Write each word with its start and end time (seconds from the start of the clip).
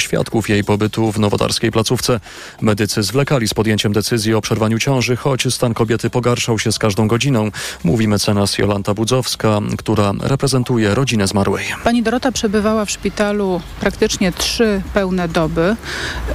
świadków 0.00 0.48
jej 0.48 0.64
pobytu 0.64 1.12
w 1.12 1.18
nowotarskiej 1.18 1.70
placówce. 1.70 2.20
Medycy 2.60 3.02
zwlekali 3.02 3.48
z 3.48 3.54
podjęciem 3.54 3.92
decyzji 3.92 4.34
o 4.34 4.40
przerwaniu 4.40 4.78
ciąży, 4.78 5.16
choć 5.16 5.54
stan 5.54 5.74
kobiety 5.74 6.10
pogarszał 6.10 6.58
się 6.58 6.72
z 6.72 6.78
każdą 6.78 7.08
godziną. 7.08 7.50
Mówi 7.84 8.08
mecenas 8.08 8.58
Jolanta 8.58 8.94
Budzowska, 8.94 9.60
która 9.78 10.12
reprezentuje 10.20 10.94
rodzinę 10.94 11.26
zmarłej. 11.26 11.64
Pani 11.84 12.02
Dorota 12.02 12.32
przebywała 12.32 12.84
w 12.84 12.90
szpitalu 12.90 13.60
praktycznie 13.80 14.32
trzy 14.32 14.82
pełne 14.94 15.28
doby. 15.28 15.76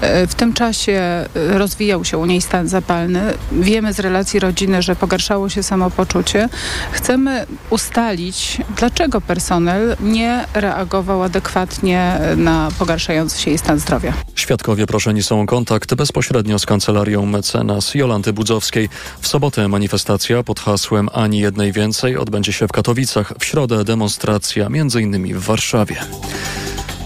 E, 0.02 0.28
w 0.28 0.36
tym 0.36 0.54
czasie 0.54 1.26
rozwijał 1.36 2.06
się 2.06 2.18
u 2.18 2.26
niej 2.26 2.42
stan 2.42 2.68
zapalny. 2.68 3.34
Wiemy 3.52 3.94
z 3.94 4.00
relacji 4.00 4.40
rodziny, 4.40 4.82
że 4.82 4.96
pogarszało 4.96 5.50
się 5.50 5.64
samopoczucie. 5.64 6.50
Chcemy 6.92 7.46
ustalić, 7.70 8.62
dlaczego 8.78 9.22
personel 9.22 9.98
nie 10.00 10.46
reagował 10.54 11.24
adekwatnie 11.24 12.20
na 12.38 12.70
pogarszający 12.80 13.42
się 13.42 13.51
jej 13.52 13.58
stan 13.58 13.80
zdrowia. 13.80 14.14
Świadkowie 14.36 14.88
proszeni 14.88 15.24
są 15.24 15.42
o 15.42 15.46
kontakt 15.46 15.96
bezpośrednio 15.96 16.60
z 16.60 16.66
kancelarią 16.66 17.26
mecenas 17.26 17.96
Jolanty 17.96 18.34
Budzowskiej. 18.34 18.90
W 19.22 19.28
sobotę 19.28 19.68
manifestacja 19.68 20.44
pod 20.44 20.60
hasłem 20.60 21.10
Ani 21.14 21.40
jednej 21.40 21.72
więcej 21.72 22.18
odbędzie 22.18 22.54
się 22.54 22.68
w 22.68 22.72
Katowicach. 22.72 23.34
W 23.40 23.46
środę 23.46 23.84
demonstracja 23.84 24.66
m.in. 24.66 25.40
w 25.40 25.44
Warszawie. 25.44 25.96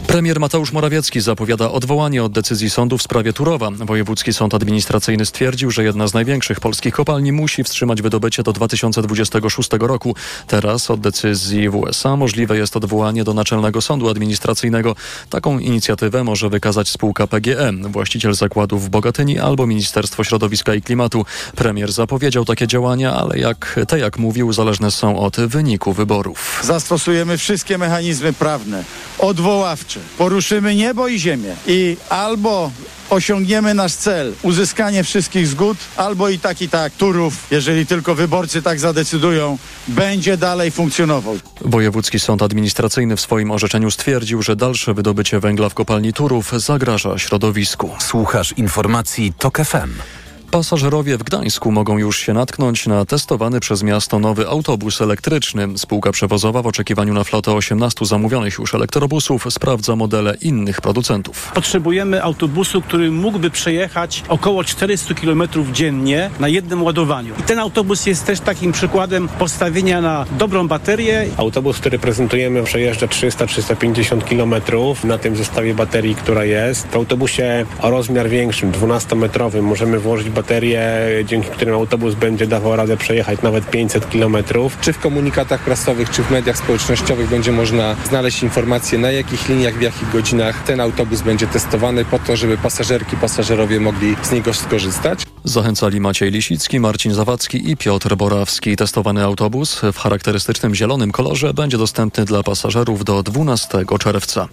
Premier 0.08 0.40
Mateusz 0.40 0.72
Morawiecki 0.72 1.22
zapowiada 1.22 1.72
odwołanie 1.72 2.24
od 2.24 2.32
decyzji 2.32 2.70
sądu 2.70 2.98
w 2.98 3.02
sprawie 3.02 3.34
Turowa. 3.34 3.72
Wojewódzki 3.72 4.34
Sąd 4.34 4.54
Administracyjny 4.54 5.26
stwierdził, 5.26 5.72
że 5.72 5.84
jedna 5.84 6.08
z 6.08 6.14
największych 6.14 6.60
polskich 6.60 6.94
kopalni 6.94 7.32
musi 7.32 7.64
wstrzymać 7.64 8.02
wydobycie 8.02 8.44
do 8.44 8.54
2026 8.54 9.70
roku. 9.80 10.16
Teraz 10.48 10.92
od 10.92 11.00
decyzji 11.00 11.70
w 11.70 11.76
USA 11.76 12.16
możliwe 12.16 12.58
jest 12.58 12.78
odwołanie 12.78 13.24
do 13.24 13.34
Naczelnego 13.34 13.82
Sądu 13.82 14.10
Administracyjnego. 14.10 14.96
Taką 15.30 15.60
inicjatywę 15.60 16.24
może 16.24 16.50
wykazać 16.50 16.90
spółka 16.90 17.28
PGE, 17.28 17.72
właściciel 17.74 18.34
zakładów 18.34 18.86
w 18.86 18.90
Bogatyni 18.90 19.40
albo 19.40 19.68
Ministerstwo 19.68 20.24
Środowiska 20.24 20.76
i 20.76 20.82
Klimatu. 20.82 21.26
Premier 21.56 21.92
zapowiedział 21.92 22.46
takie 22.46 22.68
działania, 22.68 23.14
ale 23.14 23.40
jak 23.40 23.80
te, 23.88 24.00
jak 24.00 24.20
mówił, 24.20 24.54
zależne 24.54 24.92
są 24.92 25.20
od 25.20 25.36
wyniku 25.36 25.94
wyborów. 25.94 26.62
Zastosujemy 26.64 27.38
wszystkie 27.38 27.78
mechanizmy 27.78 28.34
prawne, 28.34 28.84
odwoławcze, 29.20 30.00
poruszymy 30.18 30.76
niebo 30.76 31.08
i 31.08 31.20
ziemię 31.20 31.56
i 31.68 31.98
albo 32.10 32.72
osiągniemy 33.10 33.74
nasz 33.74 33.94
cel, 33.94 34.34
uzyskanie 34.42 35.04
wszystkich 35.04 35.48
zgód, 35.48 35.78
albo 35.98 36.30
i 36.30 36.40
tak 36.40 36.62
i 36.62 36.70
tak 36.70 36.94
Turów, 36.94 37.34
jeżeli 37.52 37.86
tylko 37.86 38.16
wyborcy 38.16 38.62
tak 38.62 38.80
zadecydują, 38.80 39.58
będzie 39.88 40.38
dalej 40.38 40.72
funkcjonował. 40.72 41.38
Wojewódzki 41.62 42.20
Sąd 42.20 42.42
Administracyjny 42.42 43.16
w 43.16 43.22
swoim 43.22 43.52
orzeczeniu 43.52 43.92
stwierdził, 43.92 44.42
że 44.42 44.56
dalsze 44.56 44.94
wydobycie 44.94 45.40
węgla 45.40 45.70
w 45.70 45.74
kopalni 45.74 46.14
Turów 46.14 46.52
zagraża 46.52 47.18
środowisku. 47.18 47.90
Słuchasz 48.00 48.54
informacji 48.58 49.34
TOK 49.38 49.58
FM. 49.58 50.25
Pasażerowie 50.52 51.18
w 51.18 51.24
Gdańsku 51.24 51.72
mogą 51.72 51.98
już 51.98 52.20
się 52.20 52.34
natknąć 52.34 52.88
na 52.88 53.06
testowany 53.06 53.60
przez 53.60 53.84
miasto 53.84 54.20
nowy 54.20 54.48
autobus 54.48 55.02
elektryczny. 55.02 55.68
Spółka 55.78 56.12
przewozowa 56.12 56.62
w 56.62 56.68
oczekiwaniu 56.68 57.14
na 57.14 57.24
flotę 57.24 57.54
18 57.54 58.06
zamówionych 58.06 58.58
już 58.60 58.76
elektrobusów 58.76 59.46
sprawdza 59.50 59.96
modele 59.96 60.36
innych 60.42 60.82
producentów. 60.82 61.52
Potrzebujemy 61.54 62.24
autobusu, 62.24 62.82
który 62.82 63.12
mógłby 63.12 63.50
przejechać 63.50 64.24
około 64.28 64.64
400 64.64 65.14
km 65.14 65.44
dziennie 65.72 66.30
na 66.40 66.48
jednym 66.48 66.84
ładowaniu. 66.84 67.34
I 67.40 67.44
ten 67.44 67.60
autobus 67.60 68.06
jest 68.06 68.26
też 68.26 68.40
takim 68.40 68.72
przykładem 68.72 69.28
postawienia 69.28 70.02
na 70.02 70.26
dobrą 70.38 70.68
baterię. 70.68 71.28
Autobus, 71.38 71.78
który 71.78 72.00
prezentujemy 72.00 72.64
przejeżdża 72.64 73.08
300-350 73.08 74.22
km 74.22 74.56
na 75.04 75.18
tym 75.18 75.36
zestawie 75.36 75.74
baterii, 75.74 76.16
która 76.16 76.46
jest. 76.46 76.88
W 76.88 76.96
autobusie 76.96 77.66
o 77.82 77.90
rozmiar 77.90 78.30
większym, 78.30 78.72
12-metrowym 78.72 79.62
możemy 79.62 80.00
włożyć 80.00 80.30
baterię 80.30 80.45
baterie, 80.46 80.82
dzięki 81.26 81.50
którym 81.50 81.76
autobus 81.76 82.16
będzie 82.16 82.48
dawał 82.48 82.76
radę 82.76 82.98
przejechać 82.98 83.42
nawet 83.42 83.70
500 83.70 84.06
km. 84.06 84.38
Czy 84.82 84.94
w 84.94 85.00
komunikatach 85.00 85.60
prasowych, 85.64 86.10
czy 86.10 86.24
w 86.24 86.32
mediach 86.32 86.58
społecznościowych 86.58 87.30
będzie 87.30 87.52
można 87.52 87.96
znaleźć 88.10 88.44
informacje, 88.44 89.00
na 89.00 89.12
jakich 89.12 89.50
liniach, 89.50 89.78
w 89.78 89.82
jakich 89.82 90.12
godzinach 90.12 90.64
ten 90.64 90.80
autobus 90.80 91.22
będzie 91.22 91.48
testowany 91.48 92.06
po 92.06 92.20
to, 92.20 92.36
żeby 92.36 92.58
pasażerki, 92.58 93.18
pasażerowie 93.18 93.80
mogli 93.80 94.16
z 94.24 94.32
niego 94.32 94.54
skorzystać. 94.54 95.24
Zachęcali 95.44 96.00
Maciej 96.00 96.32
Lisicki, 96.32 96.80
Marcin 96.80 97.14
Zawadzki 97.14 97.72
i 97.72 97.78
Piotr 97.78 98.16
Borawski. 98.16 98.76
Testowany 98.76 99.24
autobus 99.24 99.82
w 99.94 99.98
charakterystycznym 99.98 100.76
zielonym 100.76 101.12
kolorze 101.12 101.54
będzie 101.54 101.78
dostępny 101.78 102.26
dla 102.26 102.44
pasażerów 102.44 103.04
do 103.04 103.24
12 103.24 103.86
czerwca. 104.00 104.48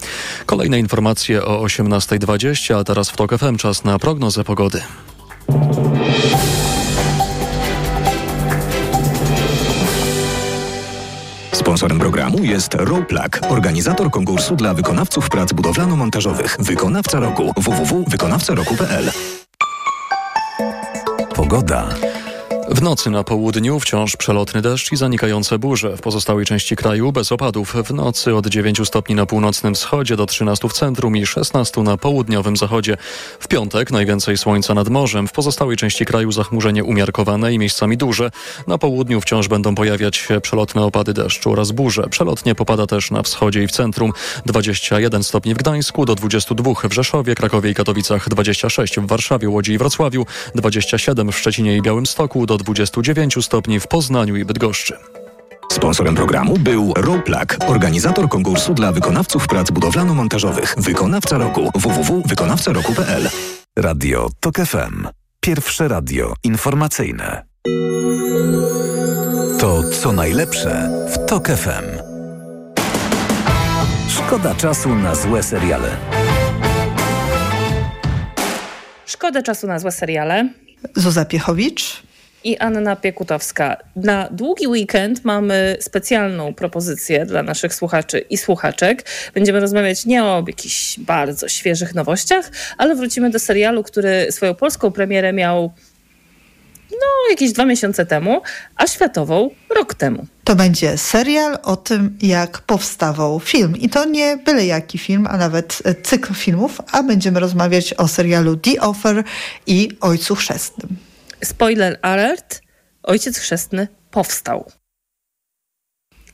Kolejne 0.46 0.78
informacje 0.78 1.44
o 1.44 1.64
18.20, 1.64 2.74
a 2.74 2.84
teraz 2.84 3.10
w 3.10 3.16
TOK 3.16 3.38
FM 3.38 3.56
czas 3.56 3.84
na 3.84 3.98
prognozę 3.98 4.44
pogody. 4.44 4.82
Sponsorem 11.52 11.98
programu 11.98 12.44
jest 12.44 12.74
Roplak, 12.74 13.40
organizator 13.48 14.10
konkursu 14.10 14.56
dla 14.56 14.74
wykonawców 14.74 15.28
prac 15.28 15.52
budowlano-montażowych. 15.52 16.56
Wykonawca 16.58 17.20
roku 17.20 17.52
www.wykonawcaroku.pl 17.56 19.10
Pogoda. 21.34 21.88
W 22.74 22.82
nocy 22.82 23.10
na 23.10 23.24
południu 23.24 23.80
wciąż 23.80 24.16
przelotny 24.16 24.62
deszcz 24.62 24.92
i 24.92 24.96
zanikające 24.96 25.58
burze. 25.58 25.96
W 25.96 26.00
pozostałej 26.00 26.46
części 26.46 26.76
kraju 26.76 27.12
bez 27.12 27.32
opadów. 27.32 27.74
W 27.84 27.94
nocy 27.94 28.34
od 28.34 28.46
9 28.46 28.80
stopni 28.84 29.14
na 29.14 29.26
północnym 29.26 29.74
wschodzie 29.74 30.16
do 30.16 30.26
13 30.26 30.68
w 30.68 30.72
centrum 30.72 31.16
i 31.16 31.26
16 31.26 31.82
na 31.82 31.96
południowym 31.96 32.56
zachodzie. 32.56 32.96
W 33.40 33.48
piątek 33.48 33.90
najwięcej 33.90 34.38
słońca 34.38 34.74
nad 34.74 34.88
morzem. 34.88 35.28
W 35.28 35.32
pozostałej 35.32 35.76
części 35.76 36.04
kraju 36.04 36.32
zachmurzenie 36.32 36.84
umiarkowane 36.84 37.54
i 37.54 37.58
miejscami 37.58 37.96
duże. 37.96 38.30
Na 38.66 38.78
południu 38.78 39.20
wciąż 39.20 39.48
będą 39.48 39.74
pojawiać 39.74 40.16
się 40.16 40.40
przelotne 40.40 40.82
opady 40.82 41.12
deszczu 41.12 41.52
oraz 41.52 41.70
burze. 41.70 42.08
Przelotnie 42.10 42.54
popada 42.54 42.86
też 42.86 43.10
na 43.10 43.22
wschodzie 43.22 43.62
i 43.62 43.66
w 43.66 43.70
centrum. 43.70 44.12
21 44.46 45.22
stopni 45.22 45.54
w 45.54 45.58
Gdańsku, 45.58 46.04
do 46.04 46.14
22 46.14 46.72
w 46.88 46.92
Rzeszowie, 46.92 47.34
Krakowie 47.34 47.70
i 47.70 47.74
Katowicach, 47.74 48.28
26 48.28 48.96
w 48.96 49.06
Warszawie, 49.06 49.48
Łodzi 49.48 49.72
i 49.72 49.78
Wrocławiu, 49.78 50.26
27 50.54 51.32
w 51.32 51.38
Szczecinie 51.38 51.76
i 51.76 51.82
Białymstoku, 51.82 52.46
do 52.46 52.61
29 52.62 53.44
stopni 53.44 53.80
w 53.80 53.86
Poznaniu 53.86 54.36
i 54.36 54.44
Bydgoszczy. 54.44 54.96
Sponsorem 55.72 56.14
programu 56.14 56.58
był 56.58 56.92
Roplak, 56.96 57.56
organizator 57.66 58.28
konkursu 58.28 58.74
dla 58.74 58.92
wykonawców 58.92 59.48
prac 59.48 59.70
budowlano-montażowych. 59.70 60.74
Wykonawca 60.76 61.38
roku 61.38 61.70
www.wykonawcaroku.pl 61.74 63.30
Radio 63.78 64.28
TOK 64.40 64.56
FM. 64.56 65.08
Pierwsze 65.40 65.88
radio 65.88 66.34
informacyjne. 66.44 67.42
To 69.60 69.82
co 69.90 70.12
najlepsze 70.12 70.90
w 71.08 71.26
TOK 71.26 71.48
FM. 71.48 72.12
Szkoda 74.08 74.54
czasu 74.54 74.94
na 74.94 75.14
złe 75.14 75.42
seriale. 75.42 75.96
Szkoda 79.06 79.42
czasu 79.42 79.66
na 79.66 79.78
złe 79.78 79.92
seriale. 79.92 80.48
Zuza 80.96 81.24
Piechowicz 81.24 82.02
i 82.44 82.58
Anna 82.58 82.96
Piekutowska. 82.96 83.76
Na 83.96 84.28
długi 84.30 84.66
weekend 84.66 85.24
mamy 85.24 85.76
specjalną 85.80 86.54
propozycję 86.54 87.26
dla 87.26 87.42
naszych 87.42 87.74
słuchaczy 87.74 88.18
i 88.18 88.38
słuchaczek. 88.38 89.04
Będziemy 89.34 89.60
rozmawiać 89.60 90.06
nie 90.06 90.24
o 90.24 90.44
jakichś 90.46 90.98
bardzo 90.98 91.48
świeżych 91.48 91.94
nowościach, 91.94 92.50
ale 92.78 92.94
wrócimy 92.94 93.30
do 93.30 93.38
serialu, 93.38 93.82
który 93.82 94.32
swoją 94.32 94.54
polską 94.54 94.90
premierę 94.90 95.32
miał 95.32 95.72
no, 96.90 97.30
jakieś 97.30 97.52
dwa 97.52 97.64
miesiące 97.64 98.06
temu, 98.06 98.42
a 98.76 98.86
światową 98.86 99.50
rok 99.76 99.94
temu. 99.94 100.26
To 100.44 100.56
będzie 100.56 100.98
serial 100.98 101.58
o 101.62 101.76
tym, 101.76 102.18
jak 102.22 102.58
powstawał 102.58 103.40
film. 103.40 103.76
I 103.76 103.88
to 103.88 104.04
nie 104.04 104.36
byle 104.36 104.66
jaki 104.66 104.98
film, 104.98 105.26
a 105.30 105.36
nawet 105.36 105.82
cykl 106.02 106.34
filmów, 106.34 106.80
a 106.92 107.02
będziemy 107.02 107.40
rozmawiać 107.40 107.94
o 107.94 108.08
serialu 108.08 108.56
The 108.56 108.80
Offer 108.80 109.24
i 109.66 109.88
Ojcu 110.00 110.34
Chrzestnym 110.34 111.11
spoiler 111.44 111.98
alert, 112.02 112.60
ojciec 113.02 113.38
chrzestny 113.38 113.88
powstał. 114.10 114.70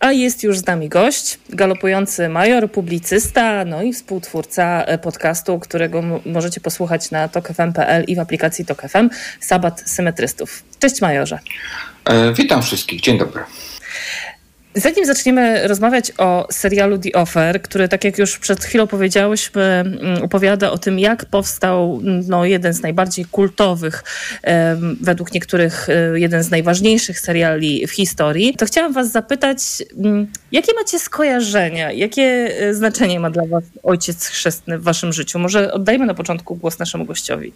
A 0.01 0.13
jest 0.13 0.43
już 0.43 0.59
z 0.59 0.67
nami 0.67 0.89
gość, 0.89 1.39
galopujący 1.51 2.29
major, 2.29 2.71
publicysta, 2.71 3.65
no 3.65 3.83
i 3.83 3.93
współtwórca 3.93 4.85
e, 4.85 4.99
podcastu, 4.99 5.59
którego 5.59 6.03
możecie 6.27 6.61
posłuchać 6.61 7.11
na 7.11 7.29
tokfm.pl 7.29 8.05
i 8.05 8.17
w 8.17 8.19
aplikacji 8.19 8.65
TokFM, 8.65 9.11
Sabat 9.41 9.91
Symetrystów. 9.91 10.63
Cześć 10.79 11.01
majorze. 11.01 11.39
E, 12.05 12.33
witam 12.33 12.63
wszystkich, 12.63 13.01
dzień 13.01 13.19
dobry. 13.19 13.43
Zanim 14.79 15.07
zaczniemy 15.07 15.69
rozmawiać 15.69 16.13
o 16.19 16.47
serialu 16.51 16.99
The 16.99 17.13
Offer, 17.13 17.63
który, 17.63 17.89
tak 17.89 18.05
jak 18.05 18.19
już 18.19 18.39
przed 18.39 18.65
chwilą 18.65 18.87
powiedziałyśmy, 18.87 19.63
mm, 19.63 20.23
opowiada 20.23 20.71
o 20.71 20.79
tym, 20.79 20.99
jak 20.99 21.25
powstał 21.25 22.01
no, 22.29 22.45
jeden 22.45 22.73
z 22.73 22.83
najbardziej 22.83 23.25
kultowych, 23.25 24.05
według 25.01 25.35
niektórych 25.35 25.89
e, 25.89 26.21
jeden 26.21 26.43
z 26.43 26.51
najważniejszych 26.51 27.21
seriali 27.21 27.87
w 27.87 27.91
historii, 27.91 28.55
to 28.55 28.67
chciałam 28.67 28.93
Was 28.93 29.11
zapytać, 29.11 29.59
mm, 29.99 30.27
jakie 30.53 30.75
macie 30.75 30.99
skojarzenia, 30.99 31.93
jakie 31.93 32.57
e, 32.61 32.75
znaczenie 32.75 33.21
ma 33.21 33.31
dla 33.31 33.47
Was 33.47 33.65
ojciec 33.83 34.27
chrzestny 34.27 34.79
w 34.79 34.83
Waszym 34.83 35.13
życiu? 35.13 35.39
Może 35.39 35.73
oddajmy 35.73 36.07
na 36.07 36.15
początku 36.15 36.57
głos 36.57 36.79
naszemu 36.79 37.05
gościowi. 37.05 37.53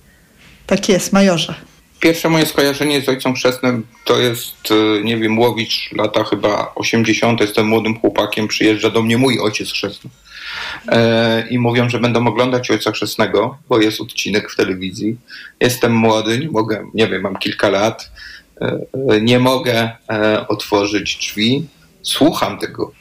Tak 0.66 0.88
jest, 0.88 1.12
majorze. 1.12 1.54
Pierwsze 2.02 2.28
moje 2.28 2.46
skojarzenie 2.46 3.00
z 3.00 3.08
ojcem 3.08 3.34
chrzestnym 3.34 3.86
to 4.04 4.18
jest, 4.18 4.56
e, 4.70 5.04
nie 5.04 5.16
wiem, 5.16 5.38
Łowicz, 5.38 5.90
lata 5.92 6.24
chyba 6.24 6.72
80. 6.74 7.40
Jestem 7.40 7.66
młodym 7.66 7.98
chłopakiem, 7.98 8.48
przyjeżdża 8.48 8.90
do 8.90 9.02
mnie 9.02 9.18
mój 9.18 9.38
ojciec 9.40 9.72
chrzestny. 9.72 10.10
E, 10.88 11.48
I 11.50 11.58
mówią, 11.58 11.88
że 11.88 12.00
będą 12.00 12.26
oglądać 12.26 12.70
ojca 12.70 12.92
chrzestnego, 12.92 13.58
bo 13.68 13.80
jest 13.80 14.00
odcinek 14.00 14.50
w 14.50 14.56
telewizji. 14.56 15.16
Jestem 15.60 15.92
młody, 15.92 16.38
nie 16.38 16.50
mogę, 16.50 16.86
nie 16.94 17.08
wiem, 17.08 17.22
mam 17.22 17.36
kilka 17.36 17.68
lat. 17.68 18.10
E, 18.60 18.78
e 19.10 19.20
nie 19.20 19.38
mogę 19.38 19.90
e, 20.10 20.48
otworzyć 20.48 21.16
drzwi. 21.16 21.66
Słucham 22.02 22.58
tego 22.58 22.92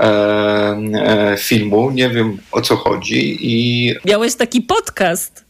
e, 0.00 1.36
filmu, 1.38 1.90
nie 1.90 2.10
wiem 2.10 2.38
o 2.52 2.60
co 2.60 2.76
chodzi. 2.76 3.38
I... 3.40 3.94
Miałeś 4.04 4.34
taki 4.34 4.62
podcast. 4.62 5.43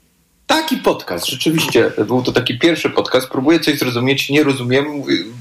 Taki 0.54 0.76
podcast, 0.76 1.26
rzeczywiście. 1.26 1.90
Był 2.06 2.22
to 2.22 2.32
taki 2.32 2.58
pierwszy 2.58 2.90
podcast. 2.90 3.28
Próbuję 3.28 3.60
coś 3.60 3.78
zrozumieć, 3.78 4.30
nie 4.30 4.44
rozumiem. 4.44 4.86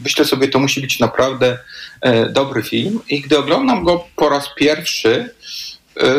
Myślę 0.03 0.25
sobie, 0.25 0.47
to 0.47 0.59
musi 0.59 0.81
być 0.81 0.99
naprawdę 0.99 1.57
e, 2.01 2.29
dobry 2.29 2.63
film. 2.63 2.99
I 3.09 3.21
gdy 3.21 3.37
oglądam 3.37 3.83
go 3.83 4.05
po 4.15 4.29
raz 4.29 4.49
pierwszy, 4.55 5.29
e, 5.99 6.15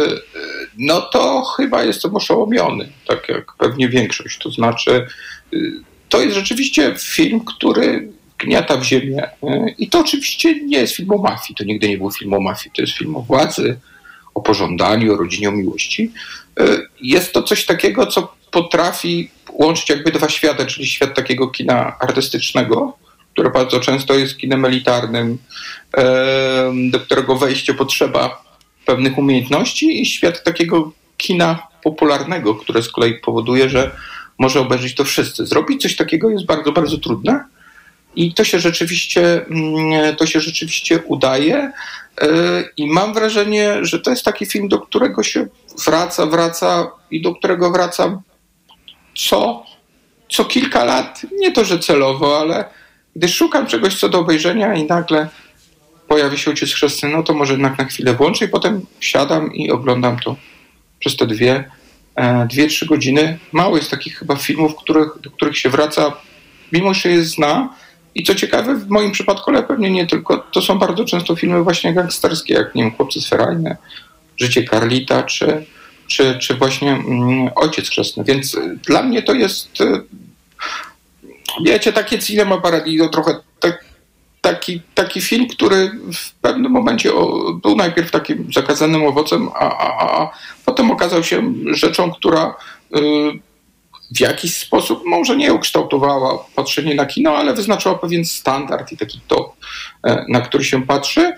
no 0.79 1.01
to 1.01 1.43
chyba 1.43 1.85
jestem 1.85 2.17
oszołomiony, 2.17 2.93
tak 3.07 3.29
jak 3.29 3.53
pewnie 3.59 3.89
większość. 3.89 4.39
To 4.39 4.51
znaczy, 4.51 5.07
e, 5.53 5.57
to 6.09 6.21
jest 6.21 6.35
rzeczywiście 6.35 6.95
film, 6.99 7.41
który 7.41 8.09
gniata 8.39 8.77
w 8.77 8.85
ziemię. 8.85 9.31
I 9.79 9.89
to 9.89 10.01
oczywiście 10.01 10.65
nie 10.65 10.79
jest 10.79 10.97
film 10.97 11.11
o 11.13 11.19
mafii. 11.19 11.57
To 11.57 11.65
nigdy 11.65 11.89
nie 11.89 11.99
był 11.99 12.11
film 12.11 12.35
o 12.35 12.41
mafii. 12.41 12.73
To 12.77 12.83
jest 12.83 12.95
film 12.95 13.17
o 13.17 13.21
władzy, 13.21 13.79
o 14.35 14.41
pożądaniu, 14.41 15.15
o 15.15 15.17
rodzinie, 15.17 15.49
o 15.49 15.53
miłości. 15.53 16.13
Jest 17.01 17.33
to 17.33 17.43
coś 17.43 17.65
takiego, 17.65 18.07
co 18.07 18.35
potrafi 18.55 19.31
łączyć 19.53 19.89
jakby 19.89 20.13
dwa 20.13 20.29
światy, 20.29 20.67
czyli 20.67 20.87
świat 20.87 21.15
takiego 21.15 21.49
kina 21.49 21.99
artystycznego, 22.01 22.97
które 23.33 23.51
bardzo 23.51 23.81
często 23.81 24.15
jest 24.15 24.39
kinem 24.39 24.65
elitarnym, 24.65 25.39
do 26.91 27.01
którego 27.01 27.37
wejście 27.37 27.75
potrzeba 27.75 28.45
pewnych 28.87 29.19
umiejętności 29.19 30.03
i 30.03 30.07
świat 30.07 30.45
takiego 30.45 30.93
kina 31.17 31.67
popularnego, 31.83 32.55
które 32.55 32.83
z 32.83 32.89
kolei 32.89 33.15
powoduje, 33.15 33.69
że 33.69 33.91
może 34.39 34.61
obejrzeć 34.61 34.95
to 34.95 35.05
wszyscy. 35.05 35.47
Zrobić 35.47 35.83
coś 35.83 35.97
takiego 35.97 36.31
jest 36.31 36.47
bardzo, 36.47 36.73
bardzo 36.73 36.99
trudne 36.99 37.45
i 38.17 38.35
to 38.35 38.45
się 38.45 38.59
rzeczywiście, 38.59 39.47
mm, 39.47 40.17
to 40.17 40.27
się 40.27 40.41
rzeczywiście 40.41 41.03
udaje 41.07 41.73
e, 42.21 42.29
i 42.77 42.87
mam 42.87 43.15
wrażenie, 43.15 43.79
że 43.83 44.01
to 44.01 44.11
jest 44.11 44.25
taki 44.25 44.47
film, 44.47 44.69
do 44.69 44.79
którego 44.81 45.23
się 45.23 45.47
wraca, 45.87 46.27
wraca 46.27 46.91
i 47.11 47.23
do 47.23 47.35
którego 47.35 47.71
wracam 47.71 48.21
co, 49.17 49.65
co 50.31 50.45
kilka 50.45 50.85
lat, 50.85 51.23
nie 51.39 51.53
to, 51.53 51.65
że 51.65 51.79
celowo, 51.79 52.41
ale 52.41 52.65
gdy 53.17 53.29
szukam 53.29 53.67
czegoś 53.67 53.99
co 53.99 54.09
do 54.09 54.19
obejrzenia 54.19 54.75
i 54.75 54.85
nagle 54.85 55.29
pojawi 56.09 56.39
się 56.39 56.51
ojciec 56.51 56.73
chrzestny, 56.73 57.09
no 57.09 57.23
to 57.23 57.35
może 57.35 57.53
jednak 57.53 57.79
na 57.79 57.85
chwilę 57.85 58.15
włączę 58.15 58.45
i 58.45 58.49
potem 58.49 58.87
siadam 59.01 59.55
i 59.55 59.71
oglądam 59.71 60.19
to 60.19 60.37
przez 60.99 61.17
te 61.17 61.27
dwie, 61.27 61.65
e, 62.17 62.47
dwie 62.47 62.67
trzy 62.67 62.87
godziny. 62.87 63.39
Mało 63.53 63.77
jest 63.77 63.91
takich 63.91 64.19
chyba 64.19 64.37
filmów, 64.37 64.77
których, 64.77 65.09
do 65.21 65.31
których 65.31 65.59
się 65.59 65.71
wraca, 65.71 66.13
mimo 66.73 66.95
że 66.95 67.09
je 67.09 67.25
zna. 67.25 67.75
I 68.15 68.25
co 68.25 68.35
ciekawe, 68.35 68.75
w 68.75 68.89
moim 68.89 69.13
przypadku, 69.13 69.51
ale 69.51 69.63
pewnie 69.63 69.91
nie 69.91 70.07
tylko, 70.07 70.37
to 70.39 70.63
są 70.63 70.79
bardzo 70.79 71.05
często 71.05 71.37
filmy 71.37 71.63
właśnie 71.63 71.95
gangsterskie, 71.95 72.55
jak 72.55 72.75
nie 72.75 72.83
wiem, 72.83 72.93
Chłopcy 72.93 73.21
Sferajne, 73.21 73.77
Życie 74.37 74.65
Carlita, 74.65 75.23
czy, 75.23 75.67
czy, 76.15 76.39
czy 76.39 76.55
właśnie 76.55 76.93
mm, 76.93 77.51
ojciec 77.55 77.89
chrzestny. 77.91 78.25
Więc 78.25 78.55
y, 78.55 78.79
dla 78.87 79.03
mnie 79.03 79.23
to 79.23 79.33
jest, 79.33 79.81
y, 79.81 80.03
wiecie, 81.65 81.93
takie 81.93 82.19
cinema 82.19 82.61
paradiso, 82.61 83.09
trochę 83.09 83.37
tak, 83.61 83.85
taki, 84.41 84.83
taki 84.95 85.21
film, 85.21 85.49
który 85.49 85.91
w 86.15 86.33
pewnym 86.33 86.73
momencie 86.73 87.11
był 87.63 87.77
najpierw 87.77 88.11
takim 88.11 88.53
zakazanym 88.55 89.07
owocem, 89.07 89.49
a, 89.55 89.79
a, 89.79 90.19
a 90.19 90.31
potem 90.65 90.91
okazał 90.91 91.25
się 91.25 91.55
rzeczą, 91.73 92.13
która 92.13 92.55
y, 92.97 93.01
w 94.17 94.21
jakiś 94.21 94.57
sposób 94.57 95.03
może 95.07 95.37
nie 95.37 95.53
ukształtowała 95.53 96.45
patrzenie 96.55 96.95
na 96.95 97.07
kino, 97.07 97.37
ale 97.37 97.55
wyznaczyła 97.55 97.95
pewien 97.95 98.25
standard 98.25 98.93
i 98.93 98.97
taki 98.97 99.21
top, 99.29 99.57
e, 100.07 100.25
na 100.29 100.41
który 100.41 100.65
się 100.65 100.87
patrzy. 100.87 101.33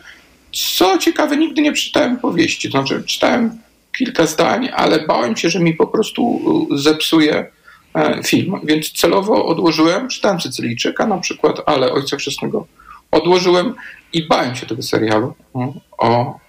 Co 0.52 0.98
ciekawe, 0.98 1.36
nigdy 1.36 1.62
nie 1.62 1.72
czytałem 1.72 2.16
powieści. 2.16 2.70
To 2.70 2.78
znaczy, 2.78 3.02
czytałem 3.06 3.58
kilka 3.98 4.26
zdań, 4.26 4.68
ale 4.74 5.06
bałem 5.06 5.36
się, 5.36 5.50
że 5.50 5.60
mi 5.60 5.74
po 5.74 5.86
prostu 5.86 6.40
y, 6.72 6.78
zepsuje 6.78 7.46
e, 7.94 8.22
film, 8.22 8.60
więc 8.64 8.92
celowo 8.92 9.46
odłożyłem. 9.46 10.08
Czytałem 10.08 10.40
Sycylijczyka 10.40 11.06
na 11.06 11.18
przykład, 11.18 11.62
ale 11.66 11.92
Ojca 11.92 12.16
Chrzestnego 12.16 12.66
odłożyłem 13.10 13.74
i 14.12 14.26
bałem 14.28 14.56
się 14.56 14.66
tego 14.66 14.82
serialu 14.82 15.34
o, 15.54 15.72
o, 15.98 16.40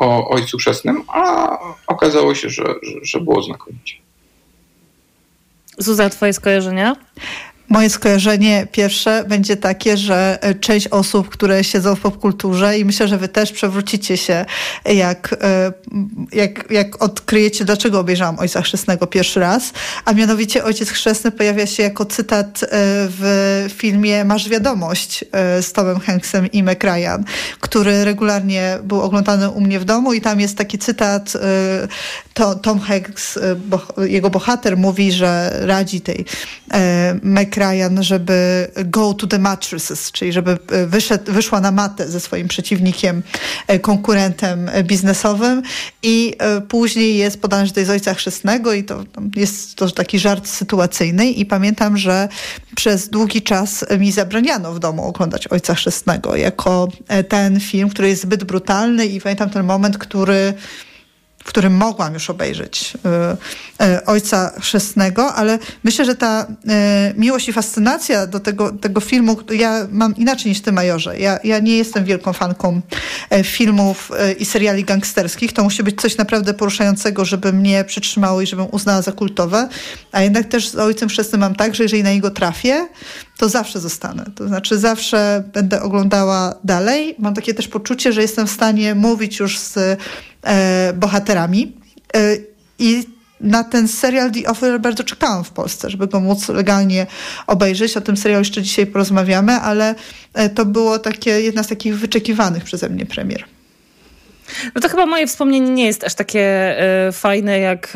o 0.00 0.28
Ojcu 0.28 0.58
Chrzestnym, 0.58 1.02
a 1.08 1.58
okazało 1.86 2.34
się, 2.34 2.50
że, 2.50 2.64
że, 2.82 2.92
że 3.02 3.20
było 3.20 3.42
znakomicie. 3.42 3.94
Zuza, 5.78 6.10
twoje 6.10 6.32
skojarzenia? 6.32 6.96
Moje 7.68 7.90
skojarzenie 7.90 8.66
pierwsze 8.72 9.24
będzie 9.28 9.56
takie, 9.56 9.96
że 9.96 10.38
e, 10.40 10.54
część 10.54 10.88
osób, 10.88 11.28
które 11.28 11.64
siedzą 11.64 11.94
w 11.94 12.00
popkulturze 12.00 12.78
i 12.78 12.84
myślę, 12.84 13.08
że 13.08 13.18
wy 13.18 13.28
też 13.28 13.52
przewrócicie 13.52 14.16
się, 14.16 14.44
jak, 14.84 15.36
e, 15.42 15.72
jak, 16.32 16.70
jak 16.70 17.02
odkryjecie, 17.02 17.64
dlaczego 17.64 18.00
obejrzałam 18.00 18.38
Ojca 18.38 18.62
Chrzestnego 18.62 19.06
pierwszy 19.06 19.40
raz, 19.40 19.72
a 20.04 20.12
mianowicie 20.12 20.64
Ojciec 20.64 20.90
Chrzestny 20.90 21.30
pojawia 21.30 21.66
się 21.66 21.82
jako 21.82 22.04
cytat 22.04 22.62
e, 22.62 22.66
w 23.08 23.66
filmie 23.76 24.24
Masz 24.24 24.48
Wiadomość 24.48 25.24
z 25.60 25.72
Tomem 25.72 26.00
Hanksem 26.00 26.52
i 26.52 26.62
McRyan, 26.62 27.24
który 27.60 28.04
regularnie 28.04 28.78
był 28.82 29.00
oglądany 29.00 29.50
u 29.50 29.60
mnie 29.60 29.80
w 29.80 29.84
domu. 29.84 30.12
I 30.12 30.20
tam 30.20 30.40
jest 30.40 30.58
taki 30.58 30.78
cytat, 30.78 31.32
Tom 32.62 32.80
Hanks, 32.80 33.38
jego 33.98 34.30
bohater 34.30 34.76
mówi, 34.76 35.12
że 35.12 35.58
radzi 35.60 36.00
tej 36.00 36.24
McRyan 37.22 37.53
Ryan, 37.56 38.02
żeby 38.02 38.68
go 38.84 39.14
to 39.14 39.26
the 39.26 39.38
mattresses, 39.38 40.12
czyli 40.12 40.32
żeby 40.32 40.58
e, 40.72 40.86
wyszedł, 40.86 41.32
wyszła 41.32 41.60
na 41.60 41.70
matę 41.70 42.08
ze 42.08 42.20
swoim 42.20 42.48
przeciwnikiem, 42.48 43.22
e, 43.66 43.78
konkurentem 43.78 44.70
biznesowym 44.82 45.62
i 46.02 46.34
e, 46.38 46.60
później 46.60 47.16
jest 47.16 47.40
podane, 47.40 47.66
że 47.66 47.72
to 47.72 47.80
jest 47.80 47.92
ojca 47.92 48.14
chrzestnego 48.14 48.72
i 48.72 48.84
to 48.84 49.04
jest 49.36 49.74
to 49.74 49.90
taki 49.90 50.18
żart 50.18 50.48
sytuacyjny 50.48 51.30
i 51.30 51.46
pamiętam, 51.46 51.98
że 51.98 52.28
przez 52.76 53.08
długi 53.08 53.42
czas 53.42 53.84
mi 53.98 54.12
zabraniano 54.12 54.72
w 54.72 54.78
domu 54.78 55.04
oglądać 55.04 55.46
ojca 55.46 55.74
chrzestnego 55.74 56.36
jako 56.36 56.88
ten 57.28 57.60
film, 57.60 57.88
który 57.88 58.08
jest 58.08 58.22
zbyt 58.22 58.44
brutalny 58.44 59.06
i 59.06 59.20
pamiętam 59.20 59.50
ten 59.50 59.66
moment, 59.66 59.98
który 59.98 60.54
w 61.44 61.48
którym 61.48 61.76
mogłam 61.76 62.14
już 62.14 62.30
obejrzeć 62.30 62.94
y, 63.80 63.84
y, 63.84 64.04
Ojca 64.04 64.52
Chrzestnego, 64.60 65.34
ale 65.34 65.58
myślę, 65.84 66.04
że 66.04 66.14
ta 66.14 66.42
y, 66.42 67.14
miłość 67.16 67.48
i 67.48 67.52
fascynacja 67.52 68.26
do 68.26 68.40
tego, 68.40 68.72
tego 68.72 69.00
filmu, 69.00 69.36
ja 69.52 69.86
mam 69.90 70.16
inaczej 70.16 70.48
niż 70.48 70.60
ty, 70.60 70.72
Majorze. 70.72 71.18
Ja, 71.18 71.38
ja 71.44 71.58
nie 71.58 71.76
jestem 71.76 72.04
wielką 72.04 72.32
fanką 72.32 72.80
e, 73.30 73.44
filmów 73.44 74.10
e, 74.18 74.32
i 74.32 74.44
seriali 74.44 74.84
gangsterskich. 74.84 75.52
To 75.52 75.62
musi 75.62 75.82
być 75.82 76.00
coś 76.00 76.16
naprawdę 76.16 76.54
poruszającego, 76.54 77.24
żeby 77.24 77.52
mnie 77.52 77.84
przytrzymało 77.84 78.40
i 78.40 78.46
żebym 78.46 78.66
uznała 78.72 79.02
za 79.02 79.12
kultowe. 79.12 79.68
A 80.12 80.22
jednak 80.22 80.48
też 80.48 80.68
z 80.68 80.76
Ojcem 80.76 81.08
Chrzestnym 81.08 81.40
mam 81.40 81.54
tak, 81.54 81.74
że 81.74 81.82
jeżeli 81.82 82.02
na 82.02 82.10
niego 82.10 82.30
trafię, 82.30 82.88
to 83.36 83.48
zawsze 83.48 83.80
zostanę. 83.80 84.24
To 84.34 84.48
znaczy 84.48 84.78
zawsze 84.78 85.44
będę 85.52 85.82
oglądała 85.82 86.54
dalej. 86.64 87.14
Mam 87.18 87.34
takie 87.34 87.54
też 87.54 87.68
poczucie, 87.68 88.12
że 88.12 88.22
jestem 88.22 88.46
w 88.46 88.50
stanie 88.50 88.94
mówić 88.94 89.38
już 89.38 89.58
z 89.58 89.98
bohaterami. 90.94 91.72
E, 92.16 92.36
I 92.78 93.04
na 93.40 93.64
ten 93.64 93.88
serial 93.88 94.30
The 94.30 94.50
Offer 94.50 94.80
bardzo 94.80 95.04
czekałam 95.04 95.44
w 95.44 95.50
Polsce, 95.50 95.90
żeby 95.90 96.06
go 96.06 96.20
móc 96.20 96.48
legalnie 96.48 97.06
obejrzeć. 97.46 97.96
O 97.96 98.00
tym 98.00 98.16
serialu 98.16 98.40
jeszcze 98.40 98.62
dzisiaj 98.62 98.86
porozmawiamy, 98.86 99.52
ale 99.52 99.94
e, 100.34 100.48
to 100.50 100.64
było 100.64 100.98
takie 100.98 101.30
jedna 101.30 101.62
z 101.62 101.68
takich 101.68 101.98
wyczekiwanych 101.98 102.64
przeze 102.64 102.88
mnie 102.88 103.06
premier. 103.06 103.44
No 104.74 104.80
to 104.80 104.88
chyba 104.88 105.06
moje 105.06 105.26
wspomnienie 105.26 105.70
nie 105.70 105.86
jest 105.86 106.04
aż 106.04 106.14
takie 106.14 106.76
fajne 107.12 107.58
jak 107.58 107.92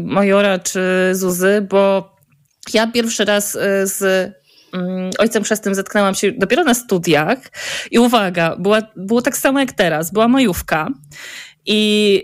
Majora 0.00 0.58
czy 0.58 0.80
Zuzy, 1.12 1.66
bo 1.70 2.12
ja 2.74 2.86
pierwszy 2.86 3.24
raz 3.24 3.52
z 3.84 4.02
mm, 4.74 5.10
Ojcem 5.18 5.44
Chrzestnym 5.44 5.74
zetknęłam 5.74 6.14
się 6.14 6.32
dopiero 6.32 6.64
na 6.64 6.74
studiach 6.74 7.38
i 7.90 7.98
uwaga, 7.98 8.56
była, 8.58 8.82
było 8.96 9.22
tak 9.22 9.36
samo 9.36 9.60
jak 9.60 9.72
teraz, 9.72 10.12
była 10.12 10.28
majówka 10.28 10.88
i 11.66 12.22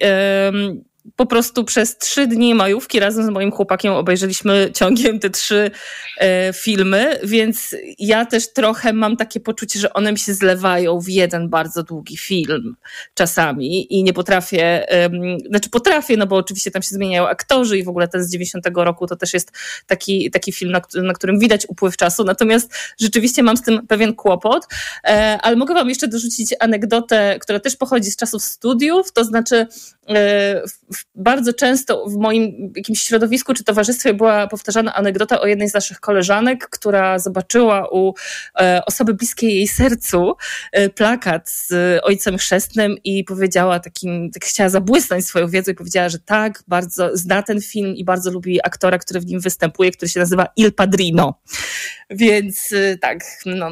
po 1.16 1.26
prostu 1.26 1.64
przez 1.64 1.98
trzy 1.98 2.26
dni 2.26 2.54
majówki 2.54 3.00
razem 3.00 3.26
z 3.26 3.28
moim 3.28 3.50
chłopakiem 3.50 3.92
obejrzeliśmy 3.92 4.70
ciągiem 4.74 5.18
te 5.18 5.30
trzy 5.30 5.70
e, 6.18 6.52
filmy, 6.52 7.18
więc 7.22 7.76
ja 7.98 8.26
też 8.26 8.52
trochę 8.52 8.92
mam 8.92 9.16
takie 9.16 9.40
poczucie, 9.40 9.80
że 9.80 9.92
one 9.92 10.12
mi 10.12 10.18
się 10.18 10.34
zlewają 10.34 11.00
w 11.00 11.08
jeden 11.08 11.48
bardzo 11.48 11.82
długi 11.82 12.16
film 12.16 12.76
czasami 13.14 13.94
i 13.94 14.04
nie 14.04 14.12
potrafię, 14.12 14.92
e, 14.92 15.10
znaczy 15.48 15.70
potrafię, 15.70 16.16
no 16.16 16.26
bo 16.26 16.36
oczywiście 16.36 16.70
tam 16.70 16.82
się 16.82 16.94
zmieniają 16.94 17.28
aktorzy 17.28 17.78
i 17.78 17.84
w 17.84 17.88
ogóle 17.88 18.08
ten 18.08 18.24
z 18.24 18.30
90 18.30 18.66
roku 18.74 19.06
to 19.06 19.16
też 19.16 19.34
jest 19.34 19.52
taki, 19.86 20.30
taki 20.30 20.52
film, 20.52 20.72
na, 20.72 20.80
na 20.94 21.12
którym 21.12 21.38
widać 21.38 21.66
upływ 21.68 21.96
czasu, 21.96 22.24
natomiast 22.24 22.74
rzeczywiście 23.00 23.42
mam 23.42 23.56
z 23.56 23.62
tym 23.62 23.86
pewien 23.86 24.14
kłopot, 24.14 24.66
e, 25.04 25.38
ale 25.42 25.56
mogę 25.56 25.74
wam 25.74 25.88
jeszcze 25.88 26.08
dorzucić 26.08 26.54
anegdotę, 26.60 27.38
która 27.40 27.60
też 27.60 27.76
pochodzi 27.76 28.10
z 28.10 28.16
czasów 28.16 28.42
studiów, 28.42 29.12
to 29.12 29.24
znaczy 29.24 29.66
bardzo 31.14 31.52
często 31.52 32.06
w 32.06 32.16
moim 32.16 32.72
jakimś 32.76 33.02
środowisku 33.02 33.54
czy 33.54 33.64
towarzystwie 33.64 34.14
była 34.14 34.46
powtarzana 34.46 34.94
anegdota 34.94 35.40
o 35.40 35.46
jednej 35.46 35.68
z 35.68 35.74
naszych 35.74 36.00
koleżanek, 36.00 36.68
która 36.68 37.18
zobaczyła 37.18 37.88
u 37.90 38.14
e, 38.60 38.82
osoby 38.86 39.14
bliskiej 39.14 39.54
jej 39.54 39.68
sercu 39.68 40.34
e, 40.72 40.88
plakat 40.88 41.50
z 41.50 41.72
ojcem 42.02 42.38
chrzestnym 42.38 42.96
i 43.04 43.24
powiedziała 43.24 43.80
takim, 43.80 44.30
tak 44.30 44.44
chciała 44.44 44.68
zabłysnąć 44.68 45.26
swoją 45.26 45.48
wiedzą 45.48 45.72
i 45.72 45.74
powiedziała, 45.74 46.08
że 46.08 46.18
tak, 46.18 46.62
bardzo 46.68 47.16
zna 47.16 47.42
ten 47.42 47.60
film 47.60 47.96
i 47.96 48.04
bardzo 48.04 48.30
lubi 48.30 48.60
aktora, 48.64 48.98
który 48.98 49.20
w 49.20 49.26
nim 49.26 49.40
występuje, 49.40 49.90
który 49.90 50.08
się 50.08 50.20
nazywa 50.20 50.46
Il 50.56 50.72
Padrino. 50.72 51.40
Więc 52.10 52.72
e, 52.72 52.98
tak, 52.98 53.18
no, 53.46 53.70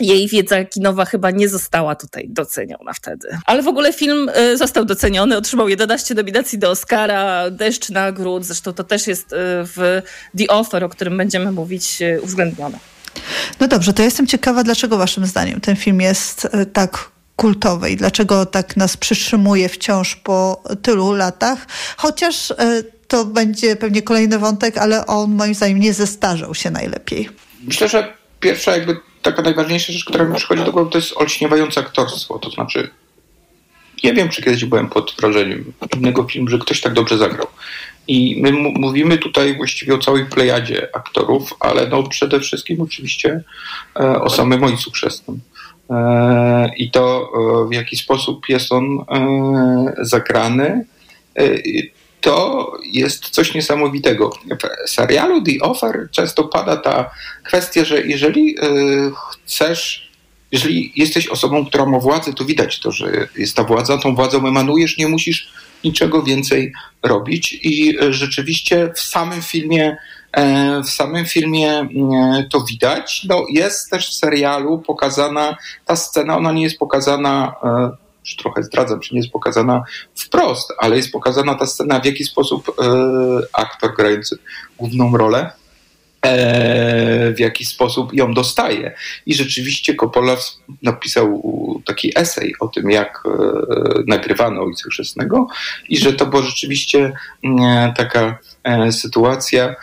jej 0.00 0.28
wiedza 0.28 0.64
kinowa 0.64 1.04
chyba 1.04 1.30
nie 1.30 1.48
została 1.48 1.94
tutaj 1.94 2.26
doceniona 2.28 2.92
wtedy. 2.92 3.28
Ale 3.46 3.62
w 3.62 3.68
ogóle 3.68 3.92
film 3.92 4.28
y, 4.28 4.56
został 4.56 4.84
doceniony, 4.84 5.36
otrzymał 5.36 5.68
11 5.68 6.14
nominacji 6.14 6.58
do 6.58 6.70
Oscara, 6.70 7.50
deszcz 7.50 7.90
nagród, 7.90 8.44
zresztą 8.44 8.72
to 8.72 8.84
też 8.84 9.06
jest 9.06 9.32
y, 9.32 9.36
w 9.38 10.02
The 10.38 10.48
Offer, 10.48 10.84
o 10.84 10.88
którym 10.88 11.16
będziemy 11.16 11.52
mówić, 11.52 12.02
y, 12.02 12.20
uwzględnione. 12.22 12.78
No 13.60 13.68
dobrze, 13.68 13.92
to 13.92 14.02
jestem 14.02 14.26
ciekawa, 14.26 14.64
dlaczego 14.64 14.98
waszym 14.98 15.26
zdaniem 15.26 15.60
ten 15.60 15.76
film 15.76 16.00
jest 16.00 16.48
tak 16.72 17.10
kultowy 17.36 17.90
i 17.90 17.96
dlaczego 17.96 18.46
tak 18.46 18.76
nas 18.76 18.96
przytrzymuje 18.96 19.68
wciąż 19.68 20.16
po 20.16 20.62
tylu 20.82 21.12
latach, 21.12 21.66
chociaż 21.96 22.52
to 23.08 23.24
będzie 23.24 23.76
pewnie 23.76 24.02
kolejny 24.02 24.38
wątek, 24.38 24.78
ale 24.78 25.06
on 25.06 25.34
moim 25.34 25.54
zdaniem 25.54 25.80
nie 25.80 25.92
zestarzał 25.92 26.54
się 26.54 26.70
najlepiej. 26.70 27.28
Myślę, 27.62 27.88
że 27.88 28.14
pierwsza 28.40 28.72
jakby 28.72 28.96
taka 29.26 29.42
najważniejsza 29.42 29.92
rzecz, 29.92 30.04
która 30.04 30.24
mi 30.24 30.34
przychodzi 30.34 30.64
do 30.64 30.72
głowy, 30.72 30.90
to 30.90 30.98
jest 30.98 31.16
olśniewające 31.16 31.80
aktorstwo. 31.80 32.38
To 32.38 32.50
znaczy, 32.50 32.90
nie 34.04 34.14
wiem, 34.14 34.28
czy 34.28 34.42
kiedyś 34.42 34.64
byłem 34.64 34.88
pod 34.88 35.14
wrażeniem 35.20 35.72
innego 35.96 36.24
filmu, 36.24 36.48
że 36.48 36.58
ktoś 36.58 36.80
tak 36.80 36.92
dobrze 36.92 37.18
zagrał. 37.18 37.46
I 38.08 38.42
my 38.42 38.52
mówimy 38.52 39.18
tutaj 39.18 39.56
właściwie 39.56 39.94
o 39.94 39.98
całej 39.98 40.26
plejadzie 40.26 40.88
aktorów, 40.94 41.54
ale 41.60 41.88
no 41.88 42.02
przede 42.02 42.40
wszystkim 42.40 42.80
oczywiście 42.80 43.40
e, 44.00 44.20
o 44.20 44.30
samym 44.30 44.64
Ojcu 44.64 44.90
Chrzestnym. 44.90 45.40
E, 45.90 46.70
I 46.76 46.90
to, 46.90 47.28
e, 47.64 47.68
w 47.68 47.72
jaki 47.72 47.96
sposób 47.96 48.48
jest 48.48 48.72
on 48.72 49.04
zagrany 49.98 50.84
to 52.26 52.72
jest 52.92 53.30
coś 53.30 53.54
niesamowitego. 53.54 54.30
W 54.86 54.90
serialu 54.90 55.42
The 55.42 55.52
Offer 55.60 56.08
często 56.10 56.44
pada 56.44 56.76
ta 56.76 57.10
kwestia, 57.44 57.84
że 57.84 58.02
jeżeli 58.06 58.56
e, 58.58 58.64
chcesz, 59.44 60.10
jeżeli 60.52 60.92
jesteś 60.96 61.28
osobą, 61.28 61.66
która 61.66 61.86
ma 61.86 61.98
władzę, 61.98 62.32
to 62.32 62.44
widać 62.44 62.80
to, 62.80 62.92
że 62.92 63.28
jest 63.36 63.56
ta 63.56 63.64
władza, 63.64 63.98
tą 63.98 64.14
władzą 64.14 64.46
emanujesz, 64.48 64.98
nie 64.98 65.08
musisz 65.08 65.48
niczego 65.84 66.22
więcej 66.22 66.72
robić 67.02 67.58
i 67.62 67.98
e, 68.00 68.12
rzeczywiście 68.12 68.92
w 68.94 69.00
samym 69.00 69.42
filmie 69.42 69.96
e, 70.32 70.82
w 70.82 70.90
samym 70.90 71.26
filmie 71.26 71.88
to 72.50 72.60
widać. 72.60 73.24
No, 73.28 73.46
jest 73.50 73.90
też 73.90 74.10
w 74.10 74.14
serialu 74.14 74.78
pokazana 74.78 75.56
ta 75.84 75.96
scena, 75.96 76.36
ona 76.36 76.52
nie 76.52 76.62
jest 76.62 76.78
pokazana 76.78 77.54
już 78.26 78.36
trochę 78.36 78.62
zdradzam, 78.62 79.02
że 79.02 79.08
nie 79.12 79.20
jest 79.20 79.32
pokazana 79.32 79.82
wprost, 80.14 80.72
ale 80.78 80.96
jest 80.96 81.12
pokazana 81.12 81.54
ta 81.54 81.66
scena, 81.66 82.00
w 82.00 82.04
jaki 82.04 82.24
sposób 82.24 82.68
e, 82.68 82.82
aktor 83.52 83.96
grający 83.96 84.38
główną 84.78 85.16
rolę 85.16 85.50
e, 86.22 87.32
w 87.32 87.40
jaki 87.40 87.64
sposób 87.64 88.14
ją 88.14 88.34
dostaje. 88.34 88.94
I 89.26 89.34
rzeczywiście 89.34 89.94
Coppola 89.94 90.36
napisał 90.82 91.42
taki 91.86 92.18
esej 92.18 92.54
o 92.60 92.68
tym, 92.68 92.90
jak 92.90 93.22
e, 93.26 93.30
nagrywano 94.06 94.62
Ojca 94.62 94.88
Chrzestnego 94.90 95.46
i 95.88 95.98
że 95.98 96.12
to 96.12 96.26
była 96.26 96.42
rzeczywiście 96.42 97.12
mm, 97.44 97.94
taka 97.94 98.38
sytuacja, 98.90 99.68
E, 99.68 99.76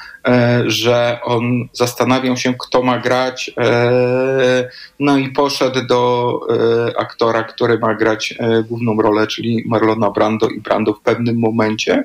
że 0.65 1.19
on 1.23 1.69
zastanawiał 1.73 2.37
się, 2.37 2.53
kto 2.59 2.83
ma 2.83 2.99
grać, 2.99 3.51
e, 3.57 4.69
no 4.99 5.17
i 5.17 5.29
poszedł 5.29 5.87
do 5.87 6.39
e, 6.89 6.99
aktora, 6.99 7.43
który 7.43 7.79
ma 7.79 7.95
grać 7.95 8.33
główną 8.69 9.01
rolę, 9.01 9.27
czyli 9.27 9.63
Marlona 9.65 10.11
Brando 10.11 10.47
i 10.47 10.61
Brando 10.61 10.93
w 10.93 11.01
pewnym 11.01 11.39
momencie 11.39 12.03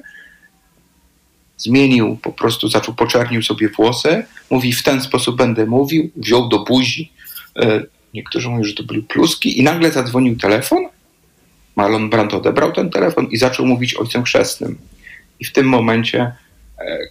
zmienił, 1.57 2.19
po 2.23 2.33
prostu 2.33 2.69
zaczął 2.69 2.95
poczernił 2.95 3.43
sobie 3.43 3.69
włosy, 3.69 4.25
mówi 4.51 4.73
w 4.73 4.83
ten 4.83 5.01
sposób 5.01 5.37
będę 5.37 5.67
mówił, 5.67 6.11
wziął 6.17 6.49
do 6.49 6.59
buzi, 6.59 7.13
niektórzy 8.15 8.49
mówią, 8.49 8.65
że 8.65 8.75
to 8.75 8.83
były 8.83 9.03
pluski 9.03 9.59
i 9.59 9.63
nagle 9.63 9.91
zadzwonił 9.91 10.37
telefon, 10.37 10.89
Marlon 11.77 12.11
Brando 12.11 12.37
odebrał 12.37 12.73
ten 12.73 12.91
telefon 12.91 13.27
i 13.27 13.37
zaczął 13.37 13.67
mówić 13.67 13.95
ojcem 13.95 14.23
chrzestnym. 14.23 14.79
I 15.41 15.45
w 15.45 15.53
tym 15.53 15.67
momencie 15.67 16.33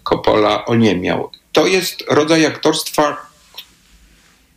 Coppola 0.03 0.65
oniemiał. 0.65 1.31
To 1.51 1.67
jest 1.67 2.03
rodzaj 2.09 2.45
aktorstwa, 2.45 3.27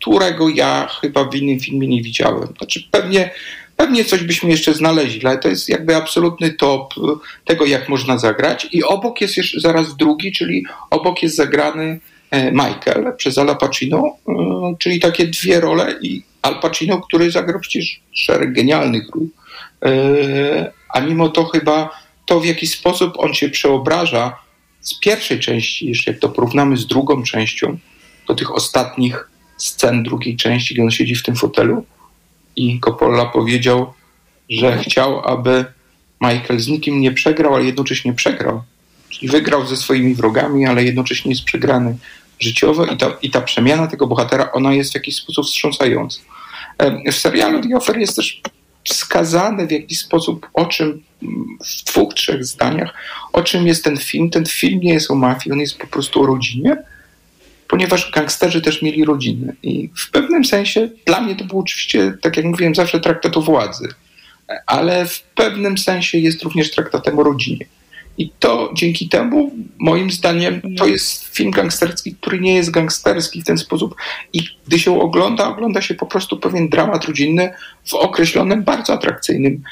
którego 0.00 0.48
ja 0.48 0.88
chyba 1.00 1.24
w 1.24 1.34
innym 1.34 1.60
filmie 1.60 1.88
nie 1.88 2.02
widziałem. 2.02 2.48
Znaczy 2.58 2.88
pewnie, 2.90 3.30
pewnie 3.76 4.04
coś 4.04 4.22
byśmy 4.22 4.50
jeszcze 4.50 4.74
znaleźli, 4.74 5.26
ale 5.26 5.38
to 5.38 5.48
jest 5.48 5.68
jakby 5.68 5.96
absolutny 5.96 6.52
top 6.52 6.94
tego, 7.44 7.66
jak 7.66 7.88
można 7.88 8.18
zagrać. 8.18 8.68
I 8.72 8.84
obok 8.84 9.20
jest 9.20 9.36
jeszcze 9.36 9.60
zaraz 9.60 9.96
drugi, 9.96 10.32
czyli 10.32 10.64
obok 10.90 11.22
jest 11.22 11.36
zagrany 11.36 12.00
e, 12.30 12.52
Michael 12.52 13.12
przez 13.16 13.38
Al 13.38 13.58
Pacino, 13.58 14.16
e, 14.28 14.32
czyli 14.78 15.00
takie 15.00 15.26
dwie 15.26 15.60
role 15.60 15.94
i 16.02 16.22
Al 16.42 16.60
Pacino, 16.60 17.00
który 17.00 17.30
zagrał 17.30 17.60
przecież 17.60 18.00
szereg 18.12 18.52
genialnych 18.52 19.08
ról. 19.14 19.26
E, 19.84 20.72
a 20.88 21.00
mimo 21.00 21.28
to 21.28 21.44
chyba 21.44 21.90
to, 22.26 22.40
w 22.40 22.44
jaki 22.44 22.66
sposób 22.66 23.14
on 23.18 23.34
się 23.34 23.48
przeobraża 23.48 24.36
z 24.80 24.98
pierwszej 24.98 25.40
części, 25.40 25.86
jeśli 25.86 26.12
jak 26.12 26.20
to 26.20 26.28
porównamy 26.28 26.76
z 26.76 26.86
drugą 26.86 27.22
częścią, 27.22 27.78
do 28.28 28.34
tych 28.34 28.54
ostatnich 28.54 29.30
scen 29.56 30.02
drugiej 30.02 30.36
części, 30.36 30.74
gdy 30.74 30.82
on 30.82 30.90
siedzi 30.90 31.14
w 31.14 31.22
tym 31.22 31.36
fotelu 31.36 31.86
i 32.56 32.80
Coppola 32.80 33.26
powiedział, 33.26 33.92
że 34.50 34.78
chciał, 34.78 35.28
aby 35.28 35.64
Michael 36.20 36.60
z 36.60 36.68
nikim 36.68 37.00
nie 37.00 37.12
przegrał, 37.12 37.54
ale 37.54 37.64
jednocześnie 37.64 38.12
przegrał. 38.14 38.62
Czyli 39.08 39.28
wygrał 39.28 39.66
ze 39.66 39.76
swoimi 39.76 40.14
wrogami, 40.14 40.66
ale 40.66 40.84
jednocześnie 40.84 41.30
jest 41.30 41.44
przegrany 41.44 41.96
życiowo 42.40 42.86
i 42.86 42.96
ta, 42.96 43.16
i 43.22 43.30
ta 43.30 43.40
przemiana 43.40 43.86
tego 43.86 44.06
bohatera, 44.06 44.52
ona 44.52 44.74
jest 44.74 44.92
w 44.92 44.94
jakiś 44.94 45.16
sposób 45.16 45.46
wstrząsająca. 45.46 46.20
W 47.12 47.14
serialu 47.14 47.60
The 47.62 47.76
Offer 47.76 47.98
jest 47.98 48.16
też 48.16 48.40
wskazane 48.84 49.66
w 49.66 49.70
jakiś 49.70 49.98
sposób, 49.98 50.48
o 50.54 50.66
czym 50.66 51.02
w 51.64 51.84
dwóch, 51.84 52.14
trzech 52.14 52.44
zdaniach, 52.44 52.94
o 53.32 53.42
czym 53.42 53.66
jest 53.66 53.84
ten 53.84 53.96
film. 53.96 54.30
Ten 54.30 54.46
film 54.46 54.80
nie 54.80 54.92
jest 54.92 55.10
o 55.10 55.14
mafii, 55.14 55.52
on 55.52 55.60
jest 55.60 55.78
po 55.78 55.86
prostu 55.86 56.22
o 56.22 56.26
rodzinie, 56.26 56.76
ponieważ 57.68 58.10
gangsterzy 58.10 58.62
też 58.62 58.82
mieli 58.82 59.04
rodziny. 59.04 59.56
I 59.62 59.90
w 59.96 60.10
pewnym 60.10 60.44
sensie 60.44 60.88
dla 61.06 61.20
mnie 61.20 61.36
to 61.36 61.44
było 61.44 61.60
oczywiście, 61.60 62.14
tak 62.22 62.36
jak 62.36 62.46
mówiłem, 62.46 62.74
zawsze 62.74 63.00
traktat 63.00 63.36
o 63.36 63.40
władzy, 63.42 63.88
ale 64.66 65.06
w 65.06 65.22
pewnym 65.22 65.78
sensie 65.78 66.18
jest 66.18 66.42
również 66.42 66.70
traktatem 66.70 67.18
o 67.18 67.22
rodzinie. 67.22 67.66
I 68.20 68.32
to 68.38 68.70
dzięki 68.74 69.08
temu, 69.08 69.52
moim 69.78 70.10
zdaniem, 70.10 70.62
to 70.78 70.86
jest 70.86 71.24
film 71.24 71.50
gangsterski, 71.50 72.14
który 72.14 72.40
nie 72.40 72.54
jest 72.54 72.70
gangsterski 72.70 73.42
w 73.42 73.44
ten 73.44 73.58
sposób. 73.58 73.94
I 74.32 74.40
gdy 74.66 74.78
się 74.78 75.00
ogląda, 75.00 75.48
ogląda 75.48 75.82
się 75.82 75.94
po 75.94 76.06
prostu 76.06 76.38
pewien 76.38 76.68
dramat 76.68 77.04
rodzinny 77.04 77.52
w 77.84 77.94
określonym, 77.94 78.62
bardzo 78.62 78.92
atrakcyjnym 78.92 79.62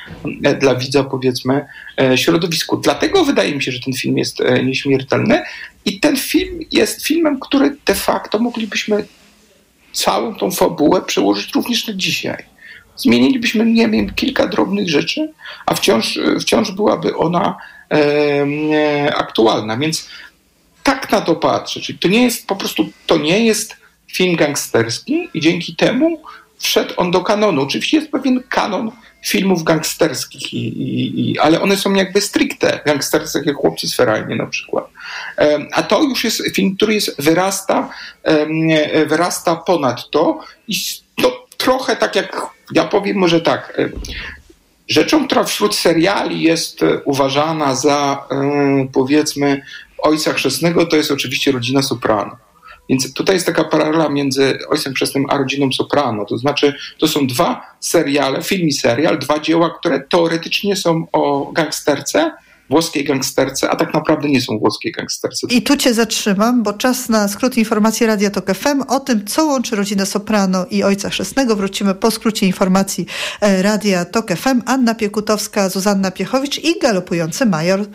e, 0.45 0.55
dla 0.55 0.75
widza, 0.75 1.05
powiedzmy, 1.05 1.67
e, 2.01 2.19
środowisku. 2.19 2.77
Dlatego 2.77 3.25
wydaje 3.25 3.55
mi 3.55 3.63
się, 3.63 3.73
że 3.73 3.81
ten 3.81 3.95
film 3.95 4.19
jest 4.19 4.41
e, 4.41 4.63
nieśmiertelny. 4.63 5.43
I 5.85 6.01
ten 6.01 6.17
film 6.17 6.61
jest 6.71 7.07
filmem, 7.07 7.41
który 7.41 7.77
de 7.87 7.95
facto 7.95 8.39
moglibyśmy 8.39 9.05
całą 9.93 10.35
tą 10.35 10.51
fabułę 10.51 11.03
przełożyć 11.03 11.55
również 11.55 11.87
na 11.87 11.95
dzisiaj. 11.95 12.45
Zmienilibyśmy, 12.97 13.67
nie 13.67 13.89
wiem, 13.89 14.15
kilka 14.15 14.47
drobnych 14.47 14.89
rzeczy, 14.91 15.33
a 15.67 15.75
wciąż, 15.75 16.19
wciąż 16.41 16.71
byłaby 16.71 17.17
ona 17.17 17.57
aktualna. 19.15 19.77
Więc 19.77 20.09
tak 20.83 21.13
na 21.13 21.21
to 21.21 21.35
patrzę. 21.35 21.81
Czyli 21.81 21.99
to 21.99 22.09
nie 22.09 22.23
jest 22.23 22.47
po 22.47 22.57
prostu, 22.57 22.89
to 23.07 23.17
nie 23.17 23.45
jest 23.45 23.77
film 24.13 24.37
gangsterski 24.37 25.29
i 25.35 25.41
dzięki 25.41 25.77
temu 25.77 26.23
wszedł 26.59 26.95
on 26.97 27.11
do 27.11 27.21
kanonu. 27.21 27.63
Oczywiście 27.63 27.97
jest 27.97 28.11
pewien 28.11 28.43
kanon 28.49 28.91
filmów 29.27 29.63
gangsterskich, 29.63 30.55
i, 30.55 30.69
i, 30.69 31.31
i, 31.31 31.39
ale 31.39 31.61
one 31.61 31.77
są 31.77 31.95
jakby 31.95 32.21
stricte 32.21 32.81
gangsterskie, 32.87 33.43
jak 33.45 33.57
Chłopcy 33.57 33.89
z 33.89 33.95
Ferajnie 33.95 34.37
na 34.37 34.47
przykład. 34.47 34.85
A 35.73 35.83
to 35.83 36.03
już 36.03 36.25
jest 36.25 36.43
film, 36.55 36.77
który 36.77 36.95
jest, 36.95 37.23
wyrasta, 37.23 37.91
wyrasta 39.07 39.57
ponad 39.57 40.11
to 40.11 40.41
i 40.69 40.75
to 41.17 41.47
trochę 41.57 41.97
tak 41.97 42.17
jak, 42.17 42.47
ja 42.73 42.85
powiem 42.85 43.17
może 43.17 43.41
tak, 43.41 43.81
rzeczą, 44.89 45.27
która 45.27 45.45
wśród 45.45 45.77
seriali 45.77 46.43
jest 46.43 46.81
uważana 47.05 47.75
za 47.75 48.27
powiedzmy 48.93 49.63
ojca 49.99 50.33
chrzestnego, 50.33 50.87
to 50.87 50.97
jest 50.97 51.11
oczywiście 51.11 51.53
rodzina 51.53 51.83
Soprano. 51.83 52.37
Więc 52.89 53.13
tutaj 53.13 53.37
jest 53.37 53.47
taka 53.47 53.65
paralela 53.65 54.09
między 54.09 54.59
Ojcem 54.69 54.95
Chrzestnym 54.95 55.25
a 55.29 55.39
Rodziną 55.39 55.73
Soprano. 55.73 56.25
To 56.25 56.39
znaczy, 56.39 56.75
to 56.99 57.09
są 57.09 57.27
dwa 57.27 57.75
seriale, 57.81 58.43
film 58.43 58.69
i 58.69 58.73
serial, 58.73 59.19
dwa 59.19 59.39
dzieła, 59.39 59.79
które 59.79 60.01
teoretycznie 60.01 60.77
są 60.77 61.07
o 61.13 61.53
gangsterce, 61.53 62.33
włoskiej 62.71 63.05
gangsterce, 63.05 63.71
a 63.71 63.77
tak 63.77 63.95
naprawdę 63.95 64.29
nie 64.29 64.41
są 64.41 64.59
włoskie 64.59 64.93
gangsterce. 64.93 65.47
I 65.51 65.63
tu 65.63 65.77
cię 65.77 65.95
zatrzymam, 65.95 66.63
bo 66.63 66.73
czas 66.73 67.09
na 67.09 67.29
skrót 67.29 67.57
informacji 67.57 68.07
Radia 68.07 68.31
Tok 68.31 68.55
FM 68.55 68.83
o 68.89 69.01
tym, 69.01 69.27
co 69.27 69.47
łączy 69.47 69.77
rodzinę 69.77 70.07
Soprano 70.07 70.67
i 70.71 70.83
Ojca 70.83 71.11
Chrzestnego. 71.11 71.57
Wrócimy 71.57 71.95
po 71.95 72.11
skrócie 72.11 72.47
informacji 72.47 73.07
e, 73.41 73.63
Radia 73.63 74.05
Tok 74.05 74.33
FM. 74.33 74.63
Anna 74.67 74.95
Piekutowska, 74.95 75.69
Zuzanna 75.69 76.11
Piechowicz 76.11 76.65
i 76.65 76.79
galopujący 76.79 77.47
major. 77.47 77.87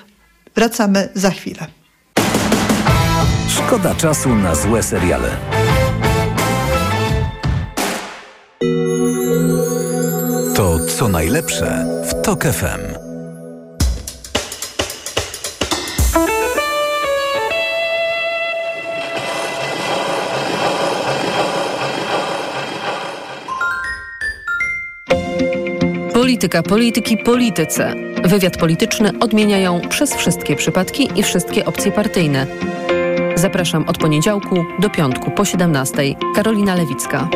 Wracamy 0.55 1.09
za 1.13 1.29
chwilę. 1.29 1.67
Szkoda 3.49 3.95
czasu 3.95 4.35
na 4.35 4.55
złe 4.55 4.83
seriale. 4.83 5.37
To 10.55 10.79
co 10.97 11.07
najlepsze 11.07 11.85
w 12.09 12.21
Tok 12.25 12.43
FM. 12.43 13.02
Polityka, 26.43 26.63
polityki, 26.63 27.17
polityce. 27.17 27.95
Wywiad 28.23 28.57
polityczny 28.57 29.11
odmieniają 29.19 29.81
przez 29.89 30.15
wszystkie 30.15 30.55
przypadki 30.55 31.09
i 31.15 31.23
wszystkie 31.23 31.65
opcje 31.65 31.91
partyjne. 31.91 32.47
Zapraszam 33.35 33.89
od 33.89 33.97
poniedziałku 33.97 34.65
do 34.79 34.89
piątku 34.89 35.31
po 35.31 35.45
17. 35.45 36.03
Karolina 36.35 36.75
Lewicka. 36.75 37.29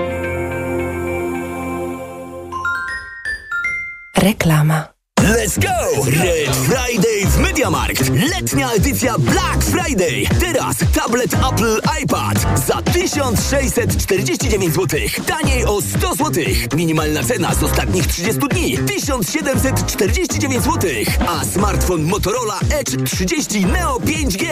Reklama. 4.18 4.97
Let's 5.28 5.58
go! 5.58 6.04
Red 6.06 6.56
Friday 6.56 7.26
w 7.26 7.38
MediaMarkt. 7.38 8.10
Letnia 8.10 8.72
edycja 8.72 9.16
Black 9.20 9.64
Friday. 9.64 10.28
Teraz 10.40 10.76
tablet 10.94 11.34
Apple 11.34 11.80
iPad 12.04 12.46
za 12.68 12.82
1649 12.82 14.74
zł. 14.76 15.00
Taniej 15.26 15.66
o 15.66 15.82
100 15.82 16.16
zł. 16.16 16.44
Minimalna 16.76 17.24
cena 17.24 17.56
z 17.56 17.64
ostatnich 17.64 18.08
30 18.08 18.40
dni 18.50 18.78
1749 18.78 20.64
zł. 20.64 20.90
A 21.28 21.46
smartfon 21.46 22.04
Motorola 22.04 22.60
Edge 22.70 23.04
30 23.06 23.66
Neo 23.66 24.00
5G 24.00 24.46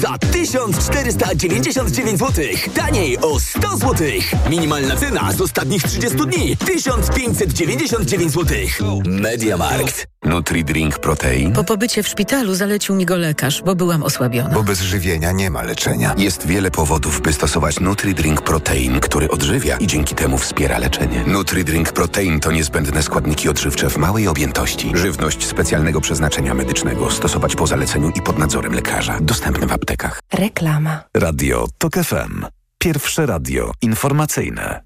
za 0.00 0.18
1499 0.18 2.18
zł. 2.18 2.44
Taniej 2.74 3.18
o 3.18 3.40
100 3.40 3.76
zł. 3.76 4.06
Minimalna 4.50 4.96
cena 4.96 5.32
z 5.32 5.40
ostatnich 5.40 5.82
30 5.82 6.18
dni 6.18 6.56
1599 6.56 8.32
zł. 8.32 8.56
MediaMarkt. 9.04 10.12
Nutri-Drink 10.24 10.98
Protein? 10.98 11.52
Po 11.52 11.64
pobycie 11.64 12.02
w 12.02 12.08
szpitalu 12.08 12.54
zalecił 12.54 12.94
mi 12.94 13.06
go 13.06 13.16
lekarz, 13.16 13.62
bo 13.62 13.74
byłam 13.74 14.02
osłabiona. 14.02 14.54
Bo 14.54 14.62
bez 14.62 14.80
żywienia 14.80 15.32
nie 15.32 15.50
ma 15.50 15.62
leczenia. 15.62 16.14
Jest 16.18 16.46
wiele 16.46 16.70
powodów, 16.70 17.20
by 17.20 17.32
stosować 17.32 17.80
Nutri-Drink 17.80 18.42
Protein, 18.42 19.00
który 19.00 19.28
odżywia 19.28 19.76
i 19.76 19.86
dzięki 19.86 20.14
temu 20.14 20.38
wspiera 20.38 20.78
leczenie. 20.78 21.24
Nutri-Drink 21.26 21.92
Protein 21.92 22.40
to 22.40 22.52
niezbędne 22.52 23.02
składniki 23.02 23.48
odżywcze 23.48 23.90
w 23.90 23.96
małej 23.96 24.28
objętości. 24.28 24.92
Żywność 24.94 25.46
specjalnego 25.46 26.00
przeznaczenia 26.00 26.54
medycznego. 26.54 27.10
Stosować 27.10 27.56
po 27.56 27.66
zaleceniu 27.66 28.10
i 28.14 28.22
pod 28.22 28.38
nadzorem 28.38 28.74
lekarza. 28.74 29.18
Dostępne 29.20 29.66
w 29.66 29.72
aptekach. 29.72 30.20
Reklama. 30.32 31.00
Radio 31.16 31.66
TOK 31.78 31.94
FM. 31.94 32.46
Pierwsze 32.78 33.26
radio 33.26 33.72
informacyjne. 33.82 34.82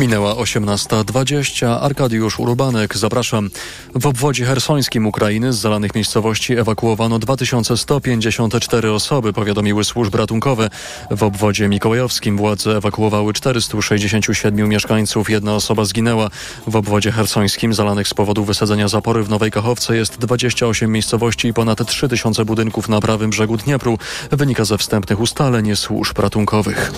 Minęła 0.00 0.34
18.20. 0.34 1.78
Arkadiusz 1.80 2.38
Urubanek, 2.38 2.96
zapraszam. 2.96 3.50
W 3.94 4.06
obwodzie 4.06 4.44
hersońskim 4.44 5.06
Ukrainy 5.06 5.52
z 5.52 5.58
zalanych 5.58 5.94
miejscowości 5.94 6.58
ewakuowano 6.58 7.18
2154 7.18 8.92
osoby, 8.92 9.32
powiadomiły 9.32 9.84
służby 9.84 10.18
ratunkowe. 10.18 10.70
W 11.10 11.22
obwodzie 11.22 11.68
mikołajowskim 11.68 12.36
władze 12.36 12.76
ewakuowały 12.76 13.32
467 13.32 14.68
mieszkańców. 14.68 15.30
Jedna 15.30 15.54
osoba 15.54 15.84
zginęła. 15.84 16.30
W 16.66 16.76
obwodzie 16.76 17.12
hersońskim 17.12 17.74
zalanych 17.74 18.08
z 18.08 18.14
powodu 18.14 18.44
wysadzenia 18.44 18.88
zapory 18.88 19.22
w 19.22 19.28
Nowej 19.28 19.50
Kachowce 19.50 19.96
jest 19.96 20.18
28 20.18 20.92
miejscowości 20.92 21.48
i 21.48 21.54
ponad 21.54 21.86
3000 21.86 22.44
budynków 22.44 22.88
na 22.88 23.00
prawym 23.00 23.30
brzegu 23.30 23.56
Dniepru. 23.56 23.98
Wynika 24.30 24.64
ze 24.64 24.78
wstępnych 24.78 25.20
ustaleń 25.20 25.76
służb 25.76 26.18
ratunkowych. 26.18 26.92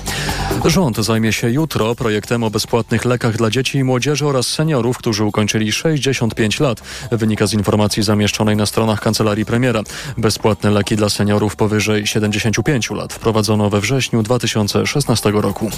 Rząd 0.65 0.97
zajmie 0.97 1.33
się 1.33 1.51
jutro 1.51 1.95
projektem 1.95 2.45
o 2.45 2.51
bezpłatnym 2.51 2.92
bezpłatnych 2.93 3.13
lekach 3.13 3.37
dla 3.37 3.51
dzieci 3.51 3.79
i 3.79 3.85
młodzieży 3.85 4.27
oraz 4.27 4.47
seniorów, 4.47 4.99
którzy 4.99 5.25
ukończyli 5.25 5.73
65 5.73 6.61
lat. 6.61 6.83
Wynika 7.11 7.47
z 7.47 7.53
informacji 7.53 8.03
zamieszczonej 8.03 8.57
na 8.57 8.67
stronach 8.67 9.01
kancelarii 9.01 9.45
premiera. 9.45 9.83
Bezpłatne 10.19 10.71
leki 10.71 10.97
dla 10.97 11.09
seniorów 11.09 11.57
powyżej 11.57 12.07
75 12.07 12.91
lat 12.91 13.13
wprowadzono 13.13 13.71
we 13.71 13.81
wrześniu 13.81 14.23
2016 14.23 15.31
roku. 15.35 15.71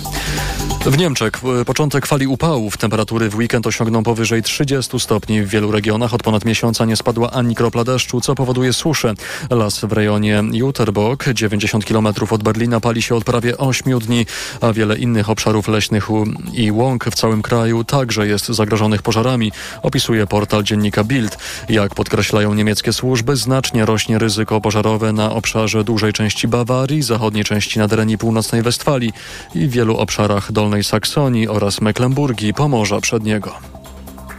W 0.86 0.98
Niemczech 0.98 1.32
początek 1.66 2.06
fali 2.06 2.26
upałów. 2.26 2.76
Temperatury 2.76 3.28
w 3.28 3.34
weekend 3.34 3.66
osiągną 3.66 4.02
powyżej 4.02 4.42
30 4.42 5.00
stopni. 5.00 5.42
W 5.42 5.48
wielu 5.48 5.70
regionach 5.70 6.14
od 6.14 6.22
ponad 6.22 6.44
miesiąca 6.44 6.84
nie 6.84 6.96
spadła 6.96 7.30
ani 7.30 7.54
kropla 7.54 7.84
deszczu, 7.84 8.20
co 8.20 8.34
powoduje 8.34 8.72
suszę. 8.72 9.14
Las 9.50 9.80
w 9.80 9.92
rejonie 9.92 10.42
Jutterbock, 10.52 11.24
90 11.32 11.84
km 11.84 12.08
od 12.30 12.42
Berlina, 12.42 12.80
pali 12.80 13.02
się 13.02 13.14
od 13.14 13.24
prawie 13.24 13.58
8 13.58 13.98
dni, 13.98 14.26
a 14.60 14.72
wiele 14.72 14.98
innych 14.98 15.30
obszarów 15.30 15.68
leśnych 15.68 16.08
i 16.52 16.70
łąk 16.70 17.03
w 17.10 17.14
całym 17.14 17.42
kraju 17.42 17.84
także 17.84 18.26
jest 18.26 18.46
zagrożonych 18.46 19.02
pożarami, 19.02 19.52
opisuje 19.82 20.26
portal 20.26 20.62
dziennika 20.62 21.04
Bild. 21.04 21.38
Jak 21.68 21.94
podkreślają 21.94 22.54
niemieckie 22.54 22.92
służby, 22.92 23.36
znacznie 23.36 23.86
rośnie 23.86 24.18
ryzyko 24.18 24.60
pożarowe 24.60 25.12
na 25.12 25.32
obszarze 25.32 25.84
dużej 25.84 26.12
części 26.12 26.48
Bawarii, 26.48 27.02
zachodniej 27.02 27.44
części 27.44 27.78
Naderenii 27.78 28.18
Północnej 28.18 28.62
Westfalii 28.62 29.12
i 29.54 29.68
wielu 29.68 29.96
obszarach 29.96 30.52
Dolnej 30.52 30.84
Saksonii 30.84 31.48
oraz 31.48 31.80
Mecklenburgii, 31.80 32.54
Pomorza 32.54 33.00
Przedniego. 33.00 33.52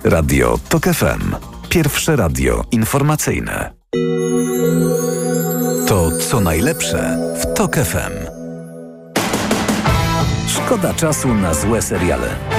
Radio 0.03 0.59
TOK 0.69 0.83
FM. 0.83 1.35
Pierwsze 1.69 2.15
radio 2.15 2.63
informacyjne. 2.71 3.73
To 5.87 6.11
co 6.29 6.39
najlepsze 6.39 7.17
w 7.41 7.53
TOK 7.53 7.75
FM. 7.75 8.45
Szkoda 10.47 10.93
czasu 10.93 11.33
na 11.33 11.53
złe 11.53 11.81
seriale. 11.81 12.54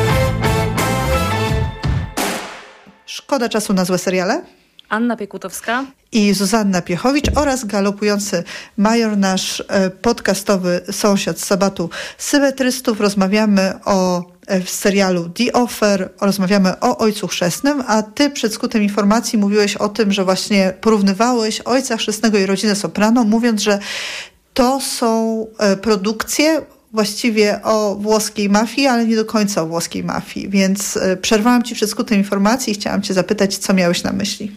Szkoda 3.27 3.49
czasu 3.49 3.73
na 3.73 3.85
złe 3.85 3.99
seriale. 3.99 4.43
Anna 4.89 5.17
Piekutowska 5.17 5.85
i 6.13 6.35
Zuzanna 6.35 6.83
Piechowicz 6.83 7.27
oraz 7.35 7.65
galopujący 7.65 8.45
major, 8.77 9.17
nasz 9.17 9.63
e, 9.69 9.91
podcastowy 9.91 10.81
sąsiad 10.91 11.41
z 11.41 11.45
sabatu 11.45 11.91
symetrystów. 12.19 13.01
Rozmawiamy 13.01 13.73
o 13.85 14.25
e, 14.47 14.61
w 14.61 14.71
serialu 14.71 15.29
The 15.29 15.53
Offer, 15.53 16.11
rozmawiamy 16.21 16.81
o 16.81 16.99
Ojcu 16.99 17.29
Chrzestnym, 17.29 17.83
a 17.87 18.03
ty 18.03 18.31
przed 18.31 18.55
skutkiem 18.55 18.83
informacji 18.83 19.39
mówiłeś 19.39 19.77
o 19.77 19.89
tym, 19.89 20.13
że 20.13 20.25
właśnie 20.25 20.75
porównywałeś 20.81 21.61
Ojca 21.61 21.97
Chrzestnego 21.97 22.39
i 22.39 22.47
rodzinę 22.47 22.75
Soprano, 22.75 23.25
mówiąc, 23.25 23.63
że 23.63 23.79
to 24.55 24.81
są 24.81 25.47
e, 25.59 25.77
produkcje 25.77 26.63
właściwie 26.97 27.61
o 27.63 27.95
włoskiej 27.95 28.49
mafii, 28.49 28.87
ale 28.87 29.07
nie 29.07 29.17
do 29.17 29.25
końca 29.25 29.63
o 29.63 29.67
włoskiej 29.67 30.05
mafii. 30.05 30.49
Więc 30.49 30.97
e, 30.97 31.17
przerwałam 31.17 31.63
Ci 31.63 31.75
przed 31.75 31.91
skutkiem 31.91 32.19
informacji 32.19 32.73
i 32.73 32.75
chciałam 32.75 33.03
Cię 33.03 33.15
zapytać, 33.15 33.57
co 33.57 33.75
miałeś 33.75 34.03
na 34.03 34.13
myśli. 34.13 34.53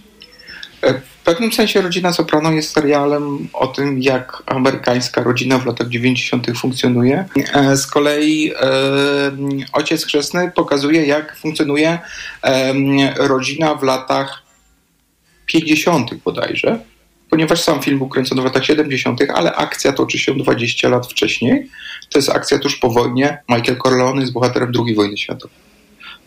E, 0.81 0.93
w 0.93 1.23
pewnym 1.23 1.51
sensie 1.51 1.81
Rodzina 1.81 2.13
Soprano 2.13 2.51
jest 2.51 2.71
serialem 2.71 3.47
o 3.53 3.67
tym, 3.67 4.01
jak 4.01 4.43
amerykańska 4.45 5.23
rodzina 5.23 5.57
w 5.57 5.65
latach 5.65 5.87
90. 5.87 6.57
funkcjonuje. 6.57 7.25
E, 7.53 7.77
z 7.77 7.87
kolei 7.87 8.53
Ojciec 9.73 10.05
Chrzestny 10.05 10.51
pokazuje, 10.55 11.05
jak 11.05 11.35
funkcjonuje 11.35 11.99
rodzina 13.17 13.75
w 13.75 13.83
latach 13.83 14.41
50. 15.45 16.15
bodajże, 16.15 16.79
ponieważ 17.29 17.61
sam 17.61 17.81
film 17.81 17.97
był 17.97 18.09
kręcony 18.09 18.41
w 18.41 18.45
latach 18.45 18.65
70., 18.65 19.21
ale 19.33 19.55
akcja 19.55 19.93
toczy 19.93 20.19
się 20.19 20.33
20 20.33 20.89
lat 20.89 21.07
wcześniej. 21.07 21.67
To 22.09 22.19
jest 22.19 22.29
akcja 22.29 22.59
tuż 22.59 22.75
po 22.75 22.89
wojnie. 22.89 23.37
Michael 23.49 23.77
Corleone 23.77 24.21
jest 24.21 24.33
bohaterem 24.33 24.71
II 24.85 24.95
wojny 24.95 25.17
światowej, 25.17 25.57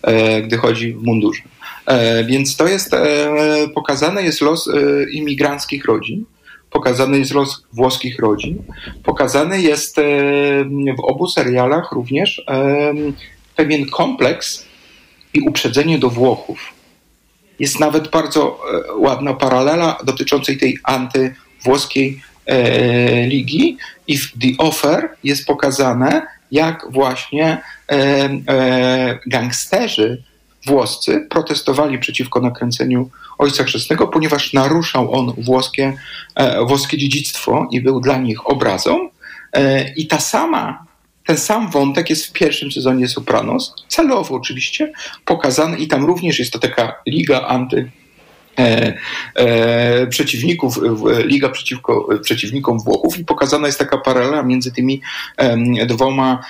e, 0.03 0.43
gdy 0.43 0.57
chodzi 0.57 0.95
w 0.95 1.03
mundurze. 1.03 1.43
E, 1.87 2.25
więc 2.25 2.57
to 2.57 2.69
jest, 2.69 2.95
e, 2.95 3.29
pokazany 3.75 4.23
jest 4.23 4.41
los 4.41 4.71
imigranckich 5.13 5.85
rodzin, 5.85 6.25
pokazany 6.71 7.19
jest 7.19 7.35
los 7.35 7.65
włoskich 7.73 8.19
rodzin, 8.19 8.63
pokazany 9.03 9.63
jest 9.63 9.97
w 10.99 11.01
obu 11.05 11.29
serialach 11.29 11.93
również 11.93 12.43
pewien 13.57 13.87
kompleks 13.87 14.67
i 15.35 15.41
uprzedzenie 15.41 15.99
do 15.99 16.11
Włochów 16.11 16.82
jest 17.59 17.81
nawet 17.81 18.09
bardzo 18.09 18.59
e, 18.91 18.93
ładna 18.97 19.35
paralela 19.35 19.99
dotyczącej 20.05 20.59
tej 20.59 20.79
antywłoskiej 20.85 22.23
e, 22.47 23.27
ligi 23.27 23.79
i 24.07 24.19
w 24.19 24.33
The 24.33 24.49
Offer 24.59 25.09
jest 25.25 25.47
pokazane, 25.47 26.27
jak 26.51 26.87
właśnie 26.91 27.63
e, 27.93 29.19
gangsterzy 29.27 30.23
włoscy 30.67 31.27
protestowali 31.31 31.99
przeciwko 31.99 32.41
nakręceniu 32.41 33.11
Ojca 33.39 33.65
Chrzestnego, 33.65 34.09
ponieważ 34.09 34.53
naruszał 34.53 35.15
on 35.15 35.33
włoskie, 35.39 35.97
włoskie 36.67 36.99
dziedzictwo 36.99 37.69
i 37.71 37.81
był 37.81 38.01
dla 38.01 38.17
nich 38.17 38.51
obrazą. 38.51 39.09
I 39.97 40.07
ta 40.07 40.21
sama 40.21 40.87
ten 41.27 41.39
sam 41.39 41.71
wątek 41.71 42.11
jest 42.11 42.27
w 42.27 42.33
pierwszym 42.33 42.73
sezonie 42.73 43.09
Sopranos, 43.09 43.75
celowo 43.89 44.35
oczywiście, 44.35 44.93
pokazany 45.25 45.79
i 45.79 45.89
tam 45.89 46.05
również 46.05 46.39
jest 46.39 46.53
to 46.53 46.59
taka 46.59 46.95
liga 47.07 47.47
anty 47.47 47.91
E, 48.59 48.95
e, 49.35 50.07
przeciwników, 50.07 50.81
Liga 51.25 51.49
przeciwko 51.49 52.09
przeciwnikom 52.23 52.79
Włochów 52.79 53.19
i 53.19 53.25
pokazana 53.25 53.67
jest 53.67 53.79
taka 53.79 53.99
paralela 53.99 54.43
między 54.43 54.73
tymi 54.73 55.01
e, 55.37 55.87
dwoma 55.87 56.45